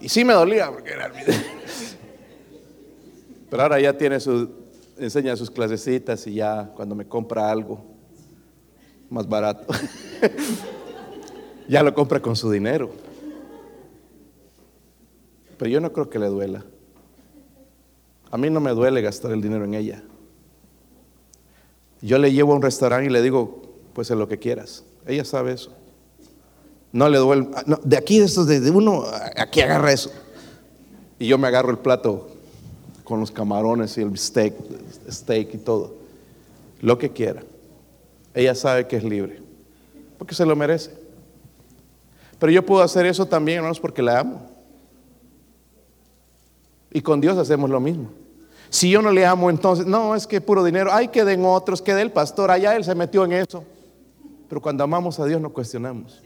Y 0.00 0.08
sí 0.08 0.24
me 0.24 0.32
dolía 0.32 0.70
porque 0.70 0.92
era 0.92 1.12
Pero 3.50 3.62
ahora 3.62 3.80
ya 3.80 3.96
tiene 3.96 4.20
su, 4.20 4.48
enseña 4.96 5.36
sus 5.36 5.50
clasecitas 5.50 6.26
y 6.26 6.34
ya 6.34 6.72
cuando 6.74 6.94
me 6.94 7.06
compra 7.06 7.50
algo 7.50 7.84
más 9.08 9.28
barato, 9.28 9.66
ya 11.68 11.82
lo 11.82 11.92
compra 11.92 12.20
con 12.20 12.36
su 12.36 12.50
dinero. 12.50 12.90
Pero 15.58 15.70
yo 15.70 15.80
no 15.80 15.92
creo 15.92 16.08
que 16.08 16.18
le 16.18 16.28
duela. 16.28 16.64
A 18.30 18.38
mí 18.38 18.48
no 18.48 18.60
me 18.60 18.70
duele 18.70 19.02
gastar 19.02 19.32
el 19.32 19.42
dinero 19.42 19.64
en 19.64 19.74
ella. 19.74 20.02
Yo 22.00 22.18
le 22.18 22.32
llevo 22.32 22.52
a 22.52 22.56
un 22.56 22.62
restaurante 22.62 23.06
y 23.06 23.10
le 23.10 23.20
digo, 23.20 23.62
pues 23.92 24.10
en 24.10 24.20
lo 24.20 24.28
que 24.28 24.38
quieras. 24.38 24.84
Ella 25.06 25.24
sabe 25.24 25.52
eso. 25.52 25.76
No 26.92 27.08
le 27.08 27.18
duele. 27.18 27.48
Ah, 27.54 27.64
de 27.82 27.96
aquí, 27.96 28.18
de 28.18 28.24
estos, 28.24 28.46
de 28.46 28.70
uno, 28.70 29.04
aquí 29.36 29.60
agarra 29.60 29.92
eso. 29.92 30.10
Y 31.18 31.26
yo 31.26 31.38
me 31.38 31.48
agarro 31.48 31.70
el 31.70 31.78
plato 31.78 32.28
con 33.04 33.20
los 33.20 33.30
camarones 33.30 33.96
y 33.98 34.02
el 34.02 34.16
steak, 34.18 34.54
steak 35.10 35.54
y 35.54 35.58
todo. 35.58 35.94
Lo 36.80 36.98
que 36.98 37.10
quiera. 37.10 37.42
Ella 38.34 38.54
sabe 38.54 38.86
que 38.86 38.96
es 38.96 39.04
libre. 39.04 39.40
Porque 40.18 40.34
se 40.34 40.44
lo 40.44 40.56
merece. 40.56 40.92
Pero 42.38 42.52
yo 42.52 42.64
puedo 42.64 42.82
hacer 42.82 43.06
eso 43.06 43.26
también, 43.26 43.58
hermanos, 43.58 43.78
porque 43.78 44.02
la 44.02 44.20
amo. 44.20 44.42
Y 46.92 47.02
con 47.02 47.20
Dios 47.20 47.36
hacemos 47.38 47.70
lo 47.70 47.80
mismo. 47.80 48.10
Si 48.70 48.90
yo 48.90 49.02
no 49.02 49.10
le 49.10 49.26
amo, 49.26 49.50
entonces, 49.50 49.86
no, 49.86 50.14
es 50.14 50.26
que 50.26 50.40
puro 50.40 50.64
dinero. 50.64 50.90
Ay, 50.92 51.08
que 51.08 51.24
den 51.24 51.44
otros, 51.44 51.82
que 51.82 51.92
el 51.92 52.10
pastor. 52.10 52.50
Allá 52.50 52.74
él 52.76 52.84
se 52.84 52.94
metió 52.94 53.24
en 53.24 53.32
eso. 53.32 53.62
Pero 54.48 54.60
cuando 54.60 54.82
amamos 54.82 55.20
a 55.20 55.26
Dios 55.26 55.40
no 55.40 55.50
cuestionamos 55.52 56.20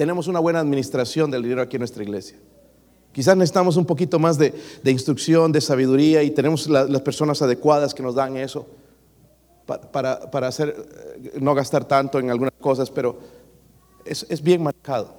tenemos 0.00 0.28
una 0.28 0.40
buena 0.40 0.60
administración 0.60 1.30
del 1.30 1.42
dinero 1.42 1.60
aquí 1.60 1.76
en 1.76 1.80
nuestra 1.80 2.02
iglesia. 2.02 2.38
Quizás 3.12 3.36
necesitamos 3.36 3.76
un 3.76 3.84
poquito 3.84 4.18
más 4.18 4.38
de, 4.38 4.54
instrucción, 4.86 5.52
de 5.52 5.60
sabiduría 5.60 6.22
y 6.22 6.30
tenemos 6.30 6.66
las 6.68 7.02
personas 7.02 7.42
adecuadas 7.42 7.92
que 7.92 8.02
nos 8.02 8.14
dan 8.14 8.38
eso 8.38 8.66
para, 9.66 10.48
hacer, 10.48 10.74
eh, 11.22 11.32
no 11.38 11.54
gastar 11.54 11.84
tanto 11.84 12.18
en 12.18 12.30
algunas 12.30 12.54
cosas, 12.58 12.90
pero 12.90 13.18
es, 14.06 14.42
bien 14.42 14.62
marcado. 14.62 15.12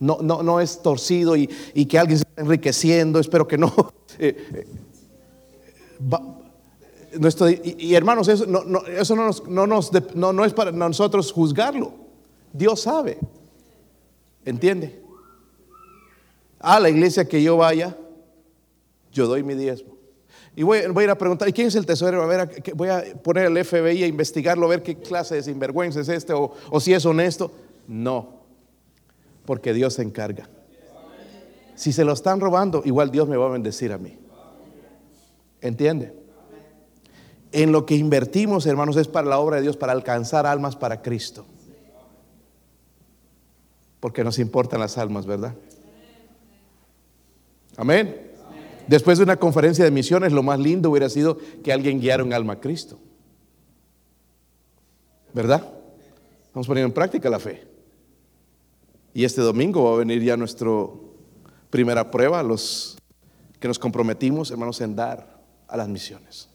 No, 0.00 0.16
no, 0.22 0.42
no 0.42 0.60
es 0.60 0.80
torcido 0.80 1.36
y, 1.36 1.46
que 1.84 1.98
alguien 1.98 2.16
se 2.16 2.24
esté 2.26 2.40
enriqueciendo, 2.40 3.20
espero 3.20 3.46
que 3.46 3.58
no. 3.58 3.70
Eh, 4.18 4.34
eh, 4.54 4.66
y, 7.78 7.94
hermanos, 7.94 8.28
eso, 8.28 8.46
no, 8.46 8.62
eso 8.86 9.14
no, 9.14 9.26
nos, 9.66 9.90
no 10.14 10.44
es 10.46 10.54
para 10.54 10.72
nosotros 10.72 11.30
juzgarlo. 11.30 11.92
Dios 12.54 12.80
sabe. 12.80 13.18
¿Entiende? 14.46 15.02
A 16.60 16.80
la 16.80 16.88
iglesia 16.88 17.28
que 17.28 17.42
yo 17.42 17.56
vaya, 17.56 17.96
yo 19.12 19.26
doy 19.26 19.42
mi 19.42 19.54
diezmo. 19.54 19.96
Y 20.54 20.62
voy, 20.62 20.78
a 20.78 21.02
ir 21.02 21.10
a 21.10 21.18
preguntar, 21.18 21.48
¿y 21.48 21.52
quién 21.52 21.66
es 21.66 21.74
el 21.74 21.84
tesorero? 21.84 22.22
A 22.22 22.26
ver, 22.26 22.62
voy 22.74 22.88
a 22.88 23.04
poner 23.22 23.46
al 23.46 23.62
FBI 23.62 24.04
a 24.04 24.06
investigarlo, 24.06 24.64
a 24.64 24.70
ver 24.70 24.82
qué 24.82 24.96
clase 24.96 25.34
de 25.34 25.42
sinvergüenza 25.42 26.00
es 26.00 26.08
este 26.08 26.32
o, 26.32 26.54
o 26.70 26.80
si 26.80 26.94
es 26.94 27.04
honesto. 27.04 27.52
No, 27.88 28.40
porque 29.44 29.74
Dios 29.74 29.94
se 29.94 30.02
encarga. 30.02 30.48
Si 31.74 31.92
se 31.92 32.04
lo 32.04 32.14
están 32.14 32.40
robando, 32.40 32.82
igual 32.86 33.10
Dios 33.10 33.28
me 33.28 33.36
va 33.36 33.46
a 33.46 33.50
bendecir 33.50 33.92
a 33.92 33.98
mí. 33.98 34.16
¿Entiende? 35.60 36.14
En 37.52 37.72
lo 37.72 37.84
que 37.84 37.96
invertimos, 37.96 38.64
hermanos, 38.64 38.96
es 38.96 39.08
para 39.08 39.28
la 39.28 39.40
obra 39.40 39.56
de 39.56 39.62
Dios, 39.62 39.76
para 39.76 39.92
alcanzar 39.92 40.46
almas 40.46 40.76
para 40.76 41.02
Cristo 41.02 41.44
porque 44.00 44.24
nos 44.24 44.38
importan 44.38 44.80
las 44.80 44.98
almas, 44.98 45.26
¿verdad? 45.26 45.54
Amén. 47.76 48.32
Después 48.86 49.18
de 49.18 49.24
una 49.24 49.36
conferencia 49.36 49.84
de 49.84 49.90
misiones, 49.90 50.32
lo 50.32 50.42
más 50.42 50.58
lindo 50.58 50.90
hubiera 50.90 51.08
sido 51.08 51.38
que 51.62 51.72
alguien 51.72 52.00
guiara 52.00 52.22
un 52.22 52.32
alma 52.32 52.54
a 52.54 52.60
Cristo. 52.60 52.98
¿Verdad? 55.34 55.68
Vamos 56.54 56.66
poniendo 56.66 56.86
en 56.86 56.94
práctica 56.94 57.28
la 57.28 57.38
fe. 57.38 57.66
Y 59.12 59.24
este 59.24 59.40
domingo 59.40 59.84
va 59.84 59.94
a 59.94 59.98
venir 59.98 60.22
ya 60.22 60.36
nuestra 60.36 60.70
primera 61.70 62.10
prueba, 62.10 62.42
los 62.42 62.96
que 63.58 63.68
nos 63.68 63.78
comprometimos, 63.78 64.50
hermanos, 64.50 64.80
en 64.80 64.94
dar 64.94 65.42
a 65.68 65.76
las 65.76 65.88
misiones. 65.88 66.48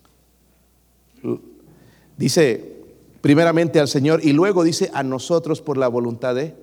Dice 2.17 2.81
primeramente 3.21 3.79
al 3.79 3.87
Señor 3.87 4.23
y 4.23 4.33
luego 4.33 4.63
dice 4.63 4.89
a 4.93 5.03
nosotros 5.03 5.61
por 5.61 5.77
la 5.77 5.87
voluntad 5.87 6.35
de. 6.35 6.55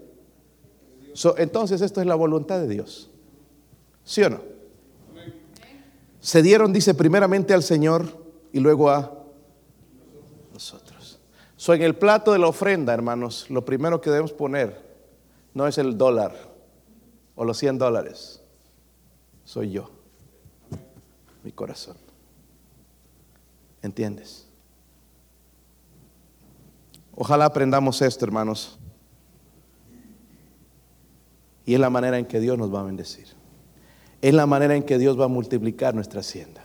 Entonces 1.37 1.81
esto 1.81 2.01
es 2.01 2.07
la 2.07 2.15
voluntad 2.15 2.61
de 2.61 2.69
Dios. 2.69 3.11
¿Sí 4.05 4.23
o 4.23 4.31
no? 4.31 4.41
Se 6.21 6.43
dieron, 6.43 6.73
dice, 6.73 6.95
primeramente 6.95 7.55
al 7.55 7.63
Señor 7.63 8.07
y 8.53 8.61
luego 8.61 8.91
a 8.91 9.13
nosotros. 10.53 11.19
So, 11.57 11.75
en 11.75 11.83
el 11.83 11.97
plato 11.97 12.33
de 12.33 12.39
la 12.39 12.49
ofrenda, 12.49 12.95
hermanos, 12.95 13.47
lo 13.51 13.65
primero 13.65 14.01
que 14.01 14.11
debemos 14.11 14.33
poner 14.33 14.89
no 15.55 15.67
es 15.67 15.79
el 15.79 15.99
dólar 15.99 16.35
o 17.35 17.45
los 17.45 17.59
100 17.59 17.79
dólares. 17.79 18.43
Soy 19.45 19.71
yo, 19.71 19.91
mi 21.43 21.53
corazón. 21.53 21.97
¿Entiendes? 23.83 24.47
Ojalá 27.15 27.47
aprendamos 27.47 28.03
esto, 28.03 28.25
hermanos. 28.25 28.78
Y 31.69 31.75
es 31.75 31.81
la 31.81 31.91
manera 31.91 32.19
en 32.19 32.25
que 32.25 32.41
Dios 32.41 32.57
nos 32.57 32.75
va 32.75 32.81
a 32.81 32.85
bendecir. 32.85 33.27
Es 34.23 34.33
la 34.33 34.47
manera 34.47 34.75
en 34.75 34.85
que 34.85 34.97
Dios 34.97 35.21
va 35.21 35.27
a 35.27 35.29
multiplicar 35.29 35.95
nuestra 35.95 36.21
hacienda. 36.21 36.65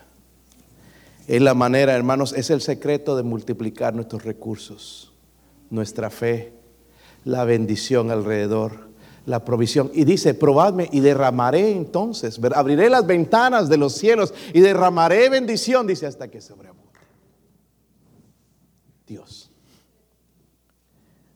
Es 1.27 1.41
la 1.41 1.53
manera, 1.53 1.93
hermanos, 1.93 2.31
es 2.31 2.49
el 2.51 2.61
secreto 2.61 3.17
de 3.17 3.23
multiplicar 3.23 3.93
nuestros 3.93 4.23
recursos, 4.23 5.11
nuestra 5.69 6.09
fe, 6.09 6.53
la 7.25 7.43
bendición 7.43 8.11
alrededor, 8.11 8.91
la 9.25 9.43
provisión. 9.43 9.91
Y 9.93 10.05
dice, 10.05 10.35
probadme 10.35 10.87
y 10.89 11.01
derramaré 11.01 11.71
entonces, 11.71 12.39
abriré 12.55 12.89
las 12.89 13.05
ventanas 13.05 13.67
de 13.67 13.75
los 13.75 13.95
cielos 13.95 14.33
y 14.53 14.61
derramaré 14.61 15.27
bendición, 15.27 15.85
dice, 15.85 16.05
hasta 16.05 16.29
que 16.29 16.39
sobreabunde. 16.39 16.93
Dios. 19.05 19.51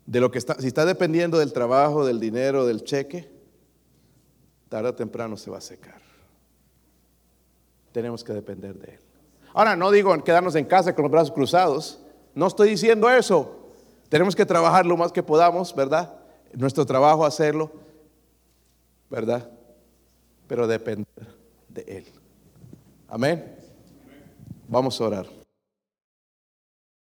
De 0.06 0.22
lo 0.22 0.32
que 0.32 0.38
está, 0.38 0.56
si 0.58 0.68
está 0.68 0.86
dependiendo 0.86 1.38
del 1.38 1.52
trabajo, 1.52 2.06
del 2.06 2.22
dinero, 2.22 2.66
del 2.66 2.86
cheque, 2.86 3.36
tarde 4.70 4.90
o 4.90 4.96
temprano 4.96 5.38
se 5.38 5.50
va 5.50 5.58
a 5.58 5.62
secar. 5.62 6.02
Tenemos 7.92 8.24
que 8.24 8.34
depender 8.34 8.76
de 8.76 8.96
Él. 8.96 9.00
Ahora, 9.54 9.76
no 9.76 9.90
digo 9.92 10.16
quedarnos 10.24 10.56
en 10.56 10.66
casa 10.66 10.94
con 10.94 11.04
los 11.04 11.12
brazos 11.12 11.32
cruzados. 11.32 12.00
No 12.36 12.48
estoy 12.48 12.70
diciendo 12.70 13.10
eso. 13.10 13.72
Tenemos 14.10 14.36
que 14.36 14.46
trabajar 14.46 14.86
lo 14.86 14.96
más 14.96 15.12
que 15.12 15.24
podamos, 15.24 15.74
¿verdad? 15.76 16.14
Nuestro 16.54 16.86
trabajo 16.86 17.26
hacerlo, 17.26 17.72
¿verdad? 19.10 19.50
Pero 20.48 20.68
depender 20.68 21.28
de 21.70 21.82
Él. 21.88 22.06
Amén. 23.08 23.58
Vamos 24.68 25.00
a 25.02 25.04
orar. 25.06 25.47